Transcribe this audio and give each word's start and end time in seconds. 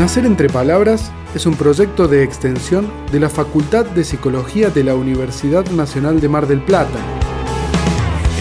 Nacer 0.00 0.24
entre 0.24 0.48
Palabras 0.48 1.12
es 1.34 1.44
un 1.44 1.56
proyecto 1.56 2.08
de 2.08 2.22
extensión 2.22 2.90
de 3.12 3.20
la 3.20 3.28
Facultad 3.28 3.84
de 3.84 4.02
Psicología 4.02 4.70
de 4.70 4.82
la 4.82 4.94
Universidad 4.94 5.66
Nacional 5.72 6.22
de 6.22 6.28
Mar 6.30 6.46
del 6.46 6.62
Plata. 6.62 6.98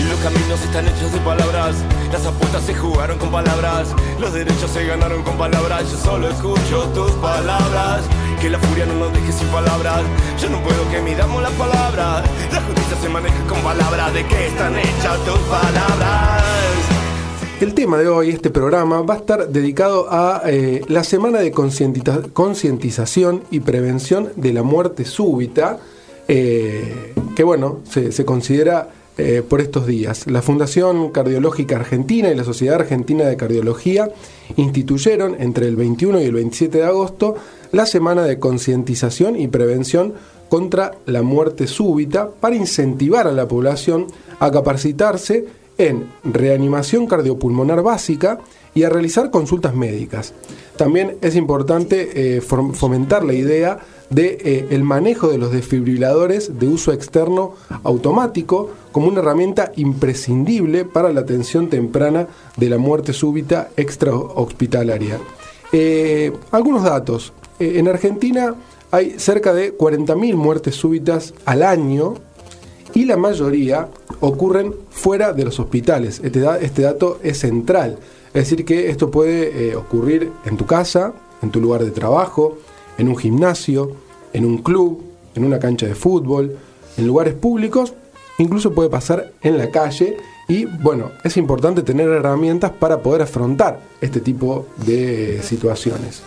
Los 0.07 0.19
caminos 0.19 0.61
están 0.63 0.87
hechos 0.87 1.11
de 1.11 1.19
palabras, 1.19 1.75
las 2.13 2.25
apuestas 2.25 2.63
se 2.63 2.73
jugaron 2.73 3.17
con 3.17 3.29
palabras, 3.29 3.89
los 4.21 4.31
derechos 4.31 4.71
se 4.71 4.85
ganaron 4.85 5.21
con 5.23 5.37
palabras, 5.37 5.91
yo 5.91 5.97
solo 5.97 6.29
escucho 6.29 6.83
tus 6.95 7.11
palabras, 7.15 8.03
que 8.39 8.49
la 8.49 8.57
furia 8.59 8.85
no 8.85 8.93
nos 8.93 9.11
deje 9.11 9.33
sin 9.33 9.47
palabras, 9.49 10.03
yo 10.41 10.49
no 10.49 10.63
puedo 10.63 10.89
que 10.89 11.01
midamos 11.01 11.43
las 11.43 11.51
palabras, 11.51 12.23
la 12.53 12.61
justicia 12.61 12.95
se 13.01 13.09
maneja 13.09 13.43
con 13.49 13.59
palabras, 13.59 14.13
¿de 14.13 14.25
qué 14.25 14.47
están 14.47 14.79
hechas 14.79 15.25
tus 15.25 15.39
palabras? 15.39 16.98
El 17.59 17.73
tema 17.73 17.97
de 17.97 18.07
hoy, 18.07 18.29
este 18.29 18.51
programa, 18.51 19.01
va 19.01 19.15
a 19.15 19.17
estar 19.17 19.49
dedicado 19.49 20.07
a 20.09 20.43
eh, 20.45 20.81
la 20.87 21.03
semana 21.03 21.39
de 21.39 21.51
concientización 21.51 23.43
y 23.51 23.59
prevención 23.59 24.29
de 24.37 24.53
la 24.53 24.63
muerte 24.63 25.03
súbita, 25.03 25.77
eh, 26.29 27.13
que 27.35 27.43
bueno, 27.43 27.81
se, 27.83 28.23
considera 28.23 28.87
eh, 29.17 29.43
por 29.47 29.59
estos 29.59 29.87
días. 29.87 30.25
La 30.27 30.41
Fundación 30.41 31.09
Cardiológica 31.11 31.75
Argentina 31.75 32.29
y 32.29 32.35
la 32.35 32.45
Sociedad 32.45 32.75
Argentina 32.75 33.25
de 33.25 33.35
Cardiología 33.35 34.09
instituyeron 34.55 35.35
entre 35.37 35.67
el 35.67 35.75
21 35.75 36.21
y 36.21 36.23
el 36.23 36.35
27 36.35 36.77
de 36.77 36.85
agosto 36.85 37.35
la 37.73 37.85
semana 37.85 38.23
de 38.23 38.39
concientización 38.39 39.35
y 39.35 39.49
prevención 39.49 40.13
contra 40.47 40.93
la 41.05 41.23
muerte 41.23 41.67
súbita 41.67 42.29
para 42.39 42.55
incentivar 42.55 43.27
a 43.27 43.33
la 43.33 43.49
población 43.49 44.07
a 44.39 44.49
capacitarse 44.49 45.58
en 45.79 46.07
reanimación 46.23 47.07
cardiopulmonar 47.07 47.81
básica 47.81 48.37
y 48.75 48.83
a 48.83 48.89
realizar 48.89 49.31
consultas 49.31 49.73
médicas. 49.73 50.33
También 50.77 51.17
es 51.21 51.35
importante 51.35 52.37
eh, 52.37 52.41
fomentar 52.41 53.23
la 53.23 53.33
idea 53.33 53.79
de 54.09 54.37
eh, 54.41 54.67
el 54.71 54.83
manejo 54.83 55.29
de 55.29 55.37
los 55.37 55.51
desfibriladores 55.51 56.59
de 56.59 56.67
uso 56.67 56.93
externo 56.93 57.55
automático 57.83 58.69
como 58.91 59.07
una 59.07 59.19
herramienta 59.19 59.71
imprescindible 59.75 60.85
para 60.85 61.11
la 61.13 61.21
atención 61.21 61.69
temprana 61.69 62.27
de 62.57 62.69
la 62.69 62.77
muerte 62.77 63.13
súbita 63.13 63.69
extrahospitalaria. 63.77 65.19
Eh, 65.71 66.31
algunos 66.51 66.83
datos. 66.83 67.33
en 67.59 67.87
Argentina 67.87 68.55
hay 68.91 69.19
cerca 69.19 69.53
de 69.53 69.77
40.000 69.77 70.35
muertes 70.35 70.75
súbitas 70.75 71.33
al 71.45 71.63
año 71.63 72.15
y 72.93 73.05
la 73.05 73.17
mayoría 73.17 73.89
ocurren 74.19 74.73
fuera 74.89 75.33
de 75.33 75.45
los 75.45 75.59
hospitales. 75.59 76.21
Este, 76.23 76.45
este 76.61 76.81
dato 76.83 77.19
es 77.23 77.39
central. 77.39 77.97
Es 78.27 78.49
decir, 78.49 78.65
que 78.65 78.89
esto 78.89 79.09
puede 79.09 79.69
eh, 79.69 79.75
ocurrir 79.75 80.31
en 80.45 80.57
tu 80.57 80.65
casa, 80.65 81.13
en 81.41 81.51
tu 81.51 81.59
lugar 81.59 81.83
de 81.83 81.91
trabajo, 81.91 82.57
en 82.97 83.07
un 83.07 83.17
gimnasio, 83.17 83.91
en 84.33 84.45
un 84.45 84.59
club, 84.59 85.01
en 85.35 85.45
una 85.45 85.59
cancha 85.59 85.87
de 85.87 85.95
fútbol, 85.95 86.57
en 86.97 87.07
lugares 87.07 87.33
públicos, 87.33 87.93
incluso 88.37 88.73
puede 88.73 88.89
pasar 88.89 89.31
en 89.41 89.57
la 89.57 89.71
calle 89.71 90.17
y 90.47 90.65
bueno, 90.65 91.11
es 91.23 91.37
importante 91.37 91.83
tener 91.83 92.09
herramientas 92.09 92.71
para 92.71 93.01
poder 93.01 93.21
afrontar 93.21 93.79
este 94.01 94.19
tipo 94.19 94.67
de 94.85 95.41
situaciones. 95.43 96.21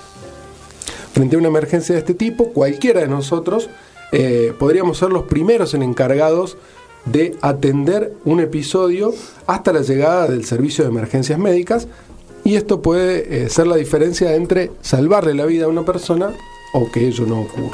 Frente 1.13 1.37
a 1.37 1.39
una 1.39 1.49
emergencia 1.49 1.95
de 1.95 2.01
este 2.01 2.15
tipo, 2.15 2.53
cualquiera 2.53 3.01
de 3.01 3.09
nosotros 3.09 3.69
eh, 4.13 4.55
podríamos 4.59 4.99
ser 4.99 5.11
los 5.11 5.25
primeros 5.25 5.73
en 5.73 5.83
encargados 5.83 6.59
de 7.07 7.35
atender 7.41 8.13
un 8.27 8.41
episodio 8.41 9.15
hasta 9.47 9.73
la 9.73 9.81
llegada 9.81 10.29
del 10.29 10.45
servicio 10.45 10.85
de 10.85 10.91
emergencias 10.91 11.39
médicas 11.39 11.89
y 12.45 12.57
esto 12.57 12.83
puede 12.83 13.45
eh, 13.45 13.49
ser 13.49 13.67
la 13.67 13.77
diferencia 13.77 14.35
entre 14.35 14.71
salvarle 14.83 15.33
la 15.33 15.47
vida 15.47 15.65
a 15.65 15.69
una 15.69 15.87
persona 15.87 16.35
o 16.75 16.93
que 16.93 17.09
ello 17.09 17.25
no 17.25 17.41
ocurra. 17.41 17.71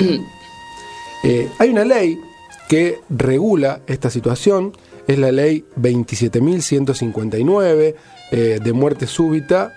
Eh, 1.24 1.48
hay 1.58 1.70
una 1.70 1.84
ley 1.84 2.20
que 2.68 3.00
regula 3.10 3.80
esta 3.88 4.08
situación, 4.08 4.76
es 5.08 5.18
la 5.18 5.32
ley 5.32 5.64
27.159 5.80 7.94
de 8.30 8.72
muerte 8.74 9.06
súbita, 9.06 9.72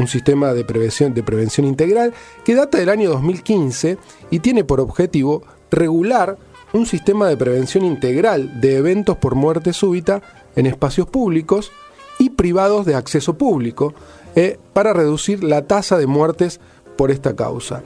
un 0.00 0.08
sistema 0.08 0.52
de 0.52 0.64
prevención, 0.64 1.14
de 1.14 1.22
prevención 1.22 1.64
integral, 1.64 2.12
que 2.44 2.56
data 2.56 2.76
del 2.76 2.88
año 2.88 3.08
2015 3.10 3.98
y 4.32 4.40
tiene 4.40 4.64
por 4.64 4.80
objetivo 4.80 5.44
regular 5.70 6.36
un 6.72 6.86
sistema 6.86 7.28
de 7.28 7.36
prevención 7.36 7.84
integral 7.84 8.60
de 8.60 8.76
eventos 8.76 9.16
por 9.16 9.34
muerte 9.34 9.72
súbita 9.72 10.22
en 10.56 10.66
espacios 10.66 11.08
públicos 11.08 11.70
y 12.18 12.30
privados 12.30 12.86
de 12.86 12.94
acceso 12.94 13.36
público 13.36 13.94
eh, 14.34 14.58
para 14.72 14.92
reducir 14.92 15.44
la 15.44 15.66
tasa 15.66 15.98
de 15.98 16.06
muertes 16.06 16.60
por 16.96 17.10
esta 17.10 17.34
causa. 17.36 17.82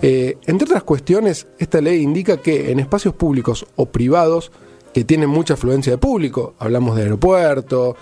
Eh, 0.00 0.36
entre 0.46 0.66
otras 0.66 0.82
cuestiones, 0.82 1.46
esta 1.58 1.80
ley 1.80 2.02
indica 2.02 2.38
que 2.38 2.70
en 2.70 2.80
espacios 2.80 3.14
públicos 3.14 3.66
o 3.76 3.86
privados 3.86 4.50
que 4.92 5.04
tienen 5.04 5.30
mucha 5.30 5.54
afluencia 5.54 5.92
de 5.92 5.98
público, 5.98 6.54
hablamos 6.58 6.96
de 6.96 7.02
aeropuertos, 7.02 7.96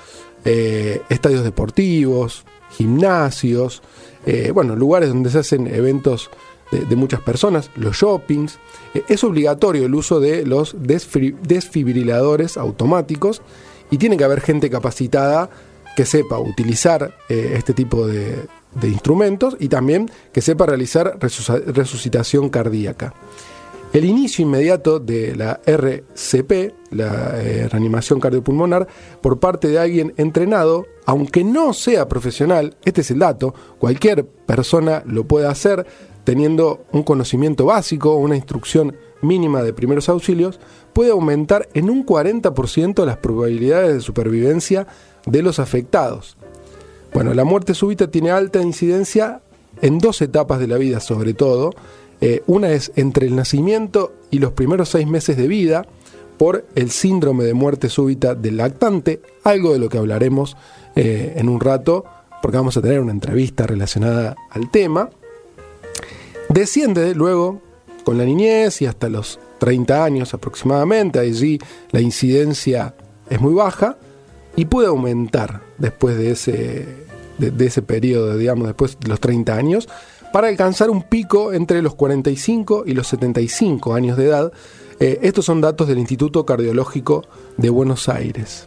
eh, 0.44 1.02
estadios 1.08 1.44
deportivos, 1.44 2.44
gimnasios, 2.70 3.82
bueno, 4.54 4.76
lugares 4.76 5.08
donde 5.08 5.30
se 5.30 5.38
hacen 5.38 5.66
eventos 5.66 6.30
de, 6.70 6.96
muchas 6.96 7.20
personas, 7.20 7.70
los 7.76 7.96
shoppings. 7.96 8.58
Eh, 8.94 9.02
es 9.08 9.24
obligatorio 9.24 9.86
el 9.86 9.94
uso 9.94 10.20
de 10.20 10.44
los 10.46 10.76
desfibriladores 10.78 12.56
automáticos 12.56 13.42
y 13.90 13.98
tiene 13.98 14.16
que 14.16 14.24
haber 14.24 14.40
gente 14.40 14.70
capacitada 14.70 15.50
que 15.96 16.06
sepa 16.06 16.38
utilizar 16.38 17.16
eh, 17.28 17.54
este 17.56 17.74
tipo 17.74 18.06
de, 18.06 18.46
instrumentos 18.82 19.56
y 19.58 19.68
también 19.68 20.08
que 20.32 20.40
sepa 20.40 20.64
realizar 20.64 21.18
resucitación 21.20 22.50
cardíaca. 22.50 23.12
El 23.92 24.04
inicio 24.04 24.44
inmediato 24.44 25.00
de 25.00 25.34
la 25.34 25.60
RCP, 25.66 26.92
la 26.92 27.40
eh, 27.40 27.68
reanimación 27.68 28.20
cardiopulmonar, 28.20 28.86
por 29.20 29.40
parte 29.40 29.66
de 29.66 29.80
alguien 29.80 30.14
entrenado, 30.16 30.86
aunque 31.06 31.42
no 31.42 31.72
sea 31.72 32.06
profesional, 32.06 32.76
este 32.84 33.00
es 33.00 33.10
el 33.10 33.18
dato, 33.18 33.52
cualquier 33.80 34.24
persona 34.24 35.02
lo 35.06 35.24
puede 35.24 35.48
hacer, 35.48 35.84
teniendo 36.22 36.84
un 36.92 37.02
conocimiento 37.02 37.64
básico 37.66 38.14
una 38.14 38.36
instrucción 38.36 38.96
mínima 39.22 39.62
de 39.64 39.72
primeros 39.72 40.08
auxilios, 40.08 40.60
puede 40.92 41.10
aumentar 41.10 41.68
en 41.74 41.90
un 41.90 42.06
40% 42.06 43.04
las 43.04 43.16
probabilidades 43.16 43.94
de 43.94 44.00
supervivencia 44.00 44.86
de 45.26 45.42
los 45.42 45.58
afectados. 45.58 46.36
Bueno, 47.12 47.34
la 47.34 47.42
muerte 47.42 47.74
súbita 47.74 48.08
tiene 48.08 48.30
alta 48.30 48.62
incidencia 48.62 49.42
en 49.82 49.98
dos 49.98 50.22
etapas 50.22 50.60
de 50.60 50.68
la 50.68 50.76
vida 50.76 51.00
sobre 51.00 51.34
todo. 51.34 51.72
Eh, 52.20 52.42
una 52.46 52.70
es 52.70 52.92
entre 52.96 53.26
el 53.26 53.36
nacimiento 53.36 54.12
y 54.30 54.38
los 54.38 54.52
primeros 54.52 54.90
seis 54.90 55.06
meses 55.06 55.36
de 55.36 55.48
vida 55.48 55.86
por 56.36 56.66
el 56.74 56.90
síndrome 56.90 57.44
de 57.44 57.54
muerte 57.54 57.88
súbita 57.88 58.34
del 58.34 58.56
lactante, 58.56 59.20
algo 59.44 59.72
de 59.72 59.78
lo 59.78 59.88
que 59.88 59.98
hablaremos 59.98 60.56
eh, 60.96 61.34
en 61.36 61.48
un 61.48 61.60
rato, 61.60 62.04
porque 62.40 62.56
vamos 62.56 62.76
a 62.76 62.82
tener 62.82 63.00
una 63.00 63.12
entrevista 63.12 63.66
relacionada 63.66 64.36
al 64.50 64.70
tema. 64.70 65.10
Desciende 66.48 67.14
luego 67.14 67.60
con 68.04 68.18
la 68.18 68.24
niñez 68.24 68.80
y 68.82 68.86
hasta 68.86 69.08
los 69.08 69.38
30 69.58 70.02
años 70.02 70.34
aproximadamente, 70.34 71.18
allí 71.18 71.58
la 71.90 72.00
incidencia 72.00 72.94
es 73.28 73.40
muy 73.40 73.54
baja 73.54 73.98
y 74.56 74.64
puede 74.64 74.88
aumentar 74.88 75.60
después 75.78 76.16
de 76.16 76.32
ese, 76.32 76.86
de, 77.38 77.66
ese 77.66 77.82
periodo, 77.82 78.36
digamos, 78.36 78.66
después 78.66 78.98
de 78.98 79.08
los 79.08 79.20
30 79.20 79.54
años, 79.54 79.88
para 80.32 80.48
alcanzar 80.48 80.90
un 80.90 81.02
pico 81.02 81.52
entre 81.52 81.82
los 81.82 81.94
45 81.94 82.84
y 82.86 82.94
los 82.94 83.08
75 83.08 83.94
años 83.94 84.16
de 84.16 84.26
edad. 84.26 84.52
Eh, 84.98 85.18
estos 85.22 85.44
son 85.44 85.60
datos 85.60 85.88
del 85.88 85.98
Instituto 85.98 86.44
Cardiológico 86.44 87.24
de 87.56 87.70
Buenos 87.70 88.08
Aires. 88.08 88.66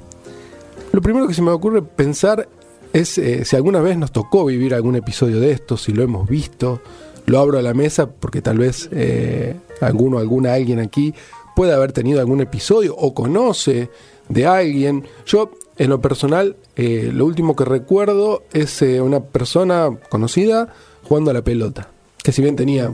Lo 0.92 1.02
primero 1.02 1.28
que 1.28 1.34
se 1.34 1.42
me 1.42 1.52
ocurre 1.52 1.82
pensar 1.82 2.48
es 2.94 3.18
eh, 3.18 3.44
si 3.44 3.56
alguna 3.56 3.82
vez 3.82 3.98
nos 3.98 4.12
tocó 4.12 4.46
vivir 4.46 4.76
algún 4.76 4.96
episodio 4.96 5.40
de 5.40 5.52
esto, 5.52 5.78
si 5.78 5.92
lo 5.92 6.04
hemos 6.04 6.30
visto, 6.30 6.80
lo 7.26 7.40
abro 7.40 7.58
a 7.58 7.64
la 7.64 7.74
mesa 7.74 8.08
porque 8.08 8.44
tal 8.44 8.60
vez 8.60 8.88
eh, 8.92 9.56
alguno, 9.82 10.20
alguna, 10.20 10.54
alguien 10.54 10.80
aquí 10.80 11.16
puede 11.56 11.74
haber 11.74 11.92
tenido 11.92 12.20
algún 12.20 12.42
episodio 12.42 12.96
o 12.96 13.16
conoce 13.16 13.90
de 14.30 14.46
alguien. 14.46 15.06
Yo, 15.26 15.50
en 15.78 15.90
lo 15.90 16.00
personal, 16.00 16.56
eh, 16.76 17.10
lo 17.12 17.26
último 17.26 17.56
que 17.56 17.66
recuerdo 17.66 18.44
es 18.54 18.84
una 18.84 19.22
persona 19.22 19.90
conocida 20.10 20.74
jugando 21.04 21.32
a 21.32 21.34
la 21.34 21.44
pelota, 21.44 21.90
que 22.24 22.32
si 22.32 22.42
bien 22.42 22.56
tenía 22.56 22.94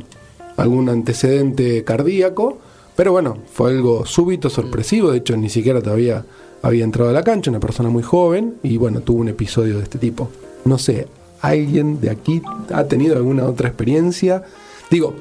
algún 0.57 0.89
antecedente 0.89 1.83
cardíaco, 1.83 2.57
pero 2.95 3.11
bueno, 3.11 3.37
fue 3.53 3.71
algo 3.71 4.05
súbito, 4.05 4.49
sorpresivo, 4.49 5.11
de 5.11 5.19
hecho 5.19 5.37
ni 5.37 5.49
siquiera 5.49 5.81
todavía 5.81 6.25
había 6.61 6.83
entrado 6.83 7.09
a 7.09 7.13
la 7.13 7.23
cancha, 7.23 7.49
una 7.49 7.59
persona 7.59 7.89
muy 7.89 8.03
joven, 8.03 8.55
y 8.63 8.77
bueno, 8.77 9.01
tuvo 9.01 9.21
un 9.21 9.29
episodio 9.29 9.77
de 9.77 9.83
este 9.83 9.97
tipo. 9.97 10.29
No 10.65 10.77
sé, 10.77 11.07
¿Alguien 11.41 12.01
de 12.01 12.09
aquí 12.09 12.41
ha 12.73 12.83
tenido 12.85 13.15
alguna 13.15 13.45
otra 13.45 13.69
experiencia? 13.69 14.43
Digo, 14.91 15.15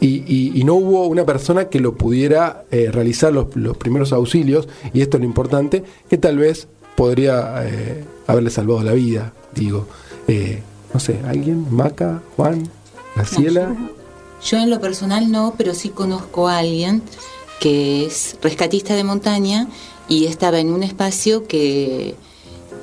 y, 0.00 0.62
no 0.64 0.74
hubo 0.74 1.06
una 1.06 1.24
persona 1.24 1.68
que 1.68 1.80
lo 1.80 1.94
pudiera 1.94 2.64
eh, 2.70 2.90
realizar 2.90 3.32
los, 3.32 3.46
primeros 3.78 4.12
auxilios, 4.12 4.68
y 4.92 5.00
esto 5.00 5.16
es 5.16 5.20
lo 5.22 5.26
importante, 5.26 5.84
que 6.10 6.18
tal 6.18 6.38
vez 6.38 6.68
podría 6.96 7.66
eh, 7.66 8.04
haberle 8.26 8.50
salvado 8.50 8.82
la 8.82 8.92
vida, 8.92 9.32
digo. 9.54 9.86
Eh, 10.26 10.62
No 10.94 11.00
sé, 11.00 11.20
¿alguien? 11.26 11.66
¿Maca? 11.70 12.22
¿Juan? 12.36 12.70
¿Graciela? 13.16 13.74
yo, 14.42 14.58
en 14.58 14.70
lo 14.70 14.80
personal 14.80 15.30
no, 15.30 15.54
pero 15.58 15.74
sí 15.74 15.88
conozco 15.88 16.46
a 16.46 16.58
alguien 16.58 17.02
que 17.60 18.06
es 18.06 18.36
rescatista 18.40 18.94
de 18.94 19.02
montaña 19.02 19.66
y 20.08 20.26
estaba 20.26 20.60
en 20.60 20.72
un 20.72 20.84
espacio 20.84 21.48
que 21.48 22.14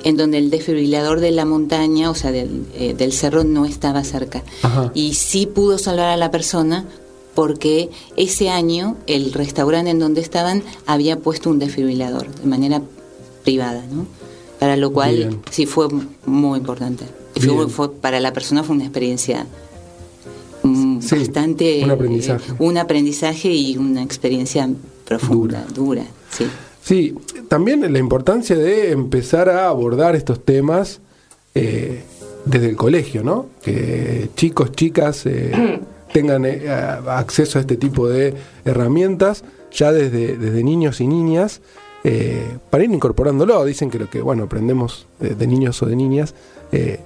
en 0.04 0.16
donde 0.18 0.38
el 0.38 0.50
desfibrilador 0.50 1.20
de 1.20 1.30
la 1.30 1.46
montaña, 1.46 2.10
o 2.10 2.14
sea, 2.14 2.32
del, 2.32 2.66
eh, 2.74 2.92
del 2.92 3.12
cerro, 3.12 3.44
no 3.44 3.64
estaba 3.64 4.04
cerca. 4.04 4.42
Y 4.92 5.14
sí 5.14 5.46
pudo 5.46 5.78
salvar 5.78 6.08
a 6.08 6.16
la 6.16 6.30
persona 6.30 6.84
porque 7.34 7.90
ese 8.16 8.50
año 8.50 8.96
el 9.06 9.32
restaurante 9.32 9.90
en 9.90 9.98
donde 9.98 10.20
estaban 10.20 10.62
había 10.86 11.18
puesto 11.18 11.48
un 11.48 11.58
desfibrilador 11.58 12.34
de 12.34 12.46
manera 12.46 12.82
privada, 13.42 13.84
¿no? 13.90 14.06
Para 14.58 14.76
lo 14.76 14.92
cual 14.92 15.40
sí 15.50 15.64
fue 15.64 15.88
muy 16.26 16.58
importante. 16.58 17.21
Fue, 17.68 17.92
para 17.94 18.20
la 18.20 18.32
persona 18.32 18.62
fue 18.62 18.76
una 18.76 18.84
experiencia 18.84 19.46
mm, 20.62 21.00
bastante... 21.00 21.82
Un 21.84 21.90
aprendizaje. 21.90 22.52
Eh, 22.52 22.54
un 22.58 22.78
aprendizaje 22.78 23.48
y 23.48 23.76
una 23.76 24.02
experiencia 24.02 24.68
profunda, 25.04 25.66
dura, 25.74 26.04
sí. 26.30 26.46
Sí, 26.82 27.14
también 27.48 27.92
la 27.92 27.98
importancia 27.98 28.56
de 28.56 28.90
empezar 28.90 29.48
a 29.48 29.68
abordar 29.68 30.16
estos 30.16 30.44
temas 30.44 31.00
eh, 31.54 32.02
desde 32.44 32.70
el 32.70 32.76
colegio, 32.76 33.22
¿no? 33.22 33.46
Que 33.62 34.30
chicos, 34.34 34.72
chicas 34.72 35.26
eh, 35.26 35.80
tengan 36.12 36.44
eh, 36.44 36.68
acceso 36.68 37.58
a 37.58 37.60
este 37.60 37.76
tipo 37.76 38.08
de 38.08 38.34
herramientas 38.64 39.44
ya 39.72 39.92
desde, 39.92 40.36
desde 40.36 40.62
niños 40.62 41.00
y 41.00 41.06
niñas 41.06 41.60
eh, 42.04 42.58
para 42.70 42.84
ir 42.84 42.90
incorporándolo. 42.90 43.64
Dicen 43.64 43.90
que 43.90 43.98
lo 43.98 44.10
que 44.10 44.20
bueno 44.20 44.44
aprendemos 44.44 45.06
de, 45.20 45.46
niños 45.46 45.82
o 45.82 45.86
de 45.86 45.96
niñas, 45.96 46.34
eh, 46.72 47.00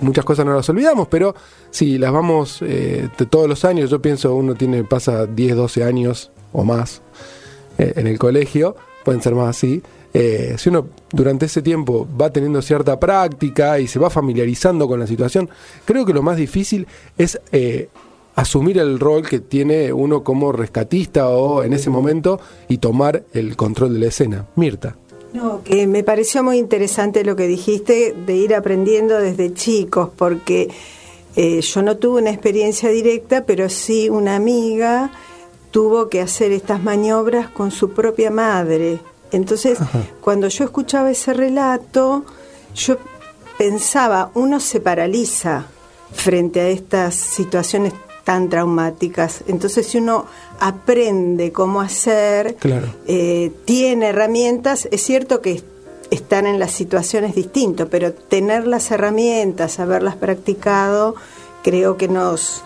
muchas 0.00 0.24
cosas 0.24 0.46
no 0.46 0.54
las 0.54 0.68
olvidamos, 0.68 1.08
pero 1.08 1.34
si 1.70 1.98
las 1.98 2.12
vamos 2.12 2.60
de 2.60 3.08
todos 3.30 3.48
los 3.48 3.64
años, 3.64 3.90
yo 3.90 4.00
pienso 4.00 4.34
uno 4.34 4.54
tiene 4.54 4.84
pasa 4.84 5.26
10, 5.26 5.56
12 5.56 5.84
años 5.84 6.30
o 6.52 6.64
más 6.64 7.02
en 7.78 8.06
el 8.06 8.18
colegio, 8.18 8.76
pueden 9.04 9.22
ser 9.22 9.34
más 9.34 9.56
así. 9.56 9.82
si 10.12 10.68
uno 10.68 10.86
durante 11.12 11.46
ese 11.46 11.62
tiempo 11.62 12.06
va 12.20 12.30
teniendo 12.30 12.62
cierta 12.62 12.98
práctica 12.98 13.78
y 13.78 13.86
se 13.86 13.98
va 13.98 14.10
familiarizando 14.10 14.88
con 14.88 15.00
la 15.00 15.06
situación, 15.06 15.48
creo 15.84 16.04
que 16.06 16.12
lo 16.12 16.22
más 16.22 16.36
difícil 16.36 16.86
es 17.18 17.40
asumir 18.34 18.78
el 18.78 18.98
rol 18.98 19.26
que 19.26 19.40
tiene 19.40 19.92
uno 19.92 20.22
como 20.22 20.52
rescatista 20.52 21.28
o 21.28 21.62
en 21.62 21.72
ese 21.72 21.88
momento 21.90 22.38
y 22.68 22.78
tomar 22.78 23.24
el 23.32 23.56
control 23.56 23.94
de 23.94 24.00
la 24.00 24.06
escena. 24.06 24.46
Mirta. 24.56 24.96
No, 25.36 25.62
que 25.62 25.86
me 25.86 26.02
pareció 26.02 26.42
muy 26.42 26.56
interesante 26.56 27.22
lo 27.22 27.36
que 27.36 27.46
dijiste 27.46 28.14
de 28.14 28.36
ir 28.36 28.54
aprendiendo 28.54 29.18
desde 29.18 29.52
chicos, 29.52 30.08
porque 30.16 30.70
eh, 31.36 31.60
yo 31.60 31.82
no 31.82 31.98
tuve 31.98 32.22
una 32.22 32.30
experiencia 32.30 32.88
directa, 32.88 33.44
pero 33.44 33.68
sí 33.68 34.08
una 34.08 34.34
amiga 34.34 35.10
tuvo 35.70 36.08
que 36.08 36.22
hacer 36.22 36.52
estas 36.52 36.82
maniobras 36.82 37.50
con 37.50 37.70
su 37.70 37.90
propia 37.90 38.30
madre. 38.30 38.98
Entonces, 39.30 39.78
cuando 40.22 40.48
yo 40.48 40.64
escuchaba 40.64 41.10
ese 41.10 41.34
relato, 41.34 42.24
yo 42.74 42.96
pensaba, 43.58 44.30
uno 44.32 44.58
se 44.58 44.80
paraliza 44.80 45.66
frente 46.14 46.60
a 46.60 46.68
estas 46.68 47.14
situaciones 47.14 47.92
tan 48.26 48.48
traumáticas. 48.48 49.44
Entonces, 49.46 49.86
si 49.86 49.98
uno 49.98 50.24
aprende 50.58 51.52
cómo 51.52 51.80
hacer, 51.80 52.56
eh, 53.06 53.52
tiene 53.64 54.08
herramientas, 54.08 54.88
es 54.90 55.00
cierto 55.02 55.40
que 55.40 55.62
están 56.10 56.48
en 56.48 56.58
las 56.58 56.72
situaciones 56.72 57.36
distintas, 57.36 57.86
pero 57.88 58.12
tener 58.12 58.66
las 58.66 58.90
herramientas, 58.90 59.78
haberlas 59.78 60.16
practicado, 60.16 61.14
creo 61.62 61.96
que 61.96 62.08
nos, 62.08 62.62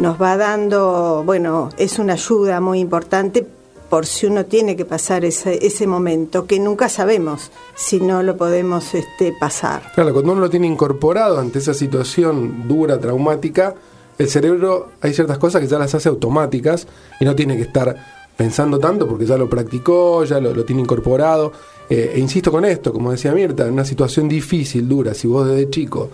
nos 0.00 0.20
va 0.20 0.36
dando, 0.36 1.22
bueno, 1.24 1.68
es 1.76 2.00
una 2.00 2.14
ayuda 2.14 2.60
muy 2.60 2.80
importante 2.80 3.46
por 3.88 4.06
si 4.06 4.26
uno 4.26 4.46
tiene 4.46 4.74
que 4.74 4.84
pasar 4.84 5.24
ese, 5.24 5.64
ese 5.64 5.86
momento, 5.86 6.44
que 6.46 6.58
nunca 6.58 6.88
sabemos 6.88 7.52
si 7.76 8.00
no 8.00 8.24
lo 8.24 8.36
podemos 8.36 8.92
este, 8.94 9.32
pasar. 9.38 9.92
Claro, 9.94 10.12
cuando 10.12 10.32
uno 10.32 10.40
lo 10.40 10.50
tiene 10.50 10.66
incorporado 10.66 11.38
ante 11.38 11.60
esa 11.60 11.72
situación 11.72 12.66
dura, 12.66 12.98
traumática, 12.98 13.76
el 14.18 14.28
cerebro 14.28 14.92
hay 15.00 15.12
ciertas 15.12 15.38
cosas 15.38 15.60
que 15.60 15.66
ya 15.66 15.78
las 15.78 15.94
hace 15.94 16.08
automáticas 16.08 16.86
y 17.20 17.24
no 17.24 17.34
tiene 17.34 17.56
que 17.56 17.62
estar 17.62 17.96
pensando 18.36 18.78
tanto 18.78 19.06
porque 19.06 19.26
ya 19.26 19.36
lo 19.36 19.48
practicó, 19.48 20.24
ya 20.24 20.40
lo, 20.40 20.64
tiene 20.64 20.82
incorporado. 20.82 21.52
Eh, 21.88 22.12
e 22.14 22.20
insisto 22.20 22.50
con 22.50 22.64
esto, 22.64 22.92
como 22.92 23.10
decía 23.10 23.32
Mirta, 23.32 23.66
en 23.66 23.72
una 23.72 23.84
situación 23.84 24.28
difícil, 24.28 24.88
dura, 24.88 25.14
si 25.14 25.26
vos 25.26 25.48
desde 25.48 25.68
chico 25.70 26.10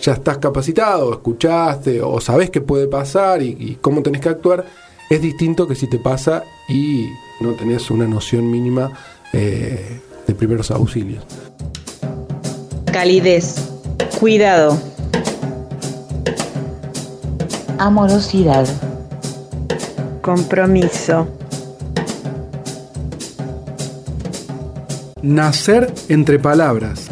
ya 0.00 0.14
estás 0.14 0.38
capacitado, 0.38 1.12
escuchaste 1.12 2.02
o 2.02 2.20
sabés 2.20 2.50
qué 2.50 2.60
puede 2.60 2.88
pasar 2.88 3.42
y, 3.42 3.78
cómo 3.80 4.02
tenés 4.02 4.20
que 4.20 4.28
actuar, 4.28 4.66
es 5.08 5.22
distinto 5.22 5.66
que 5.66 5.74
si 5.74 5.86
te 5.86 5.98
pasa 5.98 6.42
y 6.68 7.06
no 7.40 7.52
tenés 7.52 7.90
una 7.90 8.06
noción 8.06 8.50
mínima 8.50 8.92
eh, 9.32 10.00
de 10.26 10.34
primeros 10.34 10.70
auxilios. 10.70 11.24
Calidez, 12.92 13.56
cuidado 14.20 14.78
amorosidad, 17.78 18.66
compromiso. 20.20 21.26
Nacer 25.22 25.92
entre 26.08 26.38
palabras. 26.38 27.08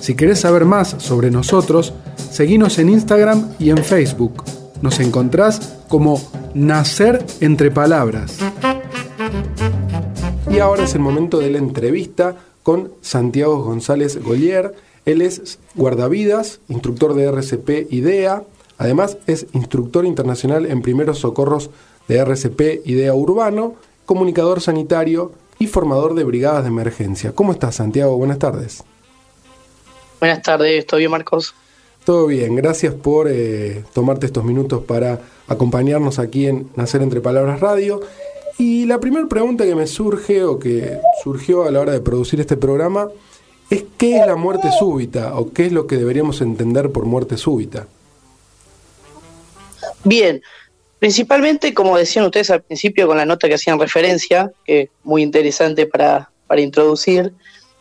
Si 0.00 0.14
querés 0.14 0.40
saber 0.40 0.64
más 0.64 0.96
sobre 0.98 1.30
nosotros, 1.30 1.94
seguinos 2.30 2.78
en 2.78 2.90
Instagram 2.90 3.54
y 3.58 3.70
en 3.70 3.78
Facebook. 3.78 4.44
Nos 4.82 5.00
encontrás 5.00 5.76
como 5.88 6.20
Nacer 6.54 7.24
entre 7.40 7.70
Palabras. 7.70 8.38
Y 10.50 10.58
ahora 10.58 10.84
es 10.84 10.94
el 10.94 11.00
momento 11.00 11.38
de 11.38 11.50
la 11.50 11.58
entrevista 11.58 12.36
con 12.62 12.92
Santiago 13.00 13.62
González 13.62 14.22
Golier. 14.22 14.74
Él 15.06 15.22
es 15.22 15.58
guardavidas, 15.74 16.60
instructor 16.68 17.14
de 17.14 17.24
RCP 17.24 17.90
IDEA, 17.90 18.42
Además, 18.78 19.18
es 19.26 19.46
instructor 19.52 20.04
internacional 20.04 20.66
en 20.66 20.82
primeros 20.82 21.18
socorros 21.20 21.70
de 22.08 22.16
RCP 22.18 22.86
Idea 22.86 23.14
Urbano, 23.14 23.74
comunicador 24.04 24.60
sanitario 24.60 25.32
y 25.58 25.66
formador 25.66 26.14
de 26.14 26.24
brigadas 26.24 26.64
de 26.64 26.68
emergencia. 26.68 27.32
¿Cómo 27.32 27.52
estás, 27.52 27.76
Santiago? 27.76 28.16
Buenas 28.16 28.38
tardes. 28.38 28.82
Buenas 30.20 30.42
tardes, 30.42 30.86
¿todo 30.86 30.98
bien, 30.98 31.10
Marcos? 31.10 31.54
Todo 32.04 32.26
bien, 32.26 32.54
gracias 32.54 32.92
por 32.94 33.28
eh, 33.30 33.82
tomarte 33.94 34.26
estos 34.26 34.44
minutos 34.44 34.82
para 34.84 35.20
acompañarnos 35.48 36.18
aquí 36.18 36.46
en 36.46 36.68
Nacer 36.76 37.02
entre 37.02 37.20
Palabras 37.20 37.60
Radio. 37.60 38.00
Y 38.58 38.84
la 38.84 39.00
primera 39.00 39.26
pregunta 39.26 39.64
que 39.64 39.74
me 39.74 39.86
surge 39.86 40.44
o 40.44 40.58
que 40.58 40.98
surgió 41.22 41.64
a 41.64 41.70
la 41.70 41.80
hora 41.80 41.92
de 41.92 42.00
producir 42.00 42.40
este 42.40 42.56
programa 42.56 43.08
es 43.70 43.84
¿qué 43.96 44.18
es 44.18 44.26
la 44.26 44.36
muerte 44.36 44.68
súbita 44.78 45.34
o 45.38 45.52
qué 45.52 45.66
es 45.66 45.72
lo 45.72 45.86
que 45.86 45.96
deberíamos 45.96 46.40
entender 46.40 46.92
por 46.92 47.06
muerte 47.06 47.36
súbita? 47.36 47.86
Bien, 50.04 50.42
principalmente, 50.98 51.74
como 51.74 51.96
decían 51.96 52.24
ustedes 52.26 52.50
al 52.50 52.62
principio 52.62 53.06
con 53.06 53.16
la 53.16 53.26
nota 53.26 53.48
que 53.48 53.54
hacían 53.54 53.80
referencia, 53.80 54.52
que 54.64 54.82
es 54.82 54.88
muy 55.02 55.22
interesante 55.22 55.86
para, 55.86 56.30
introducir, 56.56 57.32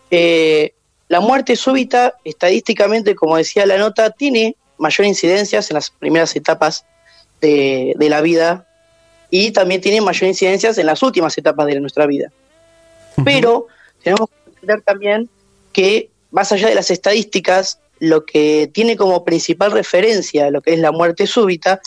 eh, 0.09 0.73
la 1.09 1.19
muerte 1.19 1.55
súbita, 1.55 2.15
estadísticamente, 2.23 3.13
como 3.13 3.37
decía 3.37 3.65
la 3.65 3.77
nota, 3.77 4.09
tiene 4.09 4.55
mayor 4.77 5.05
incidencias 5.05 5.69
en 5.69 5.75
las 5.75 5.91
primeras 5.91 6.35
etapas 6.35 6.85
de, 7.39 7.95
la 7.99 8.21
vida 8.21 8.67
y 9.29 9.51
también 9.51 9.81
tiene 9.81 10.01
mayor 10.01 10.27
incidencias 10.29 10.77
en 10.77 10.85
las 10.85 11.03
últimas 11.03 11.37
etapas 11.37 11.67
de 11.67 11.79
nuestra 11.79 12.07
vida. 12.07 12.31
Pero 13.23 13.67
tenemos 14.01 14.29
que 14.29 14.49
entender 14.49 14.81
también 14.81 15.29
que, 15.71 16.09
más 16.31 16.51
allá 16.51 16.69
de 16.69 16.75
las 16.75 16.89
estadísticas, 16.89 17.79
lo 17.99 18.25
que 18.25 18.69
tiene 18.73 18.97
como 18.97 19.23
principal 19.23 19.71
referencia 19.71 20.49
lo 20.49 20.61
que 20.61 20.73
es 20.73 20.79
la 20.79 20.91
muerte 20.91 21.25
súbita 21.27 21.79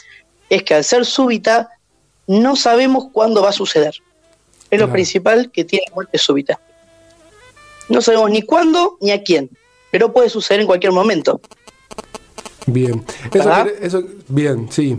es 0.50 0.62
que 0.62 0.74
al 0.74 0.84
ser 0.84 1.04
súbita 1.04 1.70
no 2.26 2.56
sabemos 2.56 3.06
cuándo 3.12 3.42
va 3.42 3.50
a 3.50 3.52
suceder. 3.52 3.94
Es 4.70 4.80
lo 4.80 4.90
principal 4.90 5.50
que 5.52 5.64
tiene 5.64 5.84
la 5.88 5.94
muerte 5.94 6.18
súbita. 6.18 6.60
No 7.88 8.02
sabemos 8.02 8.30
ni 8.30 8.42
cuándo 8.42 8.98
ni 9.00 9.12
a 9.12 9.22
quién, 9.22 9.48
pero 9.92 10.12
puede 10.12 10.28
suceder 10.28 10.60
en 10.60 10.66
cualquier 10.66 10.92
momento. 10.92 11.40
Bien, 12.66 13.04
eso, 13.80 14.02
bien, 14.26 14.68
sí. 14.70 14.98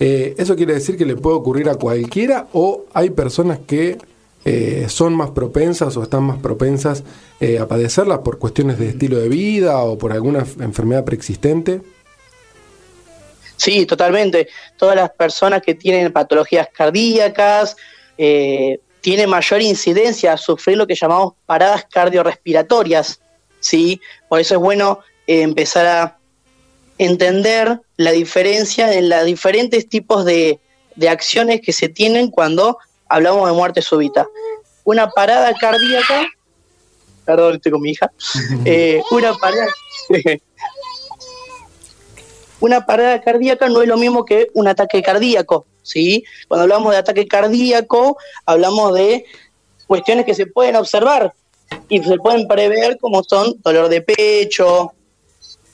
Eh, 0.00 0.34
¿Eso 0.36 0.56
quiere 0.56 0.74
decir 0.74 0.96
que 0.96 1.06
le 1.06 1.14
puede 1.14 1.36
ocurrir 1.36 1.68
a 1.68 1.76
cualquiera 1.76 2.48
o 2.52 2.86
hay 2.92 3.10
personas 3.10 3.60
que 3.64 3.98
eh, 4.44 4.86
son 4.88 5.14
más 5.14 5.30
propensas 5.30 5.96
o 5.96 6.02
están 6.02 6.24
más 6.24 6.38
propensas 6.38 7.04
eh, 7.40 7.60
a 7.60 7.68
padecerlas 7.68 8.18
por 8.18 8.38
cuestiones 8.38 8.78
de 8.80 8.88
estilo 8.88 9.18
de 9.18 9.28
vida 9.28 9.78
o 9.78 9.96
por 9.96 10.12
alguna 10.12 10.40
enfermedad 10.58 11.04
preexistente? 11.04 11.80
Sí, 13.56 13.86
totalmente. 13.86 14.48
Todas 14.76 14.96
las 14.96 15.10
personas 15.10 15.62
que 15.62 15.74
tienen 15.74 16.12
patologías 16.12 16.68
cardíacas 16.72 17.76
eh, 18.18 18.80
tienen 19.00 19.28
mayor 19.28 19.62
incidencia 19.62 20.32
a 20.32 20.36
sufrir 20.36 20.76
lo 20.76 20.86
que 20.86 20.94
llamamos 20.94 21.34
paradas 21.46 21.86
cardiorrespiratorias. 21.90 23.20
¿sí? 23.60 24.00
Por 24.28 24.40
eso 24.40 24.54
es 24.54 24.60
bueno 24.60 25.00
eh, 25.26 25.42
empezar 25.42 25.86
a 25.86 26.18
entender 26.98 27.80
la 27.96 28.12
diferencia 28.12 28.92
en 28.92 29.08
los 29.08 29.24
diferentes 29.24 29.88
tipos 29.88 30.24
de, 30.24 30.60
de 30.96 31.08
acciones 31.08 31.60
que 31.60 31.72
se 31.72 31.88
tienen 31.88 32.30
cuando 32.30 32.78
hablamos 33.08 33.48
de 33.48 33.54
muerte 33.54 33.82
súbita. 33.82 34.26
Una 34.84 35.08
parada 35.10 35.52
cardíaca, 35.54 36.26
perdón, 37.24 37.56
estoy 37.56 37.72
con 37.72 37.80
mi 37.80 37.90
hija, 37.90 38.10
eh, 38.64 39.02
una 39.10 39.34
parada... 39.34 39.66
una 42.64 42.86
parada 42.86 43.20
cardíaca 43.20 43.68
no 43.68 43.82
es 43.82 43.88
lo 43.88 43.98
mismo 43.98 44.24
que 44.24 44.48
un 44.54 44.66
ataque 44.66 45.02
cardíaco, 45.02 45.66
¿sí? 45.82 46.24
Cuando 46.48 46.62
hablamos 46.62 46.92
de 46.92 46.98
ataque 46.98 47.28
cardíaco, 47.28 48.16
hablamos 48.46 48.94
de 48.94 49.26
cuestiones 49.86 50.24
que 50.24 50.32
se 50.32 50.46
pueden 50.46 50.76
observar 50.76 51.34
y 51.90 52.02
se 52.02 52.16
pueden 52.16 52.48
prever 52.48 52.96
como 52.98 53.22
son 53.22 53.60
dolor 53.62 53.90
de 53.90 54.00
pecho 54.00 54.94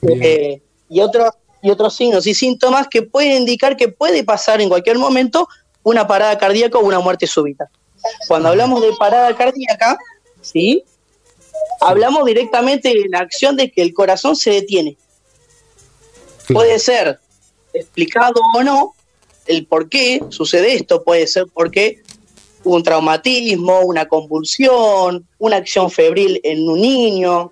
eh, 0.01 0.61
y 0.89 0.99
otros 0.99 1.29
y 1.61 1.69
otros 1.69 1.95
signos 1.95 2.27
y 2.27 2.33
síntomas 2.33 2.89
que 2.89 3.03
pueden 3.03 3.37
indicar 3.43 3.77
que 3.77 3.87
puede 3.87 4.25
pasar 4.25 4.59
en 4.59 4.67
cualquier 4.67 4.97
momento 4.97 5.47
una 5.83 6.05
parada 6.05 6.37
cardíaca 6.37 6.77
o 6.77 6.81
una 6.81 6.99
muerte 6.99 7.25
súbita. 7.25 7.69
Cuando 8.27 8.49
hablamos 8.49 8.81
de 8.81 8.91
parada 8.99 9.33
cardíaca, 9.37 9.97
¿sí? 10.41 10.83
Hablamos 11.79 12.25
directamente 12.25 12.89
de 12.89 13.07
la 13.07 13.19
acción 13.19 13.55
de 13.55 13.71
que 13.71 13.81
el 13.81 13.93
corazón 13.93 14.35
se 14.35 14.49
detiene. 14.49 14.97
Puede 16.53 16.79
ser 16.79 17.19
explicado 17.73 18.41
o 18.55 18.63
no 18.63 18.93
el 19.47 19.65
por 19.65 19.89
qué 19.89 20.21
sucede 20.29 20.75
esto, 20.75 21.03
puede 21.03 21.27
ser 21.27 21.45
porque 21.53 22.01
hubo 22.63 22.75
un 22.75 22.83
traumatismo, 22.83 23.81
una 23.81 24.07
convulsión, 24.07 25.27
una 25.39 25.57
acción 25.57 25.89
febril 25.89 26.39
en 26.43 26.67
un 26.67 26.79
niño, 26.79 27.51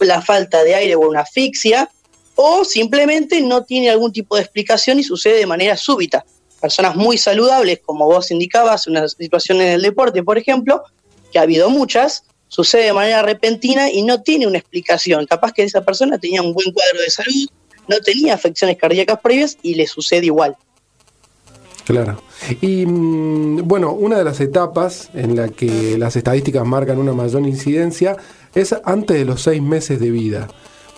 la 0.00 0.22
falta 0.22 0.62
de 0.64 0.74
aire 0.74 0.94
o 0.96 1.00
una 1.00 1.20
asfixia, 1.20 1.90
o 2.34 2.64
simplemente 2.64 3.40
no 3.40 3.64
tiene 3.64 3.90
algún 3.90 4.12
tipo 4.12 4.36
de 4.36 4.42
explicación 4.42 4.98
y 4.98 5.04
sucede 5.04 5.38
de 5.38 5.46
manera 5.46 5.76
súbita. 5.76 6.24
Personas 6.60 6.96
muy 6.96 7.18
saludables, 7.18 7.80
como 7.84 8.06
vos 8.06 8.30
indicabas, 8.30 8.86
una 8.86 9.06
situación 9.08 9.60
en 9.60 9.68
el 9.68 9.82
deporte, 9.82 10.22
por 10.22 10.38
ejemplo, 10.38 10.82
que 11.30 11.38
ha 11.38 11.42
habido 11.42 11.68
muchas, 11.68 12.24
sucede 12.48 12.84
de 12.84 12.92
manera 12.92 13.22
repentina 13.22 13.90
y 13.90 14.02
no 14.02 14.22
tiene 14.22 14.46
una 14.46 14.58
explicación. 14.58 15.26
Capaz 15.26 15.52
que 15.52 15.62
esa 15.62 15.84
persona 15.84 16.18
tenía 16.18 16.42
un 16.42 16.54
buen 16.54 16.72
cuadro 16.72 17.00
de 17.00 17.10
salud, 17.10 17.48
no 17.88 17.98
tenía 18.00 18.34
afecciones 18.34 18.76
cardíacas 18.76 19.20
previas 19.20 19.58
y 19.62 19.74
le 19.74 19.86
sucede 19.86 20.26
igual. 20.26 20.56
Claro. 21.84 22.22
Y 22.60 22.86
mm, 22.86 23.66
bueno, 23.66 23.92
una 23.92 24.18
de 24.18 24.24
las 24.24 24.40
etapas 24.40 25.10
en 25.14 25.36
la 25.36 25.48
que 25.48 25.98
las 25.98 26.16
estadísticas 26.16 26.66
marcan 26.66 26.98
una 26.98 27.12
mayor 27.12 27.42
incidencia 27.46 28.16
es 28.54 28.74
antes 28.84 29.18
de 29.18 29.24
los 29.24 29.42
seis 29.42 29.62
meses 29.62 30.00
de 30.00 30.10
vida. 30.10 30.48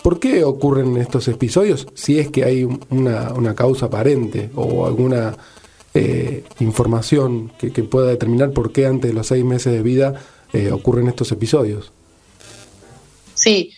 ¿Por 0.01 0.19
qué 0.19 0.43
ocurren 0.45 0.95
estos 0.97 1.27
episodios? 1.27 1.87
Si 1.93 2.19
es 2.19 2.29
que 2.29 2.45
hay 2.45 2.67
una, 2.89 3.55
causa 3.55 3.87
aparente 3.87 4.49
o 4.55 4.85
alguna 4.85 5.35
eh, 5.93 6.45
información 6.59 7.51
que, 7.57 7.69
pueda 7.83 8.07
determinar 8.07 8.51
por 8.51 8.71
qué 8.71 8.85
antes 8.85 9.11
de 9.11 9.15
los 9.15 9.27
seis 9.27 9.43
meses 9.43 9.73
de 9.73 9.81
vida 9.81 10.21
eh, 10.53 10.71
ocurren 10.71 11.07
estos 11.07 11.31
episodios. 11.33 11.91
Sí, 13.33 13.73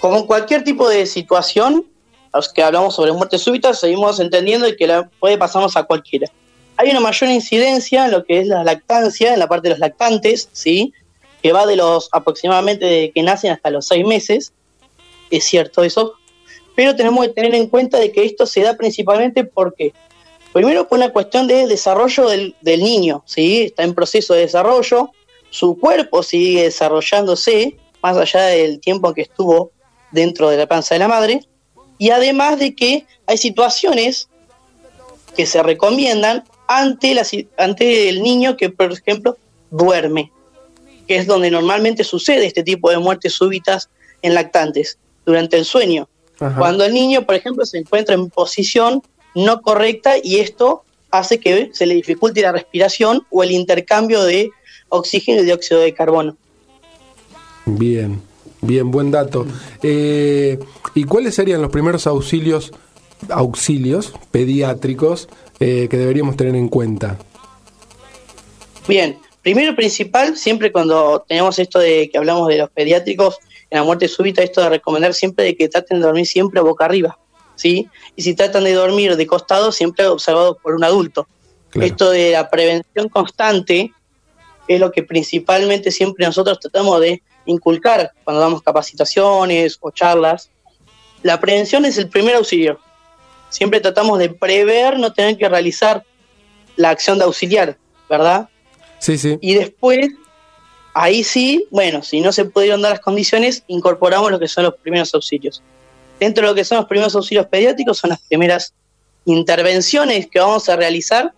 como 0.00 0.26
cualquier 0.26 0.62
tipo 0.62 0.88
de 0.88 1.06
situación, 1.06 1.86
los 2.36 2.52
que 2.52 2.62
hablamos 2.62 2.94
sobre 2.94 3.12
muerte 3.12 3.38
súbita, 3.38 3.74
seguimos 3.74 4.20
entendiendo 4.20 4.66
que 4.76 4.86
la 4.86 5.08
puede 5.20 5.38
pasarnos 5.38 5.76
a 5.76 5.84
cualquiera. 5.84 6.30
Hay 6.76 6.90
una 6.90 7.00
mayor 7.00 7.30
incidencia 7.30 8.04
en 8.04 8.12
lo 8.12 8.24
que 8.24 8.40
es 8.40 8.46
la 8.46 8.62
lactancia, 8.64 9.32
en 9.32 9.38
la 9.38 9.48
parte 9.48 9.68
de 9.68 9.70
los 9.70 9.78
lactantes, 9.78 10.48
¿sí? 10.52 10.92
que 11.42 11.52
va 11.52 11.66
de 11.66 11.76
los 11.76 12.08
aproximadamente 12.12 12.84
de 12.84 13.12
que 13.12 13.22
nacen 13.22 13.52
hasta 13.52 13.70
los 13.70 13.86
seis 13.86 14.04
meses, 14.06 14.52
es 15.30 15.44
cierto 15.44 15.82
eso, 15.84 16.14
pero 16.74 16.94
tenemos 16.94 17.26
que 17.26 17.32
tener 17.32 17.54
en 17.54 17.68
cuenta 17.68 17.98
de 17.98 18.12
que 18.12 18.24
esto 18.24 18.46
se 18.46 18.62
da 18.62 18.76
principalmente 18.76 19.44
porque, 19.44 19.94
primero 20.52 20.88
por 20.88 20.98
una 20.98 21.12
cuestión 21.12 21.46
de 21.46 21.66
desarrollo 21.66 22.28
del, 22.28 22.54
del 22.60 22.80
niño, 22.80 23.22
¿sí? 23.26 23.62
está 23.62 23.82
en 23.82 23.94
proceso 23.94 24.34
de 24.34 24.40
desarrollo, 24.40 25.10
su 25.50 25.78
cuerpo 25.78 26.22
sigue 26.22 26.64
desarrollándose, 26.64 27.76
más 28.02 28.16
allá 28.16 28.42
del 28.46 28.80
tiempo 28.80 29.14
que 29.14 29.22
estuvo 29.22 29.72
dentro 30.12 30.50
de 30.50 30.58
la 30.58 30.66
panza 30.66 30.94
de 30.94 30.98
la 30.98 31.08
madre, 31.08 31.40
y 31.98 32.10
además 32.10 32.58
de 32.58 32.74
que 32.74 33.06
hay 33.26 33.38
situaciones 33.38 34.28
que 35.36 35.46
se 35.46 35.62
recomiendan 35.62 36.44
ante, 36.68 37.14
la, 37.14 37.26
ante 37.58 38.08
el 38.08 38.22
niño 38.22 38.56
que, 38.56 38.70
por 38.70 38.92
ejemplo, 38.92 39.36
duerme, 39.70 40.32
que 41.06 41.16
es 41.16 41.26
donde 41.26 41.50
normalmente 41.50 42.04
sucede 42.04 42.46
este 42.46 42.62
tipo 42.62 42.90
de 42.90 42.98
muertes 42.98 43.34
súbitas 43.34 43.88
en 44.22 44.34
lactantes, 44.34 44.98
durante 45.24 45.56
el 45.56 45.64
sueño. 45.64 46.08
Cuando 46.58 46.84
el 46.84 46.92
niño, 46.92 47.24
por 47.24 47.34
ejemplo, 47.34 47.64
se 47.64 47.78
encuentra 47.78 48.14
en 48.14 48.28
posición 48.28 49.02
no 49.34 49.62
correcta 49.62 50.14
y 50.22 50.38
esto 50.38 50.84
hace 51.10 51.40
que 51.40 51.70
se 51.72 51.86
le 51.86 51.94
dificulte 51.94 52.42
la 52.42 52.52
respiración 52.52 53.26
o 53.30 53.42
el 53.42 53.52
intercambio 53.52 54.22
de 54.22 54.50
oxígeno 54.88 55.42
y 55.42 55.44
dióxido 55.44 55.80
de 55.80 55.94
carbono. 55.94 56.36
Bien, 57.64 58.22
bien, 58.60 58.90
buen 58.90 59.10
dato. 59.10 59.46
Eh, 59.82 60.58
¿Y 60.94 61.04
cuáles 61.04 61.34
serían 61.34 61.62
los 61.62 61.70
primeros 61.70 62.06
auxilios, 62.06 62.72
auxilios 63.28 64.12
pediátricos 64.30 65.28
eh, 65.60 65.88
que 65.90 65.96
deberíamos 65.96 66.36
tener 66.36 66.54
en 66.54 66.68
cuenta? 66.68 67.18
Bien, 68.88 69.18
primero 69.42 69.74
principal, 69.74 70.36
siempre 70.36 70.72
cuando 70.72 71.24
tenemos 71.26 71.58
esto 71.58 71.78
de 71.78 72.08
que 72.10 72.18
hablamos 72.18 72.48
de 72.48 72.58
los 72.58 72.70
pediátricos, 72.70 73.38
en 73.70 73.78
la 73.78 73.84
muerte 73.84 74.08
súbita, 74.08 74.42
esto 74.42 74.60
de 74.60 74.68
recomendar 74.68 75.12
siempre 75.12 75.44
de 75.44 75.56
que 75.56 75.68
traten 75.68 76.00
de 76.00 76.06
dormir 76.06 76.26
siempre 76.26 76.60
boca 76.60 76.84
arriba, 76.84 77.18
¿sí? 77.56 77.88
Y 78.14 78.22
si 78.22 78.34
tratan 78.34 78.64
de 78.64 78.74
dormir 78.74 79.16
de 79.16 79.26
costado, 79.26 79.72
siempre 79.72 80.06
observado 80.06 80.56
por 80.62 80.74
un 80.74 80.84
adulto. 80.84 81.26
Esto 81.74 82.10
de 82.10 82.32
la 82.32 82.48
prevención 82.48 83.08
constante 83.08 83.92
es 84.66 84.80
lo 84.80 84.90
que 84.90 85.02
principalmente 85.02 85.90
siempre 85.90 86.24
nosotros 86.24 86.58
tratamos 86.58 87.00
de 87.00 87.22
inculcar 87.46 88.12
cuando 88.24 88.40
damos 88.40 88.62
capacitaciones 88.62 89.78
o 89.80 89.90
charlas. 89.90 90.50
La 91.22 91.40
prevención 91.40 91.84
es 91.84 91.98
el 91.98 92.08
primer 92.08 92.36
auxilio. 92.36 92.78
Siempre 93.48 93.80
tratamos 93.80 94.18
de 94.18 94.28
prever, 94.28 94.98
no 94.98 95.12
tener 95.12 95.36
que 95.36 95.48
realizar 95.48 96.04
la 96.76 96.90
acción 96.90 97.18
de 97.18 97.24
auxiliar, 97.24 97.78
¿verdad? 98.08 98.48
Sí, 98.98 99.16
sí. 99.16 99.38
Y 99.40 99.54
después 99.54 100.10
Ahí 100.98 101.24
sí, 101.24 101.66
bueno, 101.70 102.02
si 102.02 102.22
no 102.22 102.32
se 102.32 102.46
pudieron 102.46 102.80
dar 102.80 102.92
las 102.92 103.00
condiciones, 103.00 103.64
incorporamos 103.66 104.30
lo 104.30 104.38
que 104.38 104.48
son 104.48 104.64
los 104.64 104.76
primeros 104.76 105.12
auxilios. 105.12 105.62
Dentro 106.18 106.44
de 106.44 106.48
lo 106.48 106.54
que 106.54 106.64
son 106.64 106.78
los 106.78 106.86
primeros 106.86 107.14
auxilios 107.14 107.46
pediátricos 107.48 107.98
son 107.98 108.08
las 108.08 108.20
primeras 108.22 108.72
intervenciones 109.26 110.26
que 110.26 110.40
vamos 110.40 110.70
a 110.70 110.76
realizar 110.76 111.34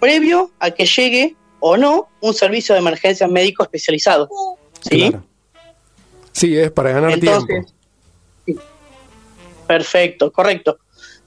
previo 0.00 0.50
a 0.58 0.72
que 0.72 0.84
llegue 0.84 1.36
o 1.60 1.76
no 1.76 2.08
un 2.20 2.34
servicio 2.34 2.74
de 2.74 2.80
emergencias 2.80 3.30
médico 3.30 3.62
especializado. 3.62 4.28
¿Sí? 4.80 5.14
Sí, 6.38 6.56
es 6.56 6.70
para 6.70 6.92
ganar 6.92 7.18
tiempo. 7.18 7.46
Perfecto, 9.66 10.32
correcto. 10.32 10.78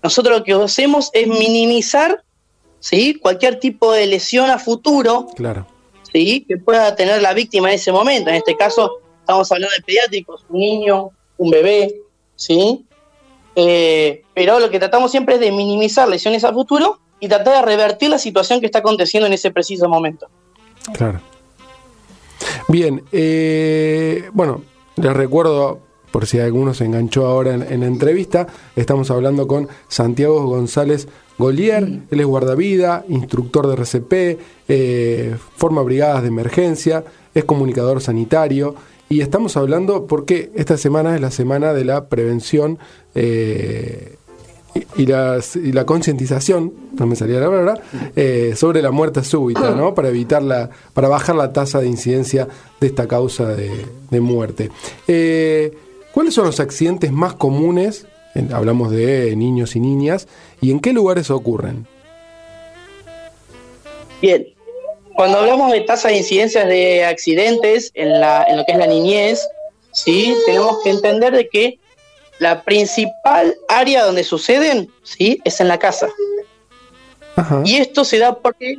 Nosotros 0.01 0.39
lo 0.39 0.43
que 0.43 0.53
hacemos 0.53 1.09
es 1.13 1.27
minimizar 1.27 2.23
¿sí? 2.79 3.19
cualquier 3.21 3.59
tipo 3.59 3.91
de 3.93 4.07
lesión 4.07 4.49
a 4.49 4.57
futuro. 4.57 5.27
Claro 5.35 5.67
¿sí? 6.11 6.45
que 6.47 6.57
pueda 6.57 6.95
tener 6.95 7.21
la 7.21 7.33
víctima 7.33 7.69
en 7.69 7.75
ese 7.75 7.91
momento. 7.91 8.29
En 8.29 8.35
este 8.37 8.55
caso, 8.55 8.99
estamos 9.19 9.51
hablando 9.51 9.73
de 9.75 9.83
pediátricos, 9.83 10.45
un 10.49 10.59
niño, 10.59 11.11
un 11.37 11.49
bebé, 11.49 11.95
¿sí? 12.35 12.85
Eh, 13.55 14.23
pero 14.33 14.59
lo 14.59 14.69
que 14.69 14.79
tratamos 14.79 15.11
siempre 15.11 15.35
es 15.35 15.41
de 15.41 15.51
minimizar 15.51 16.07
lesiones 16.07 16.43
a 16.43 16.53
futuro 16.53 16.99
y 17.19 17.27
tratar 17.27 17.55
de 17.55 17.61
revertir 17.61 18.09
la 18.09 18.17
situación 18.17 18.59
que 18.59 18.65
está 18.65 18.79
aconteciendo 18.79 19.27
en 19.27 19.33
ese 19.33 19.51
preciso 19.51 19.87
momento. 19.87 20.27
Claro. 20.93 21.21
Bien, 22.67 23.03
eh, 23.11 24.29
bueno, 24.33 24.63
les 24.95 25.13
recuerdo, 25.13 25.79
por 26.11 26.25
si 26.25 26.39
alguno 26.39 26.73
se 26.73 26.85
enganchó 26.85 27.25
ahora 27.25 27.53
en, 27.53 27.61
en 27.63 27.81
la 27.81 27.87
entrevista, 27.87 28.47
estamos 28.75 29.11
hablando 29.11 29.47
con 29.47 29.67
Santiago 29.87 30.45
González 30.45 31.07
Golier, 31.41 32.01
él 32.11 32.19
es 32.19 32.25
guardavida, 32.25 33.03
instructor 33.09 33.67
de 33.67 33.73
RCP, 33.73 34.39
eh, 34.67 35.35
forma 35.55 35.81
brigadas 35.81 36.21
de 36.21 36.27
emergencia, 36.27 37.03
es 37.33 37.45
comunicador 37.45 37.99
sanitario. 37.99 38.75
Y 39.09 39.21
estamos 39.21 39.57
hablando 39.57 40.05
porque 40.05 40.51
esta 40.55 40.77
semana 40.77 41.15
es 41.15 41.21
la 41.21 41.31
semana 41.31 41.73
de 41.73 41.83
la 41.83 42.07
prevención 42.07 42.77
eh, 43.15 44.17
y, 44.95 45.05
la 45.05 45.85
concientización, 45.85 46.73
no 46.97 47.05
me 47.05 47.15
salía 47.15 47.39
la 47.39 47.47
palabra, 47.47 47.81
eh, 48.15 48.53
sobre 48.55 48.81
la 48.81 48.91
muerte 48.91 49.23
súbita, 49.23 49.71
¿no? 49.71 49.93
Para 49.95 50.09
evitar 50.09 50.41
para 50.93 51.07
bajar 51.07 51.35
la 51.35 51.53
tasa 51.53 51.79
de 51.79 51.87
incidencia 51.87 52.47
de 52.79 52.87
esta 52.87 53.07
causa 53.07 53.47
de, 53.47 53.71
de 54.09 54.19
muerte. 54.21 54.69
¿Cuáles 56.13 56.33
son 56.33 56.45
los 56.45 56.59
accidentes 56.59 57.11
más 57.11 57.33
comunes 57.35 58.05
hablamos 58.53 58.91
de 58.91 59.35
niños 59.35 59.75
y 59.75 59.79
niñas, 59.79 60.27
¿y 60.61 60.71
en 60.71 60.79
qué 60.79 60.93
lugares 60.93 61.29
ocurren? 61.29 61.85
Bien, 64.21 64.47
cuando 65.15 65.39
hablamos 65.39 65.71
de 65.71 65.81
tasa 65.81 66.09
de 66.09 66.17
incidencias 66.17 66.67
de 66.67 67.05
accidentes 67.05 67.91
en, 67.93 68.19
la, 68.19 68.45
en 68.47 68.57
lo 68.57 68.65
que 68.65 68.73
es 68.73 68.77
la 68.77 68.87
niñez, 68.87 69.47
¿sí? 69.91 70.35
tenemos 70.45 70.77
que 70.83 70.91
entender 70.91 71.33
de 71.33 71.49
que 71.49 71.79
la 72.41 72.63
principal 72.63 73.55
área 73.69 74.03
donde 74.03 74.23
suceden, 74.23 74.91
¿sí? 75.03 75.39
Es 75.43 75.61
en 75.61 75.67
la 75.67 75.77
casa. 75.77 76.09
Ajá. 77.35 77.61
Y 77.63 77.75
esto 77.75 78.03
se 78.03 78.17
da 78.17 78.35
porque 78.35 78.77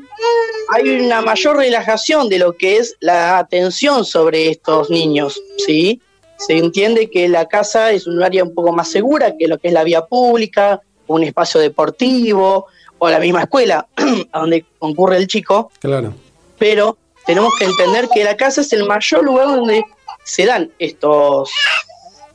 hay 0.75 0.91
una 1.07 1.21
mayor 1.23 1.57
relajación 1.59 2.29
de 2.29 2.41
lo 2.41 2.57
que 2.57 2.79
es 2.79 2.97
la 2.99 3.39
atención 3.39 4.05
sobre 4.05 4.51
estos 4.51 4.91
niños, 4.91 5.41
¿sí? 5.65 6.01
Se 6.39 6.59
entiende 6.59 7.09
que 7.09 7.29
la 7.29 7.47
casa 7.47 7.93
es 7.93 8.09
un 8.09 8.21
área 8.21 8.43
un 8.43 8.53
poco 8.53 8.73
más 8.73 8.89
segura 8.91 9.37
que 9.39 9.47
lo 9.47 9.59
que 9.59 9.69
es 9.69 9.75
la 9.75 9.85
vía 9.85 10.07
pública, 10.07 10.81
un 11.07 11.23
espacio 11.23 11.61
deportivo 11.61 12.67
o 12.99 13.09
la 13.09 13.21
misma 13.21 13.43
escuela 13.43 13.87
a 14.33 14.41
donde 14.41 14.65
concurre 14.81 15.19
el 15.19 15.29
chico, 15.29 15.71
Claro. 15.79 16.13
pero 16.59 16.99
tenemos 17.27 17.53
que 17.61 17.67
entender 17.67 18.09
que 18.13 18.25
la 18.25 18.37
casa 18.37 18.63
es 18.63 18.73
el 18.73 18.87
mayor 18.87 19.23
lugar 19.23 19.47
donde 19.47 19.85
se 20.25 20.47
dan 20.47 20.73
estos 20.81 21.53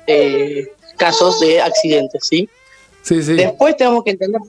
eh, 0.08 0.72
casos 0.98 1.40
de 1.40 1.62
accidentes, 1.62 2.28
¿sí? 2.28 2.50
Sí, 3.04 3.24
sí. 3.24 3.34
Después 3.34 3.78
tenemos 3.78 4.04
que 4.04 4.12
entender, 4.12 4.42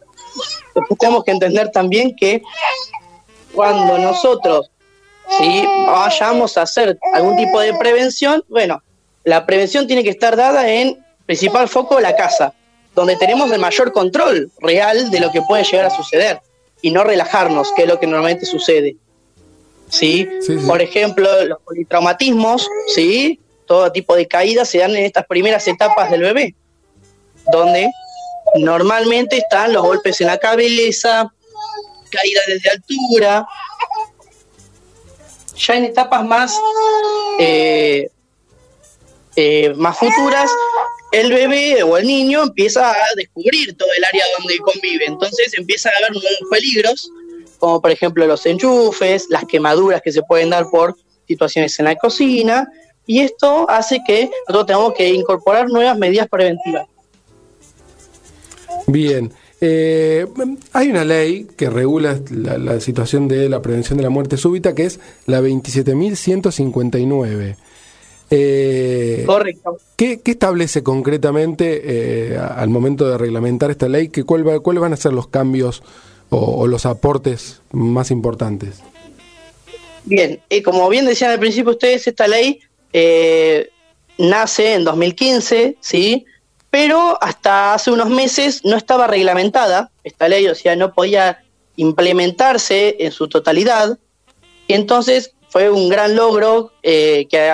después 0.74 0.98
tenemos 0.98 1.24
que 1.24 1.30
entender 1.30 1.70
también 1.70 2.16
que 2.16 2.42
cuando 3.54 3.98
nosotros 3.98 4.70
¿sí? 5.38 5.64
vayamos 5.86 6.56
a 6.56 6.62
hacer 6.62 6.98
algún 7.14 7.36
tipo 7.36 7.60
de 7.60 7.74
prevención, 7.74 8.42
bueno, 8.48 8.82
la 9.24 9.46
prevención 9.46 9.86
tiene 9.86 10.02
que 10.02 10.10
estar 10.10 10.36
dada 10.36 10.68
en 10.68 10.98
principal 11.26 11.68
foco 11.68 12.00
la 12.00 12.16
casa, 12.16 12.54
donde 12.94 13.16
tenemos 13.16 13.50
el 13.52 13.60
mayor 13.60 13.92
control 13.92 14.50
real 14.60 15.10
de 15.10 15.20
lo 15.20 15.30
que 15.30 15.42
puede 15.42 15.64
llegar 15.64 15.86
a 15.86 15.90
suceder 15.90 16.40
y 16.82 16.90
no 16.90 17.04
relajarnos, 17.04 17.72
que 17.76 17.82
es 17.82 17.88
lo 17.88 18.00
que 18.00 18.06
normalmente 18.06 18.46
sucede. 18.46 18.96
¿Sí? 19.88 20.28
Sí, 20.40 20.58
sí. 20.58 20.66
Por 20.66 20.82
ejemplo, 20.82 21.28
los 21.44 21.60
politraumatismos, 21.62 22.68
¿sí? 22.94 23.40
Todo 23.68 23.92
tipo 23.92 24.16
de 24.16 24.26
caídas 24.26 24.68
se 24.68 24.78
dan 24.78 24.96
en 24.96 25.04
estas 25.04 25.26
primeras 25.26 25.68
etapas 25.68 26.10
del 26.10 26.22
bebé, 26.22 26.54
donde 27.52 27.88
normalmente 28.56 29.36
están 29.36 29.72
los 29.72 29.82
golpes 29.82 30.20
en 30.20 30.26
la 30.28 30.38
cabeza, 30.38 31.30
caídas 32.10 32.44
desde 32.46 32.70
altura. 32.70 33.46
Ya 35.56 35.74
en 35.74 35.84
etapas 35.84 36.24
más, 36.24 36.58
eh, 37.38 38.08
eh, 39.36 39.74
más 39.76 39.98
futuras, 39.98 40.50
el 41.12 41.32
bebé 41.32 41.82
o 41.82 41.96
el 41.96 42.06
niño 42.06 42.42
empieza 42.42 42.90
a 42.90 43.14
descubrir 43.16 43.76
todo 43.76 43.88
el 43.96 44.04
área 44.04 44.24
donde 44.38 44.58
convive. 44.58 45.06
Entonces 45.06 45.52
empiezan 45.56 45.92
a 45.94 45.96
haber 45.98 46.12
nuevos 46.12 46.38
peligros, 46.50 47.10
como 47.58 47.80
por 47.80 47.90
ejemplo 47.90 48.26
los 48.26 48.44
enchufes, 48.46 49.26
las 49.30 49.44
quemaduras 49.44 50.00
que 50.02 50.12
se 50.12 50.22
pueden 50.22 50.50
dar 50.50 50.66
por 50.70 50.96
situaciones 51.26 51.78
en 51.78 51.86
la 51.86 51.96
cocina. 51.96 52.68
Y 53.08 53.20
esto 53.20 53.68
hace 53.70 54.00
que 54.06 54.30
nosotros 54.48 54.66
tengamos 54.66 54.92
que 54.92 55.08
incorporar 55.08 55.68
nuevas 55.70 55.96
medidas 55.98 56.28
preventivas. 56.28 56.86
Bien. 58.86 59.32
Eh, 59.60 60.24
hay 60.72 60.90
una 60.90 61.04
ley 61.04 61.46
que 61.56 61.68
regula 61.70 62.20
la, 62.30 62.58
la 62.58 62.78
situación 62.80 63.26
de 63.26 63.48
la 63.48 63.60
prevención 63.62 63.96
de 63.96 64.04
la 64.04 64.10
muerte 64.10 64.36
súbita, 64.36 64.74
que 64.74 64.84
es 64.84 65.00
la 65.26 65.40
27.159. 65.40 67.56
Eh, 68.30 69.24
Correcto. 69.26 69.78
¿qué, 69.96 70.20
qué 70.20 70.32
establece 70.32 70.82
concretamente 70.82 72.34
eh, 72.34 72.38
al 72.38 72.68
momento 72.68 73.08
de 73.08 73.16
reglamentar 73.16 73.70
esta 73.70 73.88
ley? 73.88 74.10
Que 74.10 74.22
va- 74.22 74.60
¿Cuáles 74.60 74.82
van 74.82 74.92
a 74.92 74.96
ser 74.96 75.14
los 75.14 75.28
cambios 75.28 75.82
o, 76.28 76.36
o 76.38 76.66
los 76.66 76.84
aportes 76.84 77.62
más 77.72 78.10
importantes? 78.10 78.82
Bien, 80.04 80.40
y 80.50 80.60
como 80.62 80.86
bien 80.90 81.06
decían 81.06 81.30
al 81.32 81.40
principio 81.40 81.72
ustedes, 81.72 82.06
esta 82.06 82.28
ley 82.28 82.60
eh, 82.92 83.70
nace 84.18 84.74
en 84.74 84.84
2015, 84.84 85.76
¿sí? 85.80 86.26
Pero 86.70 87.18
hasta 87.22 87.74
hace 87.74 87.90
unos 87.90 88.10
meses 88.10 88.64
no 88.64 88.76
estaba 88.76 89.06
reglamentada 89.06 89.90
esta 90.04 90.28
ley, 90.28 90.46
o 90.48 90.54
sea, 90.54 90.76
no 90.76 90.92
podía 90.92 91.42
implementarse 91.76 92.96
en 92.98 93.12
su 93.12 93.28
totalidad. 93.28 93.98
Y 94.66 94.74
entonces 94.74 95.32
fue 95.48 95.70
un 95.70 95.88
gran 95.88 96.14
logro 96.14 96.72
eh, 96.82 97.26
que 97.30 97.50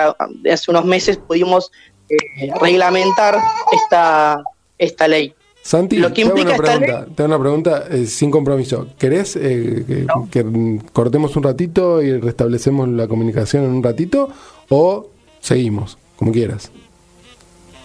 hace 0.51 0.71
unos 0.71 0.85
meses 0.85 1.17
pudimos 1.17 1.71
eh, 2.09 2.51
reglamentar 2.61 3.39
esta, 3.71 4.43
esta 4.77 5.07
ley. 5.07 5.33
Santi, 5.61 5.97
Lo 5.97 6.13
que 6.13 6.23
te 6.23 6.29
hago 6.29 6.41
una 6.41 6.55
pregunta, 6.55 7.07
te 7.15 7.23
hago 7.23 7.33
una 7.33 7.39
pregunta 7.39 7.85
eh, 7.89 8.05
sin 8.05 8.29
compromiso. 8.29 8.87
¿Querés 8.99 9.35
eh, 9.35 9.83
que, 9.87 10.05
que, 10.29 10.79
cortemos 10.93 11.35
un 11.35 11.41
ratito 11.41 12.03
y 12.03 12.19
restablecemos 12.19 12.87
la 12.89 13.07
comunicación 13.07 13.63
en 13.63 13.71
un 13.71 13.81
ratito 13.81 14.29
o 14.69 15.09
seguimos, 15.45 15.97
como 16.15 16.31
quieras? 16.31 16.71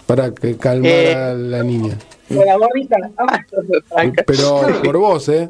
Para 0.07 0.33
que 0.33 0.57
calmar 0.57 0.91
Eh, 0.91 1.13
a 1.15 1.33
la 1.33 1.63
niña. 1.63 1.97
Ah, 3.17 3.39
Pero 4.25 4.61
por 4.83 4.97
vos, 4.97 5.29
¿eh? 5.29 5.49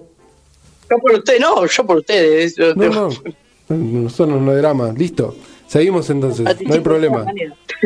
Yo 0.89 0.97
por 0.99 1.11
usted, 1.13 1.39
no, 1.39 1.65
yo 1.65 1.85
por 1.85 1.97
ustedes. 1.97 2.55
Yo- 2.55 2.75
No, 2.75 2.89
no. 2.89 3.09
Nosotros 3.69 4.41
no 4.41 4.51
hay 4.51 4.57
drama. 4.57 4.91
Listo. 4.95 5.35
Seguimos 5.67 6.09
entonces. 6.09 6.45
No 6.65 6.73
hay 6.73 6.79
problema. 6.81 7.25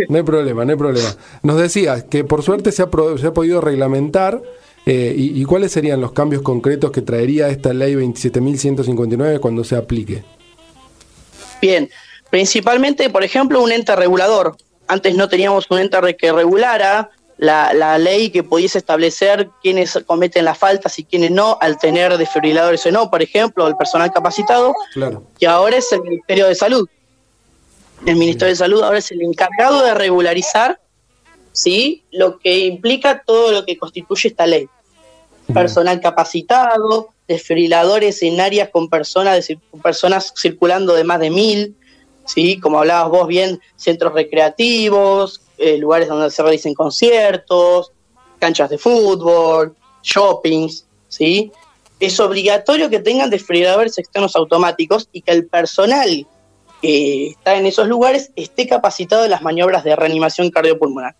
No 0.10 0.18
hay 0.18 0.24
problema, 0.24 0.66
no 0.66 0.72
hay 0.72 0.78
problema. 0.78 1.10
Nos 1.44 1.58
decías 1.62 2.04
que 2.06 2.24
por 2.24 2.42
suerte 2.42 2.72
se 2.72 2.82
ha, 2.82 2.90
pro- 2.90 3.18
se 3.18 3.28
ha 3.28 3.34
podido 3.34 3.62
reglamentar. 3.62 4.42
eh, 4.88 5.14
y, 5.18 5.42
y 5.42 5.46
cuáles 5.46 5.72
serían 5.72 6.00
los 6.02 6.12
cambios 6.12 6.42
concretos 6.44 6.92
que 6.92 7.02
traería 7.02 7.50
esta 7.50 7.74
ley 7.74 7.96
27.159 7.96 9.40
cuando 9.40 9.64
se 9.64 9.76
aplique? 9.76 10.24
Bien, 11.62 11.90
principalmente, 12.36 13.10
por 13.10 13.24
ejemplo, 13.24 13.64
un 13.64 13.72
ente 13.72 13.96
regulador. 13.96 14.58
Antes 14.90 15.16
no 15.16 15.30
teníamos 15.30 15.68
un 15.70 15.80
ente 15.80 16.18
que 16.18 16.34
regulara 16.34 17.10
la, 17.38 17.74
la 17.74 17.98
ley 17.98 18.30
que 18.30 18.44
pudiese 18.44 18.78
establecer 18.78 19.48
quiénes 19.62 19.98
cometen 20.06 20.44
las 20.44 20.58
faltas 20.58 21.00
y 21.00 21.06
quiénes 21.06 21.32
no, 21.32 21.58
al 21.62 21.78
tener 21.78 22.18
desfibriladores 22.18 22.86
o 22.88 22.92
no, 22.92 23.10
por 23.10 23.22
ejemplo, 23.22 23.66
el 23.70 23.78
personal 23.78 24.12
capacitado, 24.12 24.74
Claro. 24.92 25.24
que 25.40 25.48
ahora 25.48 25.78
es 25.78 25.90
el 25.94 26.02
Ministerio 26.02 26.48
de 26.48 26.56
Salud. 26.56 26.90
El 28.06 28.18
Ministerio 28.18 28.50
de 28.52 28.58
Salud 28.58 28.84
ahora 28.84 28.98
es 28.98 29.10
el 29.12 29.22
encargado 29.22 29.82
de 29.86 29.94
regularizar, 29.94 30.82
¿sí? 31.54 32.04
Lo 32.12 32.38
que 32.40 32.66
implica 32.66 33.24
todo 33.26 33.54
lo 33.54 33.66
que 33.66 33.78
constituye 33.78 34.28
esta 34.28 34.46
ley. 34.46 34.68
Personal 35.54 36.02
capacitado, 36.02 37.12
desfibriladores 37.30 38.22
en 38.24 38.42
áreas 38.42 38.68
con 38.74 38.90
personas, 38.90 39.48
con 39.72 39.80
personas 39.80 40.34
circulando 40.36 40.96
de 40.96 41.06
más 41.06 41.22
de 41.22 41.30
mil, 41.30 41.78
¿sí? 42.26 42.60
Como 42.60 42.80
hablabas 42.80 43.10
vos 43.10 43.28
bien, 43.28 43.60
centros 43.76 44.14
recreativos, 44.14 45.42
eh, 45.58 45.78
lugares 45.78 46.08
donde 46.08 46.30
se 46.30 46.42
realicen 46.44 46.74
conciertos, 46.74 47.92
canchas 48.40 48.70
de 48.70 48.78
fútbol, 48.78 49.76
shoppings, 50.04 50.86
¿sí? 51.08 51.52
Es 52.00 52.20
obligatorio 52.20 52.90
que 52.90 53.00
tengan 53.00 53.30
desfibriladores 53.30 53.98
externos 53.98 54.36
automáticos 54.36 55.08
y 55.12 55.22
que 55.22 55.32
el 55.32 55.48
personal 55.48 56.28
que 56.82 57.28
está 57.30 57.56
en 57.56 57.66
esos 57.66 57.88
lugares 57.88 58.32
esté 58.36 58.68
capacitado 58.68 59.24
en 59.24 59.32
las 59.32 59.42
maniobras 59.42 59.84
de 59.84 59.96
reanimación 59.96 60.52
cardiopulmonar. 60.52 61.16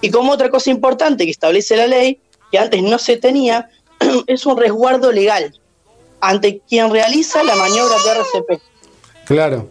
Y 0.00 0.10
como 0.10 0.32
otra 0.32 0.48
cosa 0.48 0.70
importante 0.70 1.24
que 1.24 1.30
establece 1.30 1.76
la 1.76 1.86
ley, 1.86 2.20
que 2.52 2.58
antes 2.58 2.82
no 2.82 2.98
se 2.98 3.16
tenía, 3.16 3.68
es 4.26 4.46
un 4.46 4.56
resguardo 4.56 5.10
legal 5.10 5.52
ante 6.20 6.60
quien 6.68 6.90
realiza 6.90 7.42
la 7.42 7.56
maniobra 7.56 7.96
de 8.04 8.10
RCP. 8.10 8.62
Claro. 9.24 9.68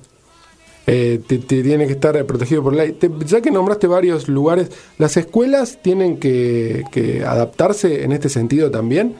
Eh, 0.89 1.19
te, 1.27 1.39
te 1.39 1.61
tiene 1.63 1.85
que 1.85 1.91
estar 1.91 2.15
eh, 2.15 2.23
protegido 2.23 2.63
por 2.63 2.73
ley. 2.73 2.93
Te- 2.93 3.11
ya 3.25 3.41
que 3.41 3.51
nombraste 3.51 3.87
varios 3.87 4.29
lugares, 4.29 4.71
¿las 4.97 5.17
escuelas 5.17 5.79
tienen 5.81 6.17
que, 6.17 6.83
que 6.91 7.25
adaptarse 7.25 8.03
en 8.05 8.13
este 8.13 8.29
sentido 8.29 8.71
también? 8.71 9.15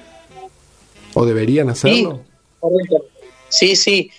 ¿O 1.13 1.25
deberían 1.25 1.69
hacerlo? 1.69 2.21
Correcto. 2.61 3.05
Sí, 3.49 3.75
sí. 3.75 4.09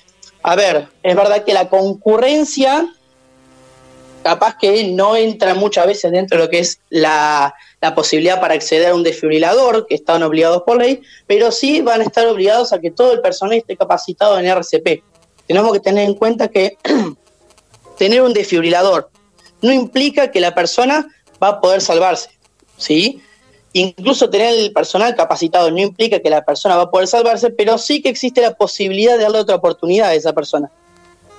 A 0.43 0.57
ver, 0.57 0.89
es 1.03 1.17
verdad 1.17 1.45
que 1.45 1.55
la 1.55 1.69
concurrencia 1.69 2.87
capaz 4.23 4.57
que 4.59 4.89
no 4.89 5.17
entra 5.17 5.55
muchas 5.55 5.87
veces 5.87 6.13
dentro 6.13 6.37
de 6.39 6.45
lo 6.45 6.51
que 6.51 6.59
es 6.59 6.81
la, 6.91 7.55
la 7.81 7.95
posibilidad 7.95 8.41
para 8.41 8.55
acceder 8.55 8.89
a 8.89 8.95
un 8.95 9.03
desfibrilador, 9.03 9.87
que 9.87 9.95
están 9.95 10.23
obligados 10.23 10.65
por 10.65 10.77
ley, 10.77 11.01
pero 11.27 11.51
sí 11.51 11.81
van 11.81 12.03
a 12.03 12.05
estar 12.05 12.27
obligados 12.27 12.73
a 12.75 12.81
que 12.81 12.91
todo 12.91 13.13
el 13.13 13.21
personal 13.23 13.57
esté 13.57 13.77
capacitado 13.77 14.39
en 14.39 14.47
RCP. 14.47 15.03
Tenemos 15.47 15.73
que 15.73 15.81
tener 15.81 16.05
en 16.05 16.15
cuenta 16.15 16.49
que 16.49 16.77
tener 17.99 18.23
un 18.23 18.33
desfibrilador 18.33 19.11
no 19.61 19.73
implica 19.73 20.31
que 20.31 20.41
la 20.41 20.55
persona 20.55 21.09
va 21.43 21.49
a 21.49 21.61
poder 21.61 21.81
salvarse, 21.81 22.31
¿sí? 22.77 23.21
Incluso 23.73 24.31
tener 24.31 24.55
el 24.55 24.73
personal 24.73 25.15
capacitado 25.15 25.71
no 25.71 25.79
implica 25.79 26.21
que 26.21 26.31
la 26.31 26.45
persona 26.45 26.77
va 26.77 26.85
a 26.85 26.91
poder 26.91 27.07
salvarse, 27.09 27.51
pero 27.51 27.77
sí 27.77 28.01
que 28.01 28.09
existe 28.09 28.41
la 28.41 28.55
posibilidad 28.55 29.17
de 29.17 29.25
darle 29.25 29.39
otra 29.41 29.57
oportunidad 29.57 30.09
a 30.09 30.15
esa 30.15 30.33
persona. 30.33 30.71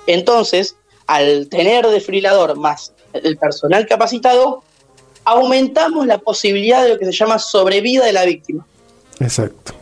Entonces, 0.06 0.76
al 1.06 1.48
tener 1.48 1.86
desfibrilador 1.88 2.56
más 2.56 2.92
el 3.12 3.36
personal 3.36 3.86
capacitado, 3.86 4.62
aumentamos 5.24 6.06
la 6.06 6.18
posibilidad 6.18 6.82
de 6.84 6.90
lo 6.90 6.98
que 6.98 7.04
se 7.06 7.12
llama 7.12 7.38
sobrevida 7.38 8.04
de 8.06 8.12
la 8.12 8.24
víctima. 8.24 8.64
Exacto. 9.18 9.72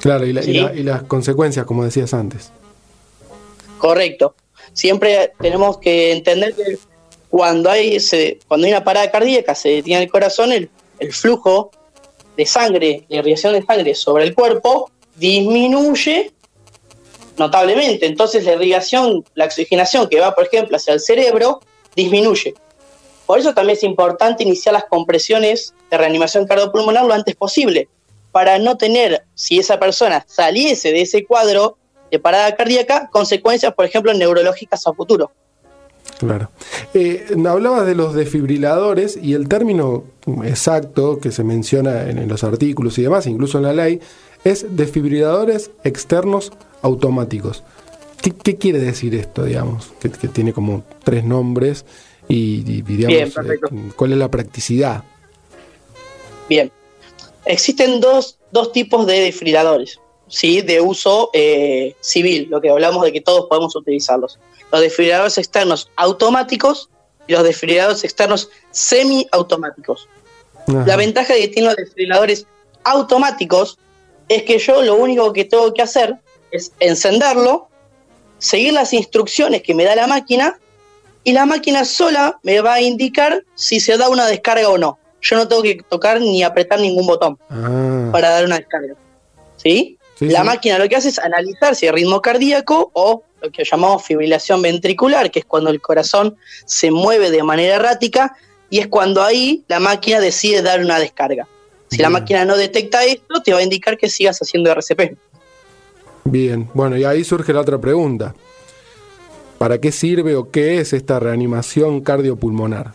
Claro, 0.00 0.26
y, 0.26 0.32
la- 0.32 0.40
y 0.42 0.44
Sí. 0.44 0.52
la- 0.54 0.74
y 0.74 0.82
las 0.82 1.02
consecuencias, 1.04 1.66
como 1.66 1.84
decías 1.84 2.14
antes. 2.14 2.50
Correcto. 3.78 4.34
Siempre 4.74 5.32
tenemos 5.40 5.78
que 5.78 6.12
entender 6.12 6.54
que 6.54 6.78
cuando 7.30 7.70
hay, 7.70 7.96
cuando 8.46 8.66
hay 8.66 8.72
una 8.72 8.84
parada 8.84 9.10
cardíaca, 9.10 9.54
se 9.54 9.70
detiene 9.70 10.04
el 10.04 10.10
corazón, 10.10 10.52
el, 10.52 10.68
el 10.98 11.12
flujo 11.12 11.70
de 12.36 12.44
sangre, 12.44 13.06
la 13.08 13.18
irrigación 13.18 13.54
de 13.54 13.62
sangre 13.62 13.94
sobre 13.94 14.24
el 14.24 14.34
cuerpo 14.34 14.90
disminuye 15.16 16.32
notablemente. 17.36 18.06
Entonces 18.06 18.44
la 18.44 18.52
irrigación, 18.52 19.24
la 19.34 19.46
oxigenación 19.46 20.08
que 20.08 20.20
va, 20.20 20.34
por 20.34 20.46
ejemplo, 20.46 20.76
hacia 20.76 20.94
el 20.94 21.00
cerebro, 21.00 21.60
disminuye. 21.96 22.54
Por 23.26 23.38
eso 23.38 23.54
también 23.54 23.78
es 23.78 23.84
importante 23.84 24.42
iniciar 24.42 24.74
las 24.74 24.84
compresiones 24.84 25.72
de 25.90 25.96
reanimación 25.96 26.46
cardiopulmonar 26.46 27.04
lo 27.04 27.14
antes 27.14 27.34
posible, 27.36 27.88
para 28.32 28.58
no 28.58 28.76
tener, 28.76 29.24
si 29.34 29.58
esa 29.58 29.78
persona 29.78 30.24
saliese 30.28 30.90
de 30.90 31.02
ese 31.02 31.24
cuadro 31.24 31.78
de 32.14 32.20
parada 32.20 32.54
cardíaca, 32.54 33.08
consecuencias, 33.10 33.74
por 33.74 33.84
ejemplo, 33.84 34.14
neurológicas 34.14 34.86
a 34.86 34.92
futuro. 34.92 35.32
Claro. 36.18 36.50
Eh, 36.94 37.26
hablabas 37.48 37.86
de 37.86 37.96
los 37.96 38.14
desfibriladores 38.14 39.18
y 39.20 39.34
el 39.34 39.48
término 39.48 40.04
exacto 40.44 41.18
que 41.18 41.32
se 41.32 41.42
menciona 41.42 42.08
en, 42.08 42.28
los 42.28 42.44
artículos 42.44 42.96
y 42.98 43.02
demás, 43.02 43.26
incluso 43.26 43.58
en 43.58 43.64
la 43.64 43.72
ley, 43.72 44.00
es 44.44 44.76
desfibriladores 44.76 45.72
externos 45.82 46.52
automáticos. 46.82 47.64
¿Qué, 48.22 48.56
quiere 48.56 48.78
decir 48.78 49.14
esto, 49.14 49.44
digamos? 49.44 49.92
Que, 50.00 50.08
tiene 50.08 50.52
como 50.52 50.84
tres 51.02 51.24
nombres 51.24 51.84
y, 52.28 52.62
digamos, 52.82 53.36
eh, 53.44 53.60
¿cuál 53.96 54.12
es 54.12 54.18
la 54.18 54.30
practicidad? 54.30 55.02
Bien. 56.48 56.70
Existen 57.44 58.00
dos, 58.00 58.38
tipos 58.72 59.06
de 59.06 59.20
desfibriladores, 59.20 60.00
¿sí? 60.28 60.62
De 60.62 60.80
uso 60.80 61.30
eh, 61.32 61.94
civil, 62.00 62.48
lo 62.50 62.60
que 62.60 62.70
hablamos 62.70 63.04
de 63.04 63.12
que 63.12 63.20
todos 63.20 63.46
podemos 63.48 63.74
utilizarlos 63.76 64.38
los 64.74 64.80
desfibriladores 64.80 65.38
externos 65.38 65.88
automáticos 65.94 66.90
y 67.28 67.32
los 67.32 67.44
desfibriladores 67.44 68.02
externos 68.02 68.50
semiautomáticos. 68.72 70.08
La 70.66 70.96
ventaja 70.96 71.34
que 71.34 71.46
tienen 71.46 71.66
los 71.66 71.76
desfibriladores 71.76 72.46
automáticos 72.82 73.78
es 74.28 74.42
que 74.42 74.58
yo 74.58 74.82
lo 74.82 74.96
único 74.96 75.32
que 75.32 75.44
tengo 75.44 75.72
que 75.72 75.82
hacer 75.82 76.16
es 76.50 76.72
encenderlo, 76.80 77.68
seguir 78.38 78.72
las 78.72 78.92
instrucciones 78.92 79.62
que 79.62 79.74
me 79.74 79.84
da 79.84 79.94
la 79.94 80.08
máquina 80.08 80.58
y 81.22 81.32
la 81.32 81.46
máquina 81.46 81.84
sola 81.84 82.40
me 82.42 82.60
va 82.60 82.74
a 82.74 82.80
indicar 82.80 83.44
si 83.54 83.78
se 83.78 83.96
da 83.96 84.08
una 84.08 84.26
descarga 84.26 84.68
o 84.70 84.78
no. 84.78 84.98
Yo 85.20 85.36
no 85.36 85.46
tengo 85.46 85.62
que 85.62 85.82
tocar 85.88 86.20
ni 86.20 86.42
apretar 86.42 86.80
ningún 86.80 87.06
botón 87.06 87.38
ah. 87.48 88.08
para 88.10 88.30
dar 88.30 88.44
una 88.44 88.56
descarga. 88.56 88.94
¿Sí? 89.56 89.98
La 90.20 90.44
máquina 90.44 90.78
lo 90.78 90.88
que 90.88 90.96
hace 90.96 91.08
es 91.08 91.18
analizar 91.18 91.74
si 91.74 91.86
hay 91.86 91.92
ritmo 91.92 92.20
cardíaco 92.20 92.90
o 92.92 93.22
lo 93.42 93.50
que 93.50 93.64
llamamos 93.64 94.04
fibrilación 94.04 94.62
ventricular, 94.62 95.30
que 95.30 95.40
es 95.40 95.44
cuando 95.44 95.70
el 95.70 95.80
corazón 95.80 96.36
se 96.64 96.90
mueve 96.90 97.30
de 97.30 97.42
manera 97.42 97.76
errática 97.76 98.36
y 98.70 98.78
es 98.78 98.86
cuando 98.86 99.22
ahí 99.22 99.64
la 99.68 99.80
máquina 99.80 100.20
decide 100.20 100.62
dar 100.62 100.80
una 100.80 100.98
descarga. 100.98 101.46
Si 101.90 101.98
la 101.98 102.10
máquina 102.10 102.44
no 102.44 102.56
detecta 102.56 103.04
esto, 103.04 103.40
te 103.42 103.52
va 103.52 103.60
a 103.60 103.62
indicar 103.62 103.96
que 103.96 104.08
sigas 104.08 104.38
haciendo 104.40 104.70
RCP. 104.72 105.16
Bien, 106.24 106.68
bueno, 106.74 106.96
y 106.96 107.04
ahí 107.04 107.22
surge 107.22 107.52
la 107.52 107.60
otra 107.60 107.78
pregunta. 107.78 108.34
¿Para 109.58 109.78
qué 109.78 109.92
sirve 109.92 110.34
o 110.34 110.50
qué 110.50 110.80
es 110.80 110.92
esta 110.92 111.20
reanimación 111.20 112.00
cardiopulmonar? 112.00 112.92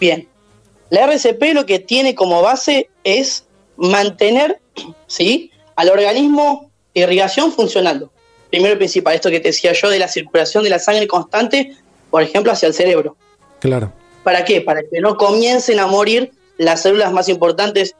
Bien, 0.00 0.28
la 0.90 1.06
RCP 1.06 1.54
lo 1.54 1.66
que 1.66 1.78
tiene 1.78 2.14
como 2.14 2.40
base 2.40 2.88
es 3.04 3.44
mantener 3.76 4.60
¿sí? 5.06 5.50
al 5.74 5.90
organismo 5.90 6.70
irrigación 6.94 7.52
funcionando 7.52 8.10
primero 8.50 8.74
y 8.74 8.78
principal, 8.78 9.14
esto 9.14 9.30
que 9.30 9.40
te 9.40 9.48
decía 9.48 9.72
yo 9.72 9.90
de 9.90 9.98
la 9.98 10.08
circulación 10.08 10.64
de 10.64 10.70
la 10.70 10.78
sangre 10.78 11.06
constante, 11.06 11.76
por 12.10 12.22
ejemplo, 12.22 12.52
hacia 12.52 12.68
el 12.68 12.74
cerebro. 12.74 13.16
Claro. 13.60 13.92
¿Para 14.22 14.44
qué? 14.44 14.60
Para 14.60 14.82
que 14.82 15.00
no 15.00 15.16
comiencen 15.16 15.78
a 15.78 15.86
morir 15.86 16.32
las 16.58 16.82
células 16.82 17.12
más 17.12 17.28
importantes 17.28 17.94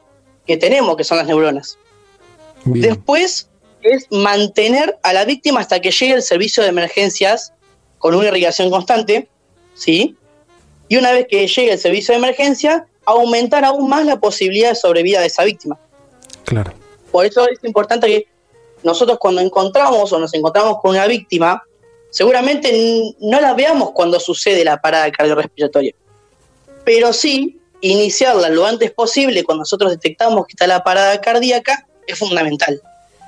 que 0.45 0.57
tenemos, 0.57 0.95
que 0.97 1.03
son 1.03 1.17
las 1.17 1.27
neuronas. 1.27 1.77
Después 2.65 3.49
es 3.81 4.07
mantener 4.11 4.97
a 5.03 5.13
la 5.13 5.25
víctima 5.25 5.59
hasta 5.59 5.79
que 5.79 5.91
llegue 5.91 6.13
el 6.13 6.21
servicio 6.21 6.63
de 6.63 6.69
emergencias 6.69 7.53
con 7.97 8.15
una 8.15 8.27
irrigación 8.27 8.69
constante, 8.69 9.27
¿sí? 9.73 10.15
Y 10.89 10.97
una 10.97 11.11
vez 11.11 11.27
que 11.29 11.47
llegue 11.47 11.71
el 11.71 11.79
servicio 11.79 12.13
de 12.13 12.19
emergencia, 12.19 12.87
aumentar 13.11 13.63
aún 13.65 13.89
más 13.89 14.05
la 14.05 14.19
posibilidad 14.19 14.69
de 14.69 14.75
sobrevida 14.75 15.21
de 15.21 15.27
esa 15.27 15.43
víctima. 15.43 15.77
Claro. 16.45 16.73
Por 17.11 17.25
eso 17.25 17.47
es 17.47 17.59
importante 17.63 18.07
que 18.07 18.27
nosotros 18.83 19.17
cuando 19.19 19.41
encontramos 19.41 20.11
o 20.13 20.19
nos 20.19 20.33
encontramos 20.33 20.79
con 20.81 20.91
una 20.91 21.07
víctima, 21.07 21.63
seguramente 22.09 23.15
no 23.19 23.41
la 23.41 23.53
veamos 23.53 23.91
cuando 23.91 24.19
sucede 24.19 24.63
la 24.63 24.79
parada 24.81 25.11
cardiorrespiratoria, 25.11 25.93
pero 26.83 27.13
sí 27.13 27.59
iniciarla 27.81 28.49
lo 28.49 28.65
antes 28.65 28.91
posible 28.91 29.43
cuando 29.43 29.61
nosotros 29.61 29.91
detectamos 29.91 30.45
que 30.47 30.53
está 30.53 30.67
la 30.67 30.83
parada 30.83 31.19
cardíaca 31.21 31.87
es 32.05 32.17
fundamental. 32.17 32.81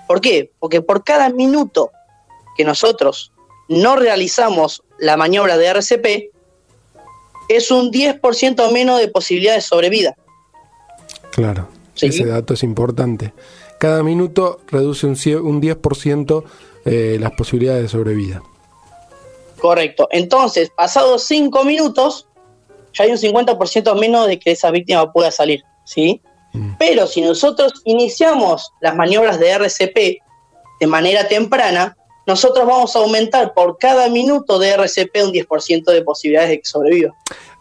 ¿Por 0.08 0.22
qué? 0.22 0.52
Porque 0.60 0.82
por 0.82 1.04
cada 1.04 1.30
minuto 1.30 1.92
que 2.58 2.64
nosotros 2.64 3.32
no 3.68 3.96
realizamos 3.96 4.84
la 4.98 5.18
maniobra 5.18 5.58
de 5.58 5.68
RCP, 5.68 6.32
es 7.50 7.72
un 7.72 7.92
10% 7.92 8.72
menos 8.72 9.00
de 9.00 9.10
posibilidad 9.10 9.56
de 9.56 9.62
sobrevida. 9.62 10.16
Claro, 11.32 11.68
ese 12.00 12.26
dato 12.26 12.54
es 12.54 12.64
importante 12.64 13.34
cada 13.80 14.04
minuto 14.04 14.60
reduce 14.68 15.08
un, 15.08 15.14
un 15.46 15.62
10% 15.62 16.44
eh, 16.86 17.18
las 17.20 17.32
posibilidades 17.32 17.84
de 17.84 17.90
sobrevida. 17.90 18.44
Correcto. 19.60 20.08
Entonces, 20.12 20.70
pasados 20.70 21.24
5 21.24 21.64
minutos, 21.64 22.28
ya 22.94 23.06
hay 23.06 23.12
un 23.12 23.18
50% 23.18 24.00
menos 24.00 24.28
de 24.28 24.38
que 24.38 24.52
esa 24.52 24.70
víctima 24.70 25.12
pueda 25.12 25.32
salir. 25.32 25.64
¿sí? 25.86 26.22
Mm. 26.54 26.74
Pero 26.78 27.08
si 27.08 27.22
nosotros 27.22 27.82
iniciamos 27.86 28.72
las 28.82 28.96
maniobras 28.96 29.40
de 29.40 29.50
RCP 29.50 30.22
de 30.80 30.88
manera 30.88 31.28
temprana, 31.28 31.98
nosotros 32.30 32.66
vamos 32.68 32.96
a 32.96 33.00
aumentar 33.00 33.54
por 33.56 33.78
cada 33.80 34.08
minuto 34.08 34.60
de 34.60 34.70
RCP 34.70 35.24
un 35.26 35.34
10% 35.34 35.92
de 35.92 36.04
posibilidades 36.04 36.50
de 36.52 36.60
que 36.60 36.66
sobreviva. 36.66 37.16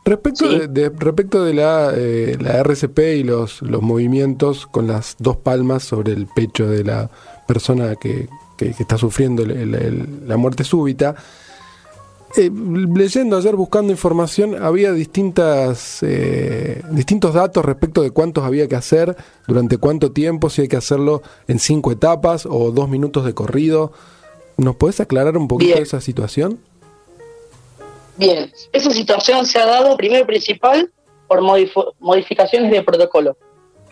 Respecto, 0.04 0.68
de, 0.68 0.90
respecto 0.90 1.42
de 1.42 1.54
la, 1.54 1.92
eh, 1.94 2.36
la 2.38 2.58
RCP 2.58 2.98
y 3.16 3.22
los, 3.24 3.62
los 3.62 3.80
movimientos 3.80 4.66
con 4.66 4.86
las 4.86 5.16
dos 5.18 5.38
palmas 5.38 5.84
sobre 5.84 6.12
el 6.12 6.26
pecho 6.26 6.66
de 6.68 6.84
la 6.84 7.10
persona 7.46 7.96
que, 7.96 8.28
está 8.58 8.98
sufriendo 8.98 9.44
la 9.46 10.36
muerte 10.36 10.64
súbita, 10.64 11.14
eh, 12.36 12.50
leyendo 12.52 13.36
ayer, 13.36 13.56
buscando 13.56 13.92
información, 13.92 14.62
había 14.62 14.92
distintas, 14.92 15.98
eh, 16.02 16.82
distintos 16.90 17.32
datos 17.34 17.64
respecto 17.64 18.02
de 18.02 18.10
cuántos 18.10 18.44
había 18.44 18.68
que 18.68 18.76
hacer, 18.76 19.16
durante 19.46 19.78
cuánto 19.78 20.12
tiempo, 20.12 20.50
si 20.50 20.62
hay 20.62 20.68
que 20.68 20.76
hacerlo 20.76 21.22
en 21.46 21.58
cinco 21.58 21.90
etapas 21.90 22.44
o 22.44 22.70
dos 22.70 22.88
minutos 22.88 23.24
de 23.24 23.32
corrido. 23.32 23.92
¿Nos 24.58 24.74
puedes 24.74 24.98
aclarar 24.98 25.38
un 25.38 25.46
poquito 25.46 25.78
esa 25.78 26.00
situación? 26.00 26.60
Bien, 28.16 28.52
esa 28.72 28.90
situación 28.90 29.46
se 29.46 29.60
ha 29.60 29.64
dado, 29.64 29.96
primero 29.96 30.24
y 30.24 30.26
principal, 30.26 30.92
por 31.28 31.40
modificaciones 32.00 32.72
de 32.72 32.82
protocolo. 32.82 33.38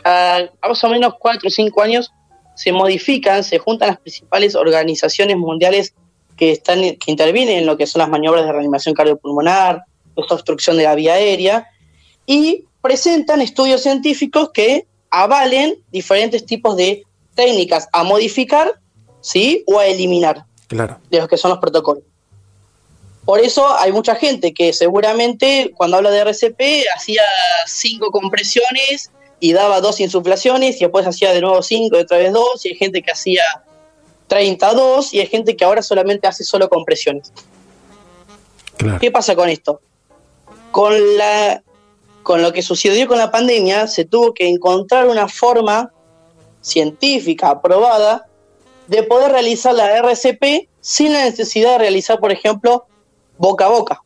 A, 0.04 0.40
más 0.60 0.82
o 0.82 0.88
menos 0.88 1.14
cuatro 1.20 1.46
o 1.46 1.50
cinco 1.50 1.82
años 1.82 2.10
se 2.56 2.72
modifican, 2.72 3.44
se 3.44 3.58
juntan 3.58 3.90
las 3.90 4.00
principales 4.00 4.56
organizaciones 4.56 5.36
mundiales 5.36 5.94
que, 6.36 6.50
están, 6.50 6.80
que 6.80 7.10
intervienen 7.12 7.58
en 7.58 7.66
lo 7.66 7.76
que 7.76 7.86
son 7.86 8.00
las 8.00 8.08
maniobras 8.08 8.44
de 8.44 8.52
reanimación 8.52 8.92
cardiopulmonar, 8.92 9.84
esta 10.16 10.34
obstrucción 10.34 10.76
de 10.78 10.82
la 10.82 10.96
vía 10.96 11.14
aérea, 11.14 11.68
y 12.26 12.64
presentan 12.82 13.40
estudios 13.40 13.84
científicos 13.84 14.50
que 14.52 14.88
avalen 15.10 15.76
diferentes 15.92 16.44
tipos 16.44 16.76
de 16.76 17.04
técnicas 17.36 17.88
a 17.92 18.02
modificar 18.02 18.80
¿sí? 19.20 19.62
o 19.68 19.78
a 19.78 19.86
eliminar 19.86 20.44
claro. 20.66 20.98
de 21.10 21.18
los 21.18 21.28
que 21.28 21.36
son 21.36 21.50
los 21.50 21.58
protocolos. 21.58 22.04
Por 23.24 23.40
eso 23.40 23.76
hay 23.76 23.90
mucha 23.90 24.14
gente 24.14 24.54
que 24.54 24.72
seguramente 24.72 25.72
cuando 25.76 25.96
habla 25.96 26.10
de 26.10 26.20
RCP 26.20 26.60
hacía 26.94 27.22
cinco 27.66 28.12
compresiones 28.12 29.10
y 29.40 29.52
daba 29.52 29.80
dos 29.80 29.98
insuflaciones 30.00 30.76
y 30.76 30.80
después 30.80 31.06
hacía 31.06 31.32
de 31.32 31.40
nuevo 31.40 31.60
cinco, 31.62 31.96
y 31.96 32.00
otra 32.00 32.18
vez 32.18 32.32
dos, 32.32 32.64
y 32.64 32.70
hay 32.70 32.76
gente 32.76 33.02
que 33.02 33.10
hacía 33.10 33.42
32 34.28 35.12
y 35.14 35.20
hay 35.20 35.26
gente 35.26 35.56
que 35.56 35.64
ahora 35.64 35.82
solamente 35.82 36.26
hace 36.26 36.44
solo 36.44 36.68
compresiones. 36.68 37.32
¿Qué 39.00 39.10
pasa 39.10 39.34
con 39.34 39.48
esto? 39.48 39.80
Con, 40.70 40.94
la, 41.16 41.62
con 42.22 42.42
lo 42.42 42.52
que 42.52 42.62
sucedió 42.62 43.06
con 43.08 43.18
la 43.18 43.30
pandemia, 43.30 43.86
se 43.86 44.04
tuvo 44.04 44.34
que 44.34 44.48
encontrar 44.48 45.08
una 45.08 45.28
forma 45.28 45.90
científica 46.60 47.50
aprobada 47.50 48.26
de 48.86 49.02
poder 49.02 49.32
realizar 49.32 49.74
la 49.74 49.96
RCP 49.96 50.68
sin 50.80 51.12
la 51.12 51.24
necesidad 51.24 51.72
de 51.72 51.78
realizar, 51.78 52.18
por 52.18 52.32
ejemplo, 52.32 52.86
boca 53.38 53.66
a 53.66 53.68
boca. 53.68 54.02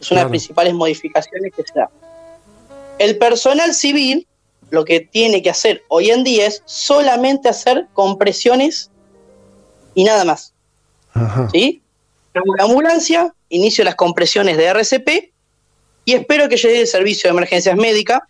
Es 0.00 0.10
una 0.10 0.20
de 0.20 0.24
las 0.24 0.30
principales 0.30 0.74
modificaciones 0.74 1.52
que 1.54 1.62
se 1.62 1.78
da. 1.78 1.90
El 2.98 3.18
personal 3.18 3.74
civil 3.74 4.26
lo 4.70 4.84
que 4.84 5.00
tiene 5.00 5.42
que 5.42 5.50
hacer 5.50 5.82
hoy 5.88 6.10
en 6.10 6.24
día 6.24 6.46
es 6.46 6.62
solamente 6.64 7.48
hacer 7.48 7.88
compresiones 7.92 8.90
y 9.94 10.04
nada 10.04 10.24
más. 10.24 10.54
¿Sí? 11.52 11.82
La 12.32 12.64
ambulancia, 12.64 13.34
inicio 13.48 13.84
las 13.84 13.96
compresiones 13.96 14.56
de 14.56 14.66
RCP 14.66 15.32
y 16.04 16.14
espero 16.14 16.48
que 16.48 16.56
llegue 16.56 16.80
el 16.80 16.86
servicio 16.86 17.28
de 17.28 17.32
emergencias 17.32 17.76
médicas 17.76 18.20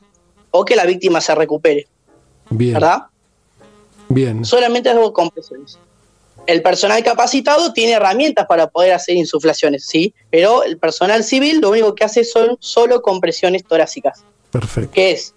o 0.50 0.64
que 0.64 0.76
la 0.76 0.86
víctima 0.86 1.20
se 1.20 1.34
recupere. 1.34 1.86
Bien. 2.48 2.74
¿Verdad? 2.74 3.02
Bien. 4.08 4.44
Solamente 4.44 4.88
hago 4.88 5.12
compresiones. 5.12 5.78
El 6.46 6.62
personal 6.62 7.02
capacitado 7.04 7.72
tiene 7.72 7.92
herramientas 7.92 8.46
para 8.46 8.68
poder 8.68 8.92
hacer 8.92 9.16
insuflaciones, 9.16 9.84
¿sí? 9.86 10.14
Pero 10.30 10.62
el 10.64 10.78
personal 10.78 11.22
civil 11.22 11.60
lo 11.60 11.70
único 11.70 11.94
que 11.94 12.04
hace 12.04 12.24
son 12.24 12.56
solo 12.60 13.02
compresiones 13.02 13.64
torácicas, 13.64 14.24
Perfecto. 14.50 14.90
que 14.92 15.12
es 15.12 15.34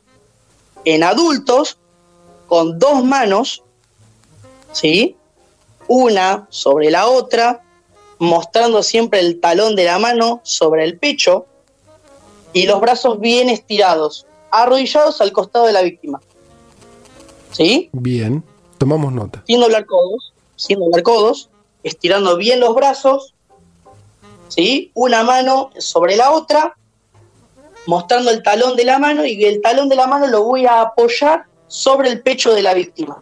en 0.85 1.03
adultos 1.03 1.77
con 2.47 2.79
dos 2.79 3.03
manos, 3.03 3.63
¿sí? 4.71 5.15
Una 5.87 6.47
sobre 6.49 6.89
la 6.89 7.07
otra, 7.07 7.61
mostrando 8.19 8.81
siempre 8.83 9.19
el 9.19 9.39
talón 9.39 9.75
de 9.75 9.85
la 9.85 9.99
mano 9.99 10.41
sobre 10.43 10.83
el 10.85 10.97
pecho 10.97 11.45
y 12.53 12.65
los 12.65 12.79
brazos 12.79 13.19
bien 13.19 13.49
estirados, 13.49 14.25
arrodillados 14.51 15.19
al 15.21 15.31
costado 15.31 15.65
de 15.65 15.73
la 15.73 15.81
víctima. 15.81 16.21
¿Sí? 17.51 17.89
Bien. 17.91 18.43
Tomamos 18.77 19.13
nota. 19.13 19.43
sin 19.47 19.61
doblar 19.61 19.85
codos, 19.85 20.32
sin 20.55 20.79
doblar 20.79 21.03
codos, 21.03 21.49
estirando 21.83 22.37
bien 22.37 22.59
los 22.59 22.73
brazos, 22.75 23.33
¿sí? 24.47 24.91
Una 24.93 25.23
mano 25.23 25.71
sobre 25.77 26.15
la 26.15 26.31
otra, 26.31 26.75
mostrando 27.85 28.31
el 28.31 28.43
talón 28.43 28.75
de 28.75 28.85
la 28.85 28.99
mano 28.99 29.25
y 29.25 29.43
el 29.43 29.61
talón 29.61 29.89
de 29.89 29.95
la 29.95 30.07
mano 30.07 30.27
lo 30.27 30.43
voy 30.43 30.65
a 30.65 30.81
apoyar 30.81 31.45
sobre 31.67 32.09
el 32.09 32.21
pecho 32.21 32.53
de 32.53 32.61
la 32.61 32.73
víctima. 32.73 33.21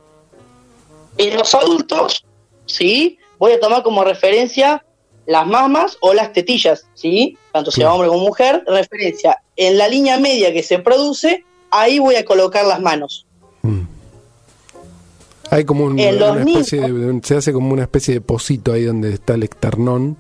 En 1.18 1.38
los 1.38 1.56
adultos, 1.56 2.26
¿sí? 2.66 3.18
Voy 3.40 3.54
a 3.54 3.60
tomar 3.60 3.84
como 3.84 4.04
referencia 4.04 4.84
las 5.26 5.48
mamas 5.48 5.98
o 6.02 6.14
las 6.14 6.34
tetillas, 6.34 6.86
¿sí? 6.94 7.38
Tanto 7.52 7.72
sea 7.72 7.94
hombre 7.94 8.10
como 8.10 8.26
mujer, 8.26 8.64
referencia. 8.68 9.42
En 9.56 9.78
la 9.78 9.88
línea 9.88 10.20
media 10.20 10.52
que 10.52 10.64
se 10.64 10.80
produce, 10.80 11.44
ahí 11.70 12.00
voy 12.00 12.16
a 12.16 12.26
colocar 12.26 12.66
las 12.66 12.82
manos. 12.82 13.26
Mm. 13.62 13.82
Hay 15.52 15.66
como 15.66 15.86
un- 15.86 16.00
una 16.00 16.42
especie 16.42 16.82
de, 16.82 17.20
se 17.24 17.36
hace 17.36 17.54
como 17.54 17.74
una 17.74 17.84
especie 17.84 18.16
de 18.16 18.22
pocito 18.22 18.72
ahí 18.74 18.86
donde 18.86 19.14
está 19.14 19.34
el 19.36 19.44
esternón. 19.44 20.18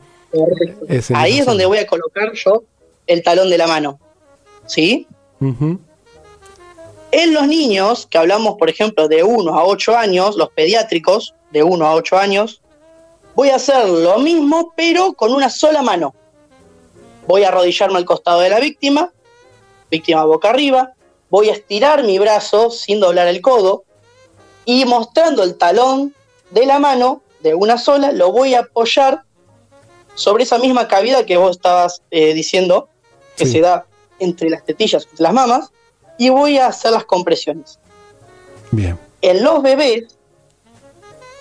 Ese 0.87 1.13
Ahí 1.15 1.39
es 1.39 1.45
donde 1.45 1.65
voy 1.65 1.77
a 1.79 1.87
colocar 1.87 2.31
yo 2.33 2.63
el 3.07 3.23
talón 3.23 3.49
de 3.49 3.57
la 3.57 3.65
mano. 3.67 3.99
¿Sí? 4.67 5.07
En 7.11 7.33
los 7.33 7.47
niños, 7.47 8.07
que 8.09 8.17
hablamos, 8.17 8.55
por 8.57 8.69
ejemplo, 8.69 9.07
de 9.07 9.23
1 9.23 9.57
a 9.57 9.65
8 9.65 9.97
años, 9.97 10.37
los 10.37 10.49
pediátricos, 10.51 11.33
de 11.51 11.63
1 11.63 11.85
a 11.85 11.95
8 11.95 12.17
años, 12.17 12.61
voy 13.35 13.49
a 13.49 13.55
hacer 13.55 13.87
lo 13.89 14.19
mismo, 14.19 14.73
pero 14.77 15.13
con 15.13 15.33
una 15.33 15.49
sola 15.49 15.81
mano. 15.81 16.13
Voy 17.27 17.43
a 17.43 17.49
arrodillarme 17.49 17.97
al 17.97 18.05
costado 18.05 18.39
de 18.41 18.49
la 18.49 18.59
víctima, 18.59 19.11
víctima 19.89 20.23
boca 20.23 20.49
arriba, 20.49 20.93
voy 21.29 21.49
a 21.49 21.53
estirar 21.53 22.03
mi 22.03 22.17
brazo 22.19 22.69
sin 22.71 22.99
doblar 22.99 23.27
el 23.27 23.41
codo 23.41 23.83
y 24.65 24.85
mostrando 24.85 25.43
el 25.43 25.57
talón 25.57 26.13
de 26.51 26.65
la 26.65 26.79
mano 26.79 27.21
de 27.41 27.55
una 27.55 27.77
sola, 27.77 28.11
lo 28.11 28.31
voy 28.31 28.53
a 28.53 28.61
apoyar 28.61 29.23
sobre 30.15 30.43
esa 30.43 30.57
misma 30.59 30.87
cavidad 30.87 31.25
que 31.25 31.37
vos 31.37 31.51
estabas 31.57 32.01
eh, 32.11 32.33
diciendo, 32.33 32.89
que 33.37 33.45
Sí. 33.45 33.53
se 33.53 33.61
da 33.61 33.85
entre 34.19 34.49
las 34.49 34.63
tetillas, 34.63 35.07
entre 35.09 35.23
las 35.23 35.33
mamas, 35.33 35.71
y 36.17 36.29
voy 36.29 36.57
a 36.59 36.67
hacer 36.67 36.91
las 36.91 37.05
compresiones. 37.05 37.79
Bien. 38.71 38.99
En 39.21 39.43
los 39.43 39.63
bebés, 39.63 40.17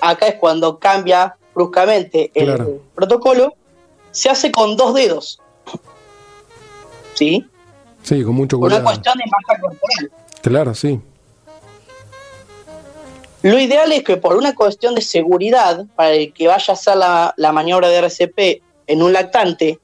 acá 0.00 0.28
es 0.28 0.36
cuando 0.36 0.78
cambia 0.78 1.36
bruscamente 1.54 2.30
el 2.34 2.46
Claro. 2.46 2.80
protocolo, 2.94 3.54
se 4.12 4.30
hace 4.30 4.50
con 4.50 4.76
dos 4.76 4.94
dedos. 4.94 5.40
¿Sí? 7.14 7.44
Sí, 8.02 8.22
con 8.24 8.34
mucho 8.34 8.58
Por 8.58 8.68
una 8.68 8.76
cuidado. 8.82 8.84
cuestión 9.02 9.18
de 9.18 9.24
masa 9.26 9.60
corporal. 9.60 10.12
Claro, 10.42 10.74
sí. 10.74 11.00
Lo 13.42 13.58
ideal 13.58 13.90
es 13.92 14.04
que 14.04 14.16
por 14.16 14.36
una 14.36 14.54
cuestión 14.54 14.94
de 14.94 15.00
seguridad, 15.00 15.86
para 15.96 16.12
el 16.12 16.32
que 16.32 16.46
vaya 16.46 16.64
a 16.68 16.72
hacer 16.72 16.96
la, 16.96 17.34
la 17.36 17.52
maniobra 17.52 17.88
de 17.88 17.98
RCP 17.98 18.62
en 18.86 19.02
un 19.02 19.12
lactante, 19.12 19.78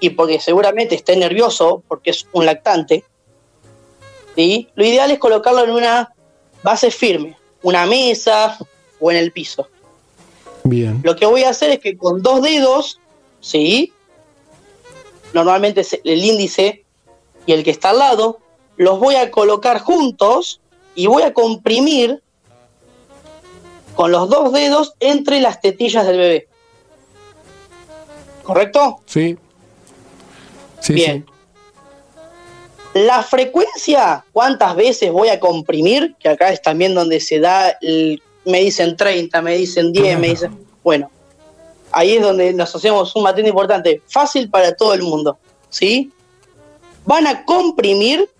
y 0.00 0.10
porque 0.10 0.40
seguramente 0.40 0.94
esté 0.94 1.16
nervioso 1.16 1.82
porque 1.86 2.10
es 2.10 2.26
un 2.32 2.46
lactante, 2.46 3.04
¿sí? 4.34 4.68
lo 4.74 4.84
ideal 4.84 5.10
es 5.10 5.18
colocarlo 5.18 5.62
en 5.64 5.70
una 5.70 6.12
base 6.62 6.90
firme, 6.90 7.36
una 7.62 7.86
mesa 7.86 8.58
o 8.98 9.10
en 9.10 9.18
el 9.18 9.30
piso. 9.30 9.68
Bien. 10.64 11.00
Lo 11.02 11.16
que 11.16 11.26
voy 11.26 11.44
a 11.44 11.50
hacer 11.50 11.70
es 11.70 11.78
que 11.78 11.96
con 11.96 12.22
dos 12.22 12.42
dedos, 12.42 13.00
¿sí? 13.40 13.92
Normalmente 15.32 15.86
el 16.04 16.24
índice 16.24 16.84
y 17.46 17.52
el 17.52 17.64
que 17.64 17.70
está 17.70 17.90
al 17.90 17.98
lado, 17.98 18.38
los 18.76 18.98
voy 18.98 19.14
a 19.14 19.30
colocar 19.30 19.80
juntos 19.80 20.60
y 20.94 21.06
voy 21.06 21.22
a 21.22 21.32
comprimir 21.32 22.22
con 24.00 24.12
los 24.12 24.30
dos 24.30 24.50
dedos 24.54 24.94
entre 24.98 25.42
las 25.42 25.60
tetillas 25.60 26.06
del 26.06 26.16
bebé. 26.16 26.48
¿Correcto? 28.42 29.02
Sí. 29.04 29.36
Sí, 30.80 30.94
Bien. 30.94 31.26
sí. 31.28 32.98
La 33.02 33.22
frecuencia, 33.22 34.24
¿cuántas 34.32 34.74
veces 34.74 35.12
voy 35.12 35.28
a 35.28 35.38
comprimir? 35.38 36.16
Que 36.18 36.30
acá 36.30 36.48
es 36.48 36.62
también 36.62 36.94
donde 36.94 37.20
se 37.20 37.40
da, 37.40 37.76
el- 37.82 38.22
me 38.46 38.60
dicen 38.60 38.96
30, 38.96 39.42
me 39.42 39.54
dicen 39.58 39.92
10, 39.92 40.18
me 40.18 40.28
dicen... 40.28 40.58
Bueno, 40.82 41.10
ahí 41.92 42.16
es 42.16 42.22
donde 42.22 42.54
nos 42.54 42.74
hacemos 42.74 43.14
un 43.14 43.24
matiz 43.24 43.46
importante, 43.46 44.00
fácil 44.08 44.48
para 44.48 44.74
todo 44.74 44.94
el 44.94 45.02
mundo, 45.02 45.38
¿sí? 45.68 46.10
Van 47.04 47.26
a 47.26 47.44
comprimir 47.44 48.30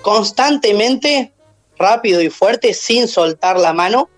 constantemente, 0.00 1.34
rápido 1.76 2.22
y 2.22 2.30
fuerte, 2.30 2.72
sin 2.72 3.06
soltar 3.06 3.58
la 3.60 3.74
mano, 3.74 4.08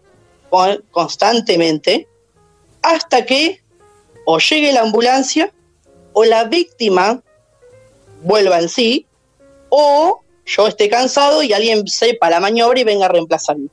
constantemente, 0.90 2.08
hasta 2.82 3.24
que 3.24 3.61
o 4.24 4.38
llegue 4.38 4.72
la 4.72 4.82
ambulancia 4.82 5.52
o 6.12 6.24
la 6.24 6.44
víctima 6.44 7.22
vuelva 8.22 8.58
en 8.58 8.68
sí, 8.68 9.06
o 9.68 10.22
yo 10.44 10.66
esté 10.66 10.88
cansado 10.88 11.42
y 11.42 11.52
alguien 11.52 11.87
sepa 11.87 12.30
la 12.30 12.40
maniobra 12.40 12.80
y 12.80 12.84
venga 12.84 13.06
a 13.06 13.08
reemplazarme. 13.08 13.68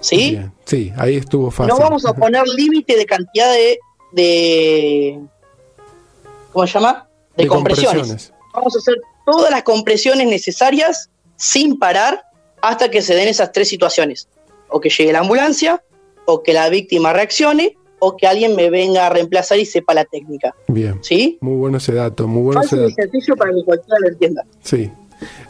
¿Sí? 0.00 0.30
Bien. 0.30 0.52
Sí, 0.64 0.92
ahí 0.96 1.16
estuvo 1.16 1.50
fácil. 1.50 1.74
No 1.74 1.78
vamos 1.78 2.04
a 2.06 2.12
poner 2.14 2.46
límite 2.48 2.96
de 2.96 3.06
cantidad 3.06 3.52
de, 3.52 3.78
de 4.12 5.20
¿cómo 6.52 6.66
se 6.66 6.72
llama? 6.74 7.08
De, 7.36 7.44
De 7.44 7.48
compresiones. 7.48 8.08
compresiones. 8.08 8.32
Vamos 8.52 8.76
a 8.76 8.78
hacer 8.78 8.96
todas 9.26 9.50
las 9.50 9.62
compresiones 9.62 10.26
necesarias 10.26 11.10
sin 11.36 11.78
parar 11.78 12.22
hasta 12.60 12.90
que 12.90 13.02
se 13.02 13.14
den 13.14 13.28
esas 13.28 13.52
tres 13.52 13.68
situaciones. 13.68 14.28
O 14.72 14.80
que 14.80 14.90
llegue 14.90 15.12
la 15.12 15.20
ambulancia, 15.20 15.82
o 16.24 16.42
que 16.42 16.52
la 16.52 16.68
víctima 16.68 17.12
reaccione, 17.12 17.76
o 18.00 18.16
que 18.16 18.26
alguien 18.26 18.56
me 18.56 18.68
venga 18.68 19.06
a 19.06 19.10
reemplazar 19.10 19.58
y 19.58 19.64
sepa 19.64 19.94
la 19.94 20.04
técnica. 20.04 20.54
Bien. 20.66 20.98
¿Sí? 21.02 21.38
Muy 21.40 21.56
bueno 21.56 21.76
ese 21.78 21.94
dato, 21.94 22.26
muy 22.26 22.42
bueno 22.42 22.62
ese 22.62 22.70
Fácil 22.70 22.78
y 22.80 22.90
dato. 22.90 23.02
sencillo 23.12 23.36
para 23.36 23.52
que 23.52 23.64
cualquiera 23.64 24.00
lo 24.00 24.08
entienda. 24.08 24.44
Sí. 24.62 24.90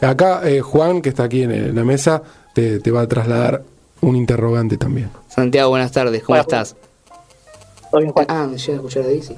Acá 0.01 0.41
eh, 0.47 0.61
Juan, 0.61 1.01
que 1.01 1.09
está 1.09 1.23
aquí 1.23 1.41
en, 1.43 1.75
la 1.75 1.83
mesa, 1.83 2.21
te, 2.53 2.79
te 2.79 2.91
va 2.91 3.01
a 3.01 3.07
trasladar 3.07 3.63
un 4.01 4.15
interrogante 4.15 4.77
también. 4.77 5.09
Santiago, 5.29 5.69
buenas 5.71 5.91
tardes, 5.91 6.21
¿cómo 6.21 6.35
Hola, 6.35 6.41
estás? 6.41 6.75
¿Todo 7.89 8.01
bien, 8.01 8.13
Juan? 8.13 8.25
Ah, 8.29 8.47
me 8.47 8.57
llega 8.57 8.73
a 8.73 8.75
escuchar 8.75 9.05
ahí, 9.05 9.21
sí. 9.21 9.35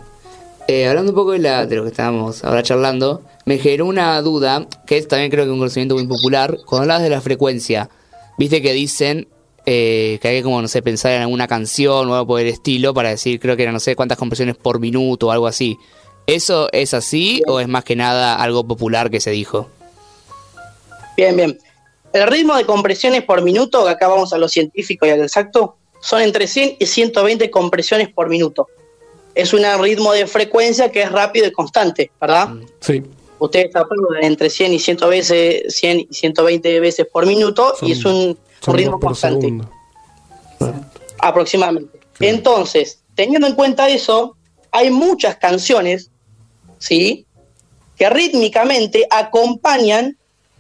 Eh, 0.68 0.88
hablando 0.88 1.12
un 1.12 1.16
poco 1.16 1.32
de, 1.32 1.40
la, 1.40 1.66
de 1.68 1.76
lo 1.76 1.84
que 1.84 1.90
estábamos 1.90 2.44
ahora 2.44 2.64
charlando, 2.64 3.22
me 3.46 3.60
generó 3.60 3.86
una 3.86 4.20
duda, 4.22 4.68
que 4.88 4.98
es 4.98 5.08
también 5.08 5.30
creo 5.30 5.46
que 5.46 5.52
un 5.52 5.60
conocimiento 5.60 5.96
muy 5.96 6.08
popular, 6.08 6.58
cuando 6.66 6.82
hablas 6.84 7.04
de 7.04 7.10
la 7.10 7.22
frecuencia, 7.22 7.90
viste 8.38 8.62
que 8.62 8.74
dicen 8.74 9.28
eh, 9.66 10.20
que 10.22 10.28
hay 10.28 10.38
que 10.38 10.44
como, 10.44 10.62
no 10.62 10.68
sé, 10.68 10.82
pensar 10.82 11.12
en 11.14 11.22
alguna 11.22 11.48
canción 11.48 12.10
o 12.10 12.14
algo 12.14 12.28
por 12.28 12.42
el 12.42 12.48
estilo 12.48 12.94
para 12.94 13.10
decir, 13.10 13.40
creo 13.40 13.56
que 13.58 13.64
era 13.64 13.72
no 13.72 13.80
sé 13.80 13.96
cuántas 13.96 14.18
compresiones 14.18 14.56
por 14.56 14.80
minuto 14.80 15.28
o 15.28 15.32
algo 15.32 15.48
así. 15.48 15.78
¿Eso 16.28 16.70
es 16.72 16.94
así 16.94 17.42
o 17.48 17.60
es 17.60 17.68
más 17.68 17.84
que 17.84 17.96
nada 17.96 18.36
algo 18.36 18.64
popular 18.64 19.10
que 19.12 19.20
se 19.20 19.32
dijo? 19.32 19.70
Bien, 21.18 21.36
bien. 21.36 21.58
El 22.14 22.28
ritmo 22.28 22.56
de 22.56 22.66
compresiones 22.66 23.24
por 23.24 23.42
minuto, 23.42 23.88
acá 23.88 24.08
vamos 24.08 24.34
a 24.34 24.38
lo 24.38 24.48
científico 24.48 25.06
y 25.06 25.10
al 25.10 25.22
exacto, 25.22 25.76
son 26.02 26.22
entre 26.22 26.48
100 26.48 26.78
y 26.80 26.86
120 26.86 27.50
compresiones 27.52 28.10
por 28.10 28.30
minuto. 28.30 28.68
Es 29.34 29.54
un 29.54 29.64
ritmo 29.82 30.14
de 30.14 30.26
frecuencia 30.28 30.90
que 30.92 31.02
es 31.02 31.12
rápido 31.12 31.48
y 31.48 31.52
constante, 31.52 32.12
¿verdad? 32.22 32.50
Sí. 32.80 33.04
Ustedes 33.38 33.76
aprueban 33.76 34.24
entre 34.24 34.50
100 34.50 34.74
y 34.74 34.80
100 34.80 34.98
veces, 35.10 35.76
100 35.76 36.00
y 36.00 36.08
120 36.14 36.80
veces 36.80 37.06
por 37.12 37.26
minuto 37.26 37.74
Son- 37.78 37.90
y 37.90 37.92
es 37.92 38.06
un, 38.06 38.38
un 38.68 38.74
Son 38.74 38.78
ritmo 38.78 39.00
constante 39.00 39.54
aproximadamente. 41.20 42.00
Entonces, 42.20 43.00
teniendo 43.16 43.48
en 43.48 43.56
cuenta 43.56 43.90
eso, 43.90 44.36
hay 44.72 44.92
muchas 44.92 45.38
canciones, 45.38 46.12
¿sí? 46.78 47.26
Que 47.98 48.10
rítmicamente 48.10 49.08
acompañan 49.10 50.18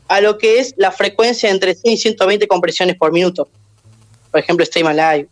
a 0.07 0.21
lo 0.21 0.37
que 0.37 0.59
es 0.59 0.73
la 0.77 0.91
frecuencia 0.91 1.49
entre 1.49 1.75
100 1.75 1.93
y 1.93 1.97
120 1.97 2.47
compresiones 2.47 2.95
por 2.95 3.11
minuto. 3.11 3.47
Por 4.31 4.39
ejemplo, 4.39 4.63
Stay 4.63 4.83
My 4.83 4.93
Life, 4.93 5.29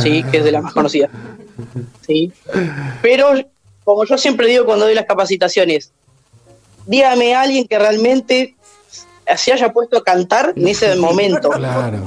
¿sí? 0.00 0.22
Que 0.30 0.38
es 0.38 0.44
de 0.44 0.52
las 0.52 0.62
más 0.62 0.72
conocidas. 0.72 1.10
¿sí? 2.06 2.32
Pero, 3.02 3.34
como 3.84 4.04
yo 4.04 4.18
siempre 4.18 4.46
digo 4.46 4.64
cuando 4.64 4.86
doy 4.86 4.94
las 4.94 5.06
capacitaciones, 5.06 5.92
dígame 6.86 7.34
a 7.34 7.42
alguien 7.42 7.66
que 7.66 7.78
realmente 7.78 8.54
se 9.36 9.52
haya 9.52 9.72
puesto 9.72 9.98
a 9.98 10.04
cantar 10.04 10.52
en 10.56 10.68
ese 10.68 10.94
momento. 10.96 11.50
Claro, 11.50 12.00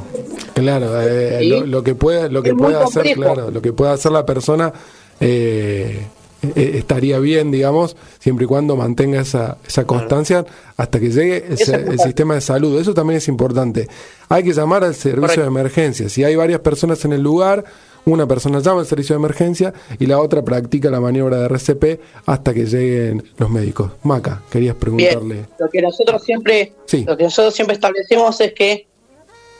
claro. 0.53 1.01
eh, 1.01 1.37
¿Sí? 1.41 1.49
lo, 1.49 1.65
lo 1.65 1.83
que 1.83 1.95
pueda, 1.95 2.27
lo 2.27 2.41
que 2.41 2.53
pueda 2.53 2.83
hacer, 2.83 3.13
claro, 3.15 3.51
lo 3.51 3.61
que 3.61 3.73
pueda 3.73 3.93
hacer 3.93 4.11
la 4.11 4.25
persona 4.25 4.73
eh, 5.19 6.07
eh, 6.43 6.71
estaría 6.75 7.19
bien, 7.19 7.51
digamos, 7.51 7.95
siempre 8.19 8.45
y 8.45 8.47
cuando 8.47 8.75
mantenga 8.75 9.21
esa, 9.21 9.57
esa 9.67 9.85
constancia 9.85 10.43
hasta 10.75 10.99
que 10.99 11.11
llegue 11.11 11.45
el, 11.49 11.99
sistema 11.99 12.33
de 12.33 12.41
salud. 12.41 12.79
Eso 12.81 12.95
también 12.95 13.17
es 13.17 13.27
importante. 13.27 13.87
Hay 14.27 14.43
que 14.43 14.51
llamar 14.51 14.83
al 14.83 14.95
servicio 14.95 15.21
Correcto. 15.21 15.41
de 15.41 15.47
emergencia. 15.47 16.09
Si 16.09 16.23
hay 16.23 16.35
varias 16.35 16.61
personas 16.61 17.05
en 17.05 17.13
el 17.13 17.21
lugar, 17.21 17.63
una 18.05 18.27
persona 18.27 18.59
llama 18.59 18.79
al 18.81 18.85
servicio 18.85 19.15
de 19.15 19.19
emergencia 19.19 19.73
y 19.99 20.05
la 20.07 20.19
otra 20.19 20.43
practica 20.43 20.89
la 20.89 20.99
maniobra 20.99 21.37
de 21.37 21.45
RCP 21.47 21.99
hasta 22.25 22.53
que 22.53 22.65
lleguen 22.65 23.23
los 23.37 23.49
médicos. 23.49 23.91
Maca, 24.03 24.41
querías 24.49 24.75
preguntarle. 24.75 25.35
Bien, 25.35 25.47
lo 25.59 25.69
que 25.69 25.81
nosotros 25.81 26.23
siempre, 26.23 26.73
Sí. 26.85 27.03
lo 27.07 27.15
que 27.15 27.23
nosotros 27.25 27.53
siempre 27.53 27.75
establecemos 27.75 28.39
es 28.41 28.53
que 28.53 28.87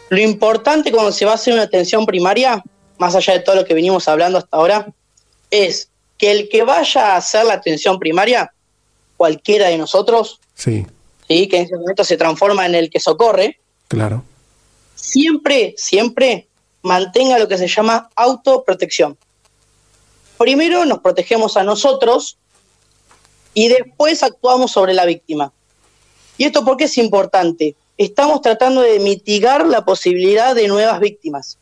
lo 0.10 0.20
importante 0.20 0.92
cuando 0.92 1.12
se 1.12 1.26
va 1.26 1.32
a 1.32 1.36
hacer 1.36 1.54
una 1.54 1.64
atención 1.64 2.06
primaria, 2.06 2.64
más 2.98 3.16
allá 3.16 3.34
de 3.34 3.40
todo 3.42 3.56
lo 3.56 3.66
que 3.66 3.74
venimos 3.74 4.08
hablando 4.08 4.38
hasta 4.40 4.58
ahora, 4.58 4.88
es 5.50 5.90
que 6.18 6.32
el 6.32 6.50
que 6.50 6.64
vaya 6.64 7.14
a 7.14 7.18
hacer 7.18 7.46
la 7.46 7.54
atención 7.54 7.98
primaria, 8.00 8.52
cualquiera 9.18 9.68
de 9.70 9.78
nosotros, 9.78 10.40
Sí, 10.56 10.86
¿sí? 11.28 11.48
que 11.48 11.58
en 11.58 11.64
ese 11.66 11.76
momento 11.76 12.04
se 12.04 12.18
transforma 12.18 12.66
en 12.66 12.76
el 12.76 12.90
que 12.90 13.00
socorre, 13.00 13.60
claro. 13.88 14.24
siempre, 14.96 15.74
siempre 15.78 16.48
mantenga 16.82 17.40
lo 17.40 17.48
que 17.48 17.58
se 17.58 17.68
llama 17.68 18.10
autoprotección. 18.16 19.18
Primero 20.38 20.86
nos 20.86 21.00
protegemos 21.00 21.58
a 21.58 21.64
nosotros 21.64 22.38
y 23.54 23.68
después 23.68 24.24
actuamos 24.24 24.72
sobre 24.72 24.94
la 24.94 25.06
víctima. 25.06 25.52
¿Y 26.38 26.46
esto 26.46 26.66
por 26.66 26.78
qué 26.78 26.86
es 26.86 26.98
importante? 26.98 27.76
Estamos 27.98 28.42
tratando 28.42 28.82
de 28.82 29.00
mitigar 29.00 29.68
la 29.68 29.86
posibilidad 29.86 30.56
de 30.56 30.68
nuevas 30.68 31.00
víctimas. 31.00 31.58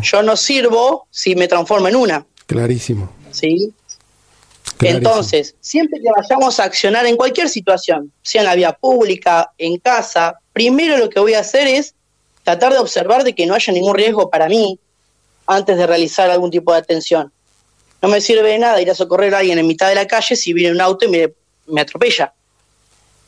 Yo 0.00 0.22
no 0.22 0.36
sirvo 0.36 1.08
si 1.10 1.34
me 1.34 1.48
transformo 1.48 1.88
en 1.88 1.96
una, 1.96 2.26
Clarísimo. 2.46 3.08
¿sí? 3.30 3.72
clarísimo. 4.76 5.08
Entonces, 5.08 5.54
siempre 5.60 6.00
que 6.00 6.10
vayamos 6.10 6.58
a 6.58 6.64
accionar 6.64 7.06
en 7.06 7.16
cualquier 7.16 7.48
situación, 7.48 8.12
sea 8.22 8.42
en 8.42 8.46
la 8.46 8.54
vía 8.54 8.72
pública, 8.72 9.52
en 9.58 9.78
casa, 9.78 10.34
primero 10.52 10.96
lo 10.96 11.08
que 11.08 11.20
voy 11.20 11.34
a 11.34 11.40
hacer 11.40 11.68
es 11.68 11.94
tratar 12.50 12.72
de 12.72 12.78
observar 12.80 13.22
de 13.22 13.34
que 13.34 13.46
no 13.46 13.54
haya 13.54 13.72
ningún 13.72 13.94
riesgo 13.94 14.28
para 14.28 14.48
mí 14.48 14.78
antes 15.46 15.76
de 15.76 15.86
realizar 15.86 16.30
algún 16.30 16.50
tipo 16.50 16.72
de 16.72 16.78
atención. 16.78 17.32
No 18.02 18.08
me 18.08 18.20
sirve 18.20 18.48
de 18.50 18.58
nada 18.58 18.80
ir 18.80 18.90
a 18.90 18.94
socorrer 18.94 19.34
a 19.34 19.38
alguien 19.38 19.58
en 19.58 19.66
mitad 19.66 19.88
de 19.88 19.94
la 19.94 20.06
calle 20.06 20.34
si 20.34 20.52
viene 20.52 20.74
un 20.74 20.80
auto 20.80 21.04
y 21.04 21.08
me, 21.08 21.32
me 21.66 21.80
atropella. 21.80 22.32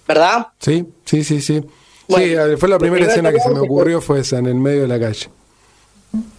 ¿Verdad? 0.09 0.49
Sí, 0.59 0.85
sí, 1.05 1.23
sí, 1.23 1.41
sí. 1.41 1.63
Bueno, 2.09 2.27
sí, 2.27 2.53
eh, 2.53 2.57
fue 2.57 2.69
la 2.69 2.79
primera 2.79 3.07
escena 3.07 3.31
que 3.31 3.37
que 3.37 3.43
se 3.43 3.51
me 3.51 3.61
ocurrió 3.61 4.01
fue 4.01 4.21
esa, 4.21 4.39
en 4.39 4.47
el 4.47 4.57
medio 4.57 4.83
de 4.83 4.89
la 4.89 4.99
calle. 4.99 5.29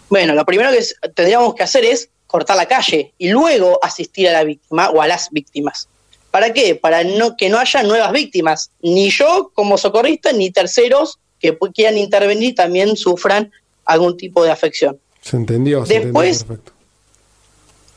Bueno, 0.09 0.33
lo 0.33 0.45
primero 0.45 0.69
que 0.71 0.85
tendríamos 1.11 1.55
que 1.55 1.63
hacer 1.63 1.85
es 1.85 2.09
cortar 2.27 2.57
la 2.57 2.65
calle 2.65 3.13
y 3.17 3.29
luego 3.29 3.79
asistir 3.81 4.27
a 4.27 4.33
la 4.33 4.43
víctima 4.43 4.89
o 4.89 5.01
a 5.01 5.07
las 5.07 5.29
víctimas. 5.31 5.87
¿Para 6.31 6.51
qué? 6.51 6.75
Para 6.75 7.03
no, 7.03 7.37
que 7.37 7.49
no 7.49 7.59
haya 7.59 7.83
nuevas 7.83 8.11
víctimas. 8.11 8.71
Ni 8.81 9.09
yo 9.09 9.51
como 9.53 9.77
socorrista, 9.77 10.33
ni 10.33 10.51
terceros 10.51 11.19
que 11.43 11.57
quieran 11.73 11.97
intervenir 11.97 12.55
también 12.55 12.95
sufran 12.95 13.51
algún 13.83 14.15
tipo 14.15 14.43
de 14.45 14.51
afección. 14.51 14.97
Se 15.21 15.35
entendió, 15.35 15.85
se 15.85 15.99
Después- 15.99 16.41
entendió 16.41 16.47
perfecto. 16.63 16.71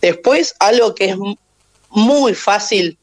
Después, 0.03 0.55
algo 0.59 0.95
que 0.95 1.11
es 1.11 1.17
muy 1.91 2.35
fácil 2.35 2.99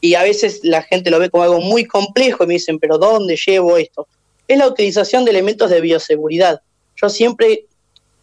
y 0.00 0.14
a 0.14 0.22
veces 0.22 0.60
la 0.62 0.82
gente 0.82 1.10
lo 1.10 1.18
ve 1.18 1.30
como 1.30 1.42
algo 1.42 1.60
muy 1.60 1.84
complejo 1.86 2.44
y 2.44 2.46
me 2.46 2.54
dicen, 2.54 2.78
pero 2.78 2.98
¿dónde 2.98 3.36
llevo 3.36 3.76
esto? 3.78 4.06
Es 4.46 4.58
la 4.58 4.68
utilización 4.68 5.24
de 5.24 5.30
elementos 5.30 5.70
de 5.70 5.80
bioseguridad. 5.80 6.60
Yo 7.00 7.08
siempre, 7.08 7.64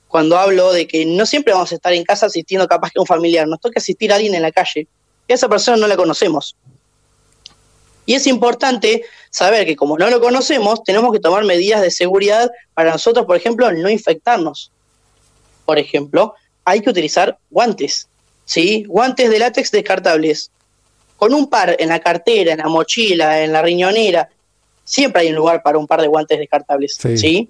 cuando 0.08 0.38
hablo 0.38 0.72
de 0.72 0.88
que 0.88 1.06
no 1.06 1.26
siempre 1.26 1.54
vamos 1.54 1.72
a 1.72 1.76
estar 1.76 1.94
en 1.94 2.04
casa 2.04 2.28
asistiendo 2.28 2.68
capaz 2.68 2.92
que 2.92 3.00
a 3.00 3.02
un 3.02 3.08
familiar, 3.08 3.48
nos 3.48 3.60
toca 3.60 3.80
asistir 3.80 4.12
a 4.12 4.16
alguien 4.16 4.36
en 4.36 4.44
la 4.44 4.52
calle, 4.52 4.88
y 5.28 5.32
a 5.32 5.36
esa 5.36 5.50
persona 5.50 5.78
no 5.78 5.88
la 5.88 5.98
conocemos. 5.98 6.56
Y 8.06 8.14
es 8.14 8.28
importante 8.28 9.04
saber 9.32 9.66
que 9.66 9.76
como 9.76 9.98
no 9.98 10.10
lo 10.10 10.22
conocemos, 10.22 10.84
tenemos 10.84 11.12
que 11.12 11.20
tomar 11.20 11.44
medidas 11.44 11.82
de 11.82 11.92
seguridad 11.92 12.52
para 12.74 12.92
nosotros, 12.92 13.26
por 13.26 13.36
ejemplo, 13.36 13.72
no 13.72 13.90
infectarnos. 13.90 14.72
Por 15.66 15.80
ejemplo, 15.80 16.36
hay 16.64 16.82
que 16.82 16.90
utilizar 16.90 17.38
guantes, 17.50 18.08
¿sí? 18.46 18.84
Guantes 18.88 19.30
de 19.30 19.40
látex 19.40 19.72
descartables. 19.72 20.52
Con 21.18 21.34
un 21.34 21.50
par 21.50 21.76
en 21.80 21.90
la 21.90 22.00
cartera, 22.00 22.52
en 22.52 22.60
la 22.60 22.68
mochila, 22.68 23.42
en 23.44 23.54
la 23.54 23.62
riñonera, 23.62 24.30
siempre 24.84 25.22
hay 25.22 25.30
un 25.30 25.36
lugar 25.36 25.64
para 25.64 25.78
un 25.78 25.88
par 25.88 26.02
de 26.02 26.08
guantes 26.08 26.38
descartables, 26.38 26.96
Sí. 27.00 27.18
¿sí? 27.18 27.50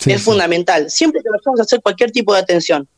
Sí, 0.00 0.10
es 0.10 0.18
sí. 0.18 0.24
fundamental. 0.24 0.90
Siempre 0.90 1.22
que 1.22 1.28
vayamos 1.30 1.60
a 1.60 1.62
hacer 1.62 1.80
cualquier 1.80 2.10
tipo 2.10 2.34
de 2.34 2.40
atención, 2.40 2.88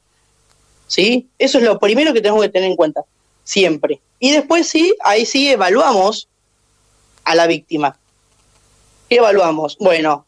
¿sí? 0.86 1.28
Eso 1.38 1.58
es 1.58 1.64
lo 1.64 1.78
primero 1.78 2.14
que 2.14 2.20
tenemos 2.22 2.42
que 2.42 2.48
tener 2.48 2.70
en 2.70 2.76
cuenta, 2.76 3.02
siempre. 3.44 4.00
Y 4.18 4.30
después 4.30 4.66
sí, 4.66 4.94
ahí 5.04 5.26
sí 5.26 5.50
evaluamos 5.50 6.28
a 7.26 7.34
la 7.34 7.46
víctima. 7.46 7.98
¿Qué 9.10 9.16
evaluamos? 9.16 9.76
Bueno, 9.78 10.26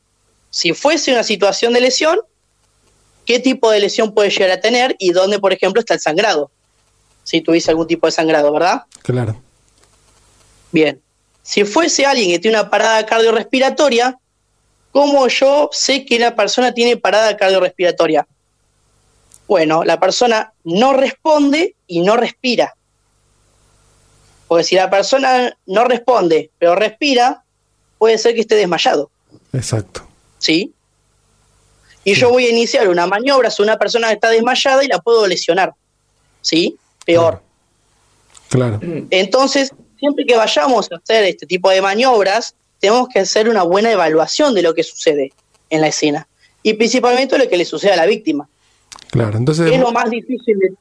si 0.51 0.75
fuese 0.75 1.13
una 1.13 1.23
situación 1.23 1.73
de 1.73 1.81
lesión, 1.81 2.19
¿qué 3.25 3.39
tipo 3.39 3.71
de 3.71 3.81
lesión 3.81 4.13
puede 4.13 4.31
llegar 4.31 4.51
a 4.51 4.61
tener 4.61 4.97
y 4.99 5.13
dónde, 5.13 5.39
por 5.39 5.53
ejemplo, 5.53 5.81
está 5.81 5.95
el 5.95 6.01
sangrado? 6.01 6.51
Si 7.23 7.41
tuviese 7.41 7.71
algún 7.71 7.87
tipo 7.87 8.07
de 8.07 8.13
sangrado, 8.13 8.53
¿verdad? 8.53 8.83
Claro. 9.03 9.41
Bien. 10.73 11.01
Si 11.43 11.65
fuese 11.65 12.05
alguien 12.05 12.31
que 12.31 12.39
tiene 12.41 12.59
una 12.59 12.69
parada 12.69 13.07
cardiorrespiratoria, 13.07 14.19
¿cómo 14.93 15.29
yo 15.29 15.71
sé 15.73 16.05
que 16.05 16.19
la 16.19 16.35
persona 16.35 16.75
tiene 16.75 16.97
parada 16.97 17.37
cardiorrespiratoria? 17.37 18.27
Bueno, 19.47 19.85
la 19.85 20.01
persona 20.01 20.53
no 20.65 20.93
responde 20.93 21.77
y 21.87 22.01
no 22.01 22.17
respira. 22.17 22.75
Porque 24.49 24.65
si 24.65 24.75
la 24.75 24.91
persona 24.91 25.57
no 25.67 25.85
responde, 25.85 26.51
pero 26.59 26.75
respira, 26.75 27.45
puede 27.99 28.19
ser 28.19 28.35
que 28.35 28.41
esté 28.41 28.55
desmayado, 28.55 29.11
Exacto. 29.53 30.03
¿sí? 30.39 30.73
Y 32.05 32.15
yo 32.15 32.31
voy 32.31 32.47
a 32.47 32.51
iniciar 32.51 32.89
una 32.89 33.07
maniobra 33.07 33.51
sobre 33.51 33.71
una 33.71 33.79
persona 33.79 34.09
que 34.09 34.15
está 34.15 34.31
desmayada 34.31 34.83
y 34.83 34.89
la 34.89 34.99
puedo 34.99 35.27
lesionar, 35.27 35.75
¿sí? 36.41 36.79
Peor. 37.05 37.43
Claro. 38.49 38.81
Entonces, 39.11 39.75
siempre 39.99 40.25
que 40.25 40.37
vayamos 40.37 40.91
a 40.91 40.97
hacer 40.97 41.25
este 41.25 41.47
tipo 41.47 41.69
de 41.69 41.83
maniobras, 41.83 42.55
tenemos 42.79 43.09
que 43.09 43.19
hacer 43.19 43.49
una 43.49 43.63
buena 43.63 43.93
evaluación 43.93 44.55
de 44.55 44.63
lo 44.63 44.73
que 44.73 44.85
sucede 44.85 45.33
en 45.69 45.83
la 45.83 45.89
escena. 45.89 46.27
Y 46.63 46.75
principalmente 46.75 47.37
lo 47.37 47.49
que 47.49 47.57
le 47.57 47.65
sucede 47.65 47.93
a 47.93 47.97
la 47.97 48.07
víctima. 48.07 48.49
Claro. 49.11 49.37
Entonces. 49.37 49.71
Es 49.71 49.79
lo 49.79 49.93
más 49.93 50.09
difícil 50.09 50.59
de... 50.59 50.73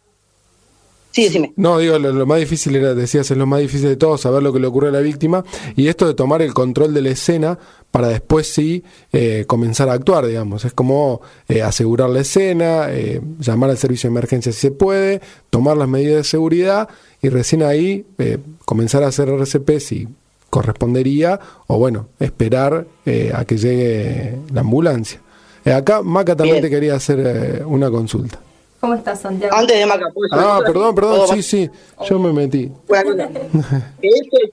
Sí, 1.17 1.23
decime. 1.23 1.51
No, 1.55 1.79
digo, 1.79 1.97
lo, 1.97 2.13
lo 2.13 2.27
más 2.27 2.37
difícil 2.37 2.75
era, 2.75 2.93
decías, 2.93 3.31
es 3.31 3.35
lo 3.35 3.47
más 3.47 3.59
difícil 3.59 3.89
de 3.89 3.95
todo, 3.95 4.19
saber 4.19 4.43
lo 4.43 4.53
que 4.53 4.59
le 4.59 4.67
ocurre 4.67 4.89
a 4.89 4.91
la 4.91 4.99
víctima 4.99 5.43
y 5.75 5.87
esto 5.87 6.05
de 6.05 6.13
tomar 6.13 6.43
el 6.43 6.53
control 6.53 6.93
de 6.93 7.01
la 7.01 7.09
escena 7.09 7.57
para 7.89 8.09
después 8.09 8.45
sí 8.45 8.83
eh, 9.11 9.45
comenzar 9.47 9.89
a 9.89 9.93
actuar, 9.93 10.27
digamos. 10.27 10.63
Es 10.63 10.73
como 10.73 11.21
eh, 11.49 11.63
asegurar 11.63 12.11
la 12.11 12.19
escena, 12.19 12.91
eh, 12.91 13.19
llamar 13.39 13.71
al 13.71 13.79
servicio 13.79 14.07
de 14.07 14.13
emergencia 14.13 14.51
si 14.51 14.59
se 14.59 14.69
puede, 14.69 15.19
tomar 15.49 15.75
las 15.75 15.87
medidas 15.87 16.17
de 16.17 16.23
seguridad 16.23 16.87
y 17.19 17.29
recién 17.29 17.63
ahí 17.63 18.05
eh, 18.19 18.37
comenzar 18.65 19.01
a 19.01 19.07
hacer 19.07 19.27
RCP 19.27 19.79
si 19.79 20.07
correspondería 20.51 21.39
o 21.65 21.79
bueno, 21.79 22.09
esperar 22.19 22.85
eh, 23.07 23.31
a 23.33 23.43
que 23.43 23.57
llegue 23.57 24.37
la 24.53 24.61
ambulancia. 24.61 25.19
Acá 25.65 26.03
Maca 26.03 26.35
también 26.35 26.57
Bien. 26.57 26.63
te 26.65 26.69
quería 26.69 26.93
hacer 26.93 27.63
una 27.65 27.89
consulta. 27.89 28.39
¿Cómo 28.79 28.93
estás, 28.93 29.21
Santiago? 29.21 29.55
Antes 29.55 29.77
de 29.77 29.85
Maca, 29.85 30.11
¿puedo 30.13 30.29
decir 30.29 30.47
Ah, 30.47 30.59
perdón, 30.65 30.93
perdón, 30.93 31.17
¿Puedo 31.25 31.33
sí, 31.33 31.41
sí, 31.41 31.69
yo 32.07 32.19
me 32.19 32.31
metí. 32.31 32.71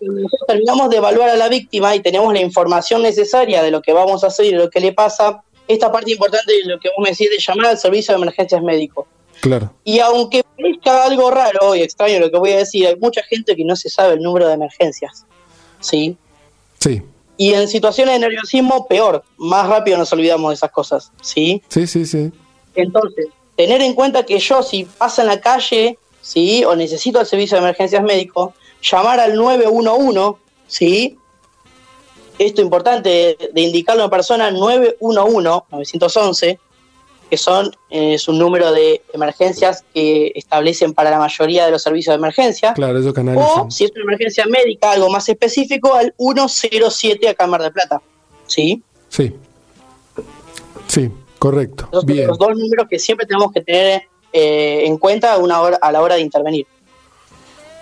Nosotros 0.01 0.41
terminamos 0.47 0.89
de 0.89 0.97
evaluar 0.97 1.29
a 1.29 1.37
la 1.37 1.49
víctima 1.49 1.95
y 1.95 2.01
tenemos 2.01 2.33
la 2.33 2.41
información 2.41 3.03
necesaria 3.03 3.62
de 3.62 3.70
lo 3.70 3.83
que 3.83 3.93
vamos 3.93 4.25
a 4.25 4.29
hacer 4.29 4.47
y 4.47 4.53
de 4.53 4.59
lo 4.59 4.70
que 4.70 4.81
le 4.81 4.93
pasa, 4.93 5.43
esta 5.68 5.93
parte 5.93 6.12
importante 6.12 6.53
de 6.53 6.64
lo 6.64 6.79
que 6.79 6.89
vos 6.97 7.03
me 7.03 7.11
decís 7.11 7.29
de 7.29 7.39
llamar 7.39 7.66
al 7.72 7.79
servicio 7.79 8.14
de 8.14 8.22
emergencias 8.22 8.62
médicos. 8.62 9.07
Claro. 9.41 9.70
Y 9.85 9.99
aunque 9.99 10.43
parezca 10.57 11.05
algo 11.05 11.31
raro 11.31 11.75
y 11.75 11.83
extraño 11.83 12.18
lo 12.18 12.31
que 12.31 12.39
voy 12.39 12.53
a 12.53 12.59
decir, 12.59 12.87
hay 12.87 12.97
mucha 12.97 13.22
gente 13.25 13.55
que 13.55 13.64
no 13.64 13.77
se 13.77 13.91
sabe 13.91 14.14
el 14.14 14.20
número 14.20 14.49
de 14.49 14.55
emergencias. 14.55 15.27
¿Sí? 15.81 16.16
Sí, 16.79 17.03
Y 17.37 17.53
en 17.53 17.68
situaciones 17.68 18.14
de 18.14 18.20
nerviosismo, 18.20 18.87
peor. 18.87 19.22
Más 19.37 19.68
rápido 19.68 19.99
nos 19.99 20.11
olvidamos 20.14 20.51
de 20.51 20.55
esas 20.55 20.70
cosas. 20.70 21.12
¿Sí? 21.20 21.62
sí, 21.68 21.87
sí, 21.87 22.07
sí. 22.07 22.33
Entonces, 22.75 23.27
tener 23.57 23.81
en 23.83 23.95
cuenta 23.95 24.25
que 24.25 24.39
yo, 24.39 24.63
si 24.63 24.85
pasa 24.85 25.23
en 25.23 25.29
la 25.29 25.41
calle, 25.41 25.99
¿sí? 26.21 26.65
O 26.65 26.75
necesito 26.75 27.21
el 27.21 27.27
servicio 27.27 27.57
de 27.57 27.63
emergencias 27.63 28.03
médicos, 28.03 28.55
llamar 28.83 29.21
al 29.21 29.35
911, 29.35 30.41
¿sí? 30.67 31.19
Esto 32.39 32.61
es 32.61 32.65
importante 32.65 33.09
de, 33.09 33.51
de 33.53 33.61
indicarle 33.61 34.03
a 34.03 34.07
una 34.07 34.11
persona 34.11 34.51
911, 34.51 35.67
911, 35.71 36.47
que 36.47 36.59
que 37.31 37.39
son 37.39 37.75
eh, 37.91 38.15
es 38.15 38.29
un 38.29 38.39
número 38.39 38.71
de 38.73 39.03
emergencias 39.13 39.85
que 39.93 40.33
establecen 40.35 40.95
para 40.95 41.11
la 41.11 41.19
mayoría 41.19 41.65
de 41.65 41.73
los 41.73 41.83
servicios 41.83 42.13
de 42.13 42.19
emergencia. 42.19 42.75
Claro, 42.75 42.99
esos 42.99 43.13
canales. 43.13 43.43
O 43.45 43.71
si 43.71 43.85
es 43.85 43.91
una 43.93 44.03
emergencia 44.03 44.45
médica, 44.47 44.93
algo 44.93 45.11
más 45.11 45.29
específico, 45.29 45.95
al 45.95 46.15
107 46.19 47.29
acá 47.29 47.45
en 47.45 47.51
Mar 47.51 47.63
del 47.63 47.73
Plata. 47.73 48.01
¿Sí? 48.47 48.83
Sí. 49.09 49.35
Sí, 50.87 51.11
correcto. 51.45 51.88
Esos 51.92 52.05
son 52.05 52.07
Bien. 52.07 52.26
los 52.26 52.38
dos 52.38 52.57
números 52.57 52.86
que 52.88 52.99
siempre 52.99 53.26
tenemos 53.26 53.53
que 53.53 53.61
tener 53.61 54.05
eh, 54.32 54.86
en 54.86 54.97
cuenta 54.97 55.34
a, 55.34 55.36
una 55.36 55.61
hora, 55.61 55.78
a 55.80 55.92
la 55.92 56.01
hora 56.01 56.14
de 56.14 56.22
intervenir. 56.22 56.66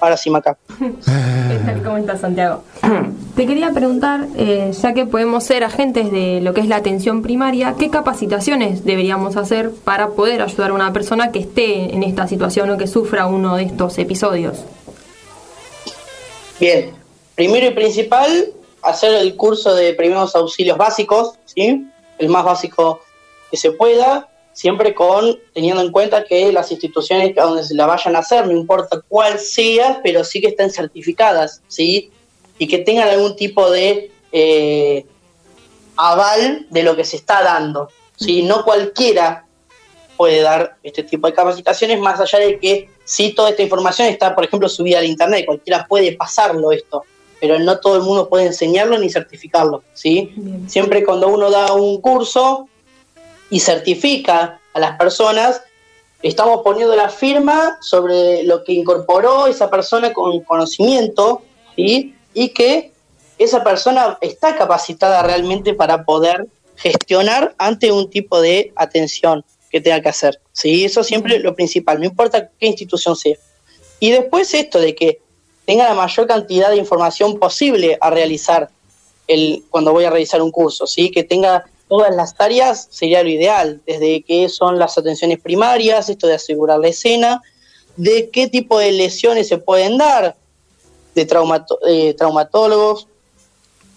Ahora 0.00 0.16
sí, 0.16 0.30
Maca. 0.30 0.58
¿Cómo 1.84 1.96
estás, 1.96 2.20
Santiago? 2.20 2.64
Te 3.36 3.46
quería 3.46 3.70
preguntar, 3.70 4.26
eh, 4.36 4.72
ya 4.72 4.92
que 4.94 5.06
podemos 5.06 5.44
ser 5.44 5.62
agentes 5.62 6.10
de 6.10 6.40
lo 6.40 6.54
que 6.54 6.60
es 6.60 6.66
la 6.66 6.74
atención 6.74 7.22
primaria, 7.22 7.76
¿qué 7.78 7.88
capacitaciones 7.88 8.84
deberíamos 8.84 9.36
hacer 9.36 9.70
para 9.70 10.08
poder 10.08 10.42
ayudar 10.42 10.72
a 10.72 10.74
una 10.74 10.92
persona 10.92 11.30
que 11.30 11.38
esté 11.38 11.94
en 11.94 12.02
esta 12.02 12.26
situación 12.26 12.68
o 12.70 12.76
que 12.76 12.88
sufra 12.88 13.26
uno 13.28 13.54
de 13.54 13.62
estos 13.62 13.96
episodios? 13.98 14.64
Bien, 16.58 16.90
primero 17.36 17.68
y 17.68 17.70
principal, 17.70 18.48
hacer 18.82 19.14
el 19.14 19.36
curso 19.36 19.72
de 19.76 19.94
primeros 19.94 20.34
auxilios 20.34 20.76
básicos, 20.76 21.38
¿sí? 21.44 21.86
El 22.18 22.28
más 22.28 22.44
básico 22.44 23.00
que 23.53 23.59
se 23.59 23.70
pueda, 23.70 24.30
siempre 24.55 24.94
con 24.94 25.38
teniendo 25.53 25.82
en 25.82 25.92
cuenta 25.92 26.24
que 26.24 26.50
las 26.50 26.72
instituciones 26.72 27.36
a 27.36 27.42
donde 27.42 27.64
se 27.64 27.74
la 27.74 27.84
vayan 27.84 28.16
a 28.16 28.20
hacer, 28.20 28.46
no 28.46 28.53
importa 28.53 29.03
cuál 29.07 29.38
sea, 29.38 30.00
pero 30.03 30.24
sí 30.24 30.40
que 30.40 30.48
estén 30.48 30.70
certificadas, 30.70 31.61
¿sí? 31.68 32.11
Y 32.59 32.66
que 32.66 32.78
tengan 32.78 33.09
algún 33.09 33.36
tipo 33.36 33.70
de 33.70 34.11
eh, 34.32 35.05
aval 35.96 36.66
de 36.70 36.82
lo 36.82 36.96
que 36.96 37.05
se 37.05 37.16
está 37.16 37.42
dando, 37.42 37.90
¿sí? 38.16 38.42
No 38.42 38.64
cualquiera 38.64 39.44
puede 40.16 40.40
dar 40.40 40.76
este 40.82 41.03
tipo 41.03 41.26
de 41.26 41.34
capacitaciones, 41.34 42.00
más 42.00 42.20
allá 42.20 42.38
de 42.38 42.59
que 42.59 42.88
sí 43.05 43.34
toda 43.34 43.50
esta 43.50 43.62
información 43.62 44.09
está, 44.09 44.34
por 44.34 44.44
ejemplo, 44.44 44.66
subida 44.70 44.98
al 44.98 45.05
internet, 45.05 45.44
cualquiera 45.44 45.86
puede 45.86 46.12
pasarlo 46.12 46.72
esto, 46.72 47.05
pero 47.38 47.59
no 47.59 47.78
todo 47.80 47.96
el 47.96 48.03
mundo 48.03 48.30
puede 48.30 48.46
enseñarlo 48.46 48.96
ni 48.98 49.11
certificarlo, 49.11 49.82
¿sí? 49.92 50.32
Bien. 50.36 50.70
Siempre 50.70 51.05
cuando 51.05 51.28
uno 51.28 51.50
da 51.50 51.74
un 51.74 52.00
curso 52.00 52.70
y 53.53 53.61
certifica 53.61 54.62
a 54.72 54.80
las 54.80 54.96
personas, 54.96 55.61
estamos 56.22 56.62
poniendo 56.64 56.96
la 56.96 57.11
firma 57.11 57.76
sobre 57.82 58.44
lo 58.44 58.64
que 58.64 58.72
incorporó 58.72 59.46
esa 59.46 59.68
persona 59.68 60.14
con 60.14 60.40
conocimiento. 60.40 61.42
Y 61.76 62.14
que 62.55 62.92
esa 63.38 63.62
persona 63.62 64.16
está 64.22 64.57
capacitada 64.57 65.22
realmente 65.22 65.74
para 65.74 66.05
poder 66.05 66.46
gestionar 66.76 67.55
ante 67.59 67.92
un 67.92 68.09
tipo 68.09 68.40
de 68.40 68.72
atención 68.74 69.44
que 69.70 69.82
tenga 69.82 70.00
que 70.00 70.09
hacer. 70.09 70.40
¿sí? 70.53 70.86
Eso 70.86 71.05
siempre 71.05 71.36
es 71.36 71.42
lo 71.42 71.55
principal, 71.55 71.98
no 71.98 72.07
importa 72.07 72.48
qué 72.59 72.66
institución 72.66 73.16
sea. 73.16 73.36
Y 74.00 74.12
después 74.12 74.55
esto 74.55 74.80
de 74.80 74.94
que 74.94 75.20
tenga 75.66 75.84
la 75.84 75.94
mayor 75.94 76.26
cantidad 76.26 76.70
de 76.70 76.76
información 76.78 77.38
posible 77.38 77.98
a 78.00 78.09
realizar 78.09 78.70
el, 79.28 79.62
cuando 79.68 79.92
voy 79.92 80.05
a 80.05 80.11
realizar 80.11 80.40
un 80.40 80.50
curso, 80.50 80.86
¿sí? 80.86 81.11
que 81.11 81.22
tenga 81.22 81.66
todas 81.93 82.16
las 82.16 82.34
áreas 82.38 82.88
sería 82.90 83.22
lo 83.22 83.28
ideal, 83.28 83.82
desde 83.86 84.22
qué 84.22 84.49
son 84.49 84.78
las 84.78 84.97
atenciones 84.97 85.38
primarias, 85.43 86.09
esto 86.09 86.26
de 86.26 86.32
asegurar 86.36 86.78
la 86.78 86.88
escena, 86.88 87.43
de 87.99 88.30
qué 88.30 88.49
tipo 88.49 88.78
de 88.78 88.93
lesiones 88.93 89.47
se 89.49 89.59
pueden 89.59 89.99
dar, 89.99 90.34
de 91.14 91.26
traumato- 91.28 91.78
eh, 91.86 92.14
traumatólogos, 92.14 93.09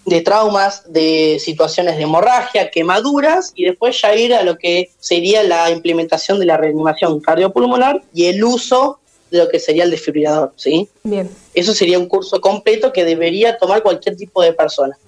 de 0.04 0.20
traumas, 0.20 0.82
de 0.92 1.38
situaciones 1.40 1.96
de 1.96 2.02
hemorragia, 2.02 2.70
quemaduras, 2.70 3.52
y 3.54 3.64
después 3.64 3.98
ya 4.02 4.14
ir 4.14 4.34
a 4.34 4.42
lo 4.42 4.58
que 4.58 4.90
sería 4.98 5.42
la 5.42 5.70
implementación 5.70 6.38
de 6.38 6.44
la 6.44 6.58
reanimación 6.58 7.18
cardiopulmonar 7.20 8.02
y 8.12 8.26
el 8.26 8.44
uso 8.44 8.98
de 9.30 9.38
lo 9.38 9.48
que 9.48 9.58
sería 9.58 9.84
el 9.84 9.90
desfibrilador, 9.90 10.52
¿sí? 10.56 10.86
Bien, 11.02 11.30
Eso 11.54 11.72
sería 11.72 11.98
un 11.98 12.08
curso 12.08 12.42
completo 12.42 12.92
que 12.92 13.06
debería 13.06 13.56
tomar 13.56 13.82
cualquier 13.82 14.18
tipo 14.18 14.42
de 14.42 14.52
persona. 14.52 14.98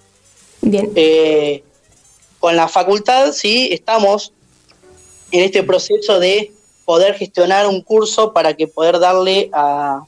bien. 0.62 0.90
Eh, 0.96 1.62
con 2.40 2.56
la 2.56 2.68
facultad, 2.68 3.32
sí, 3.32 3.68
estamos 3.72 4.32
en 5.30 5.44
este 5.44 5.62
proceso 5.62 6.20
de 6.20 6.52
poder 6.84 7.14
gestionar 7.14 7.66
un 7.66 7.82
curso 7.82 8.32
para 8.32 8.54
que 8.54 8.66
poder 8.66 8.98
darle 8.98 9.50
a, 9.52 10.04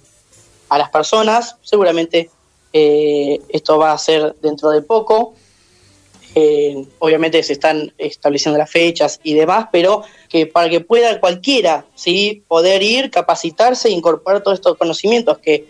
a 0.68 0.78
las 0.78 0.90
personas, 0.90 1.56
seguramente 1.62 2.30
eh, 2.72 3.40
esto 3.48 3.78
va 3.78 3.92
a 3.92 3.98
ser 3.98 4.34
dentro 4.40 4.70
de 4.70 4.80
poco, 4.80 5.34
eh, 6.34 6.86
obviamente 7.00 7.42
se 7.42 7.54
están 7.54 7.92
estableciendo 7.98 8.56
las 8.56 8.70
fechas 8.70 9.18
y 9.24 9.34
demás, 9.34 9.66
pero 9.72 10.04
que 10.28 10.46
para 10.46 10.68
que 10.70 10.80
pueda 10.80 11.18
cualquiera 11.18 11.84
sí 11.96 12.44
poder 12.46 12.82
ir, 12.84 13.10
capacitarse 13.10 13.88
e 13.88 13.92
incorporar 13.92 14.42
todos 14.42 14.58
estos 14.58 14.78
conocimientos 14.78 15.38
que 15.38 15.66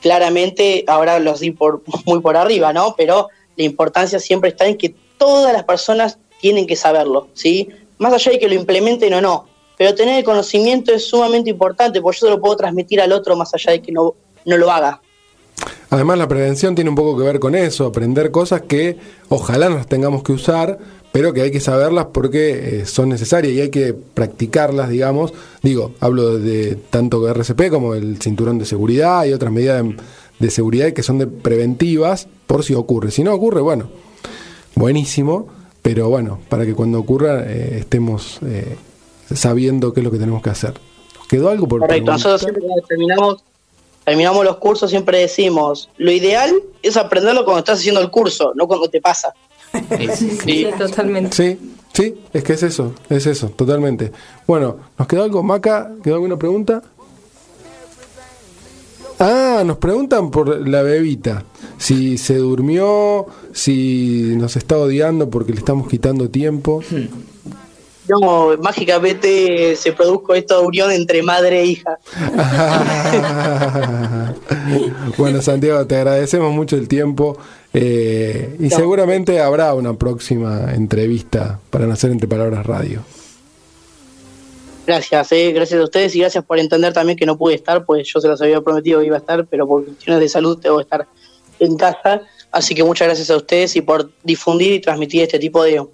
claramente 0.00 0.84
ahora 0.86 1.18
los 1.18 1.40
di 1.40 1.50
por, 1.50 1.82
muy 2.06 2.20
por 2.20 2.38
arriba, 2.38 2.72
¿no? 2.72 2.94
Pero 2.96 3.28
la 3.56 3.64
importancia 3.64 4.18
siempre 4.18 4.50
está 4.50 4.66
en 4.66 4.78
que 4.78 4.94
todas 5.18 5.52
las 5.52 5.64
personas 5.64 6.18
tienen 6.40 6.66
que 6.66 6.76
saberlo, 6.76 7.28
¿sí? 7.34 7.68
Más 7.98 8.12
allá 8.12 8.32
de 8.32 8.38
que 8.38 8.48
lo 8.48 8.54
implementen 8.54 9.12
o 9.14 9.20
no, 9.20 9.46
pero 9.76 9.94
tener 9.94 10.18
el 10.18 10.24
conocimiento 10.24 10.92
es 10.92 11.06
sumamente 11.06 11.50
importante, 11.50 12.00
porque 12.00 12.18
yo 12.20 12.26
se 12.26 12.30
lo 12.30 12.40
puedo 12.40 12.56
transmitir 12.56 13.00
al 13.00 13.12
otro 13.12 13.36
más 13.36 13.52
allá 13.54 13.72
de 13.72 13.82
que 13.82 13.92
no, 13.92 14.14
no 14.44 14.56
lo 14.56 14.70
haga. 14.70 15.00
Además, 15.90 16.18
la 16.18 16.28
prevención 16.28 16.74
tiene 16.74 16.90
un 16.90 16.96
poco 16.96 17.16
que 17.16 17.24
ver 17.24 17.40
con 17.40 17.54
eso, 17.54 17.86
aprender 17.86 18.30
cosas 18.30 18.62
que 18.62 18.98
ojalá 19.28 19.68
no 19.68 19.76
las 19.76 19.86
tengamos 19.86 20.22
que 20.22 20.32
usar, 20.32 20.78
pero 21.12 21.32
que 21.32 21.42
hay 21.42 21.50
que 21.50 21.60
saberlas 21.60 22.06
porque 22.12 22.80
eh, 22.80 22.86
son 22.86 23.08
necesarias 23.08 23.54
y 23.54 23.60
hay 23.60 23.70
que 23.70 23.94
practicarlas, 23.94 24.90
digamos. 24.90 25.32
Digo, 25.62 25.94
hablo 26.00 26.38
de 26.38 26.76
tanto 26.90 27.26
RCP 27.28 27.70
como 27.70 27.94
el 27.94 28.20
cinturón 28.20 28.58
de 28.58 28.66
seguridad 28.66 29.24
y 29.24 29.32
otras 29.32 29.50
medidas 29.50 29.82
de, 29.82 29.96
de 30.38 30.50
seguridad 30.50 30.92
que 30.92 31.02
son 31.02 31.18
de 31.18 31.26
preventivas 31.26 32.28
por 32.46 32.64
si 32.64 32.74
ocurre. 32.74 33.10
Si 33.10 33.24
no 33.24 33.32
ocurre, 33.32 33.62
bueno, 33.62 33.88
buenísimo, 34.78 35.48
pero 35.82 36.08
bueno, 36.08 36.38
para 36.48 36.64
que 36.64 36.74
cuando 36.74 36.98
ocurra 36.98 37.44
eh, 37.46 37.78
estemos 37.80 38.38
eh, 38.44 38.76
sabiendo 39.34 39.92
qué 39.92 40.00
es 40.00 40.04
lo 40.04 40.10
que 40.10 40.18
tenemos 40.18 40.42
que 40.42 40.50
hacer. 40.50 40.74
¿Nos 41.16 41.26
quedó 41.26 41.50
algo 41.50 41.68
por 41.68 41.80
Correcto, 41.80 42.12
nosotros 42.12 42.40
siempre 42.40 42.62
cuando 42.62 42.86
terminamos, 42.86 43.44
terminamos 44.04 44.44
los 44.44 44.56
cursos 44.56 44.90
siempre 44.90 45.18
decimos, 45.18 45.90
lo 45.98 46.10
ideal 46.10 46.54
es 46.82 46.96
aprenderlo 46.96 47.44
cuando 47.44 47.60
estás 47.60 47.80
haciendo 47.80 48.00
el 48.00 48.10
curso, 48.10 48.52
no 48.54 48.66
cuando 48.66 48.88
te 48.88 49.00
pasa. 49.00 49.34
Sí. 50.14 50.38
Sí. 50.44 50.66
totalmente. 50.78 51.36
Sí, 51.36 51.58
sí, 51.92 52.14
es 52.32 52.44
que 52.44 52.52
es 52.54 52.62
eso, 52.62 52.94
es 53.10 53.26
eso, 53.26 53.48
totalmente. 53.50 54.12
Bueno, 54.46 54.78
¿nos 54.96 55.08
quedó 55.08 55.24
algo, 55.24 55.42
Maca? 55.42 55.90
¿Quedó 56.02 56.14
alguna 56.14 56.36
pregunta? 56.36 56.82
Ah, 59.18 59.62
nos 59.66 59.78
preguntan 59.78 60.30
por 60.30 60.68
la 60.68 60.82
bebita. 60.82 61.44
Si 61.78 62.18
se 62.18 62.36
durmió, 62.36 63.26
si 63.52 64.34
nos 64.36 64.56
está 64.56 64.76
odiando 64.78 65.28
porque 65.30 65.52
le 65.52 65.58
estamos 65.58 65.88
quitando 65.88 66.28
tiempo. 66.30 66.82
No, 68.08 68.56
mágicamente 68.62 69.76
se 69.76 69.92
produjo 69.92 70.32
esta 70.34 70.58
unión 70.60 70.90
entre 70.90 71.22
madre 71.22 71.60
e 71.60 71.66
hija. 71.66 71.98
bueno, 75.18 75.42
Santiago, 75.42 75.86
te 75.86 75.96
agradecemos 75.96 76.50
mucho 76.54 76.76
el 76.76 76.88
tiempo 76.88 77.36
eh, 77.74 78.56
y 78.58 78.68
No. 78.68 78.76
seguramente 78.76 79.42
habrá 79.42 79.74
una 79.74 79.92
próxima 79.92 80.72
entrevista 80.74 81.60
para 81.68 81.86
nacer 81.86 82.10
entre 82.10 82.26
palabras 82.28 82.64
radio. 82.64 83.02
Gracias, 84.88 85.32
eh, 85.32 85.52
gracias 85.52 85.78
a 85.78 85.84
ustedes 85.84 86.16
y 86.16 86.20
gracias 86.20 86.42
por 86.42 86.58
entender 86.58 86.94
también 86.94 87.18
que 87.18 87.26
no 87.26 87.36
pude 87.36 87.54
estar, 87.54 87.84
pues 87.84 88.08
yo 88.08 88.22
se 88.22 88.26
los 88.26 88.40
había 88.40 88.58
prometido 88.62 89.00
que 89.00 89.06
iba 89.08 89.16
a 89.16 89.18
estar, 89.18 89.44
pero 89.44 89.68
por 89.68 89.84
cuestiones 89.84 90.18
de 90.18 90.30
salud 90.30 90.58
tengo 90.58 90.78
que 90.78 90.84
estar 90.84 91.06
en 91.60 91.76
casa. 91.76 92.22
Así 92.50 92.74
que 92.74 92.82
muchas 92.82 93.06
gracias 93.06 93.28
a 93.28 93.36
ustedes 93.36 93.76
y 93.76 93.82
por 93.82 94.10
difundir 94.22 94.72
y 94.72 94.80
transmitir 94.80 95.24
este 95.24 95.38
tipo 95.38 95.62
de, 95.62 95.84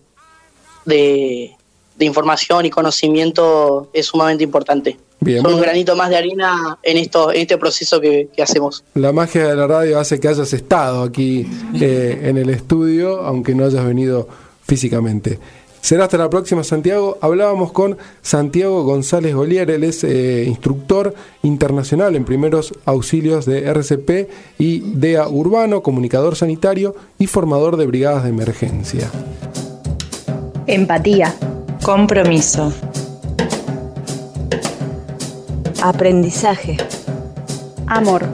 de, 0.84 1.56
de 1.96 2.04
información 2.04 2.66
y 2.66 2.70
conocimiento 2.70 3.90
es 3.92 4.06
sumamente 4.06 4.44
importante. 4.44 4.96
Bien, 5.18 5.42
Son 5.42 5.54
un 5.54 5.60
granito 5.60 5.96
más 5.96 6.08
de 6.10 6.16
harina 6.16 6.78
en 6.80 6.96
esto, 6.96 7.32
en 7.32 7.40
este 7.40 7.58
proceso 7.58 8.00
que, 8.00 8.28
que 8.32 8.44
hacemos. 8.44 8.84
La 8.94 9.10
magia 9.10 9.48
de 9.48 9.56
la 9.56 9.66
radio 9.66 9.98
hace 9.98 10.20
que 10.20 10.28
hayas 10.28 10.52
estado 10.52 11.02
aquí 11.02 11.44
eh, 11.80 12.20
en 12.22 12.38
el 12.38 12.48
estudio, 12.48 13.22
aunque 13.22 13.56
no 13.56 13.64
hayas 13.64 13.84
venido 13.84 14.28
físicamente. 14.64 15.40
Será 15.84 16.04
hasta 16.04 16.16
la 16.16 16.30
próxima, 16.30 16.64
Santiago. 16.64 17.18
Hablábamos 17.20 17.70
con 17.70 17.98
Santiago 18.22 18.84
González 18.84 19.34
Golier, 19.34 19.70
él 19.70 19.84
es 19.84 20.02
eh, 20.02 20.44
instructor 20.46 21.14
internacional 21.42 22.16
en 22.16 22.24
primeros 22.24 22.72
auxilios 22.86 23.44
de 23.44 23.66
RCP 23.66 24.30
y 24.58 24.80
DEA 24.80 25.28
Urbano, 25.28 25.82
comunicador 25.82 26.36
sanitario 26.36 26.96
y 27.18 27.26
formador 27.26 27.76
de 27.76 27.86
brigadas 27.86 28.22
de 28.22 28.30
emergencia. 28.30 29.10
Empatía. 30.66 31.34
Compromiso. 31.82 32.72
Aprendizaje. 35.82 36.78
Amor. 37.86 38.24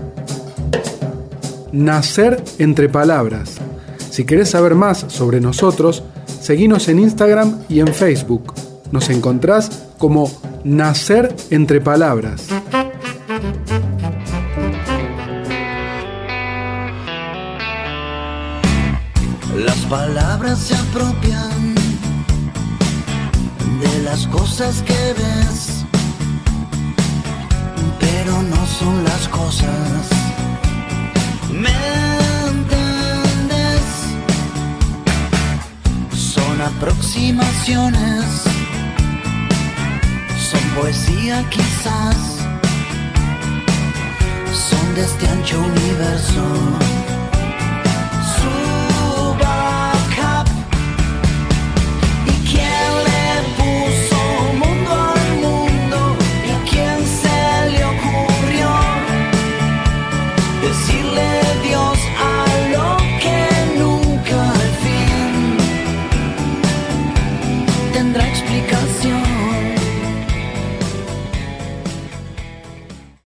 Nacer 1.73 2.45
entre 2.61 2.89
palabras. 2.89 3.57
Si 4.09 4.25
querés 4.25 4.51
saber 4.51 4.77
más 4.77 5.05
sobre 5.09 5.41
nosotros, 5.41 6.05
seguinos 6.51 6.89
en 6.89 6.99
Instagram 6.99 7.61
y 7.69 7.79
en 7.79 7.95
Facebook. 7.95 8.55
nos 8.91 9.09
encontrás 9.09 9.85
como 9.99 10.29
Nacer 10.65 11.33
entre 11.51 11.81
Palabras. 11.81 12.49
Las 19.65 19.77
palabras 19.89 20.59
se 20.59 20.75
apropian 20.75 21.77
de 23.81 24.03
las 24.03 24.27
cosas 24.27 24.83
que 24.83 25.15
ves, 25.21 25.85
pero 28.01 28.43
no 28.43 28.67
son 28.67 29.05
las 29.05 29.29
cosas. 29.29 30.20
Aproximaciones, 36.81 38.25
son 40.51 40.61
poesía 40.75 41.45
quizás, 41.51 42.17
son 44.51 44.95
de 44.95 45.03
este 45.03 45.29
ancho 45.29 45.61
universo 45.61 46.43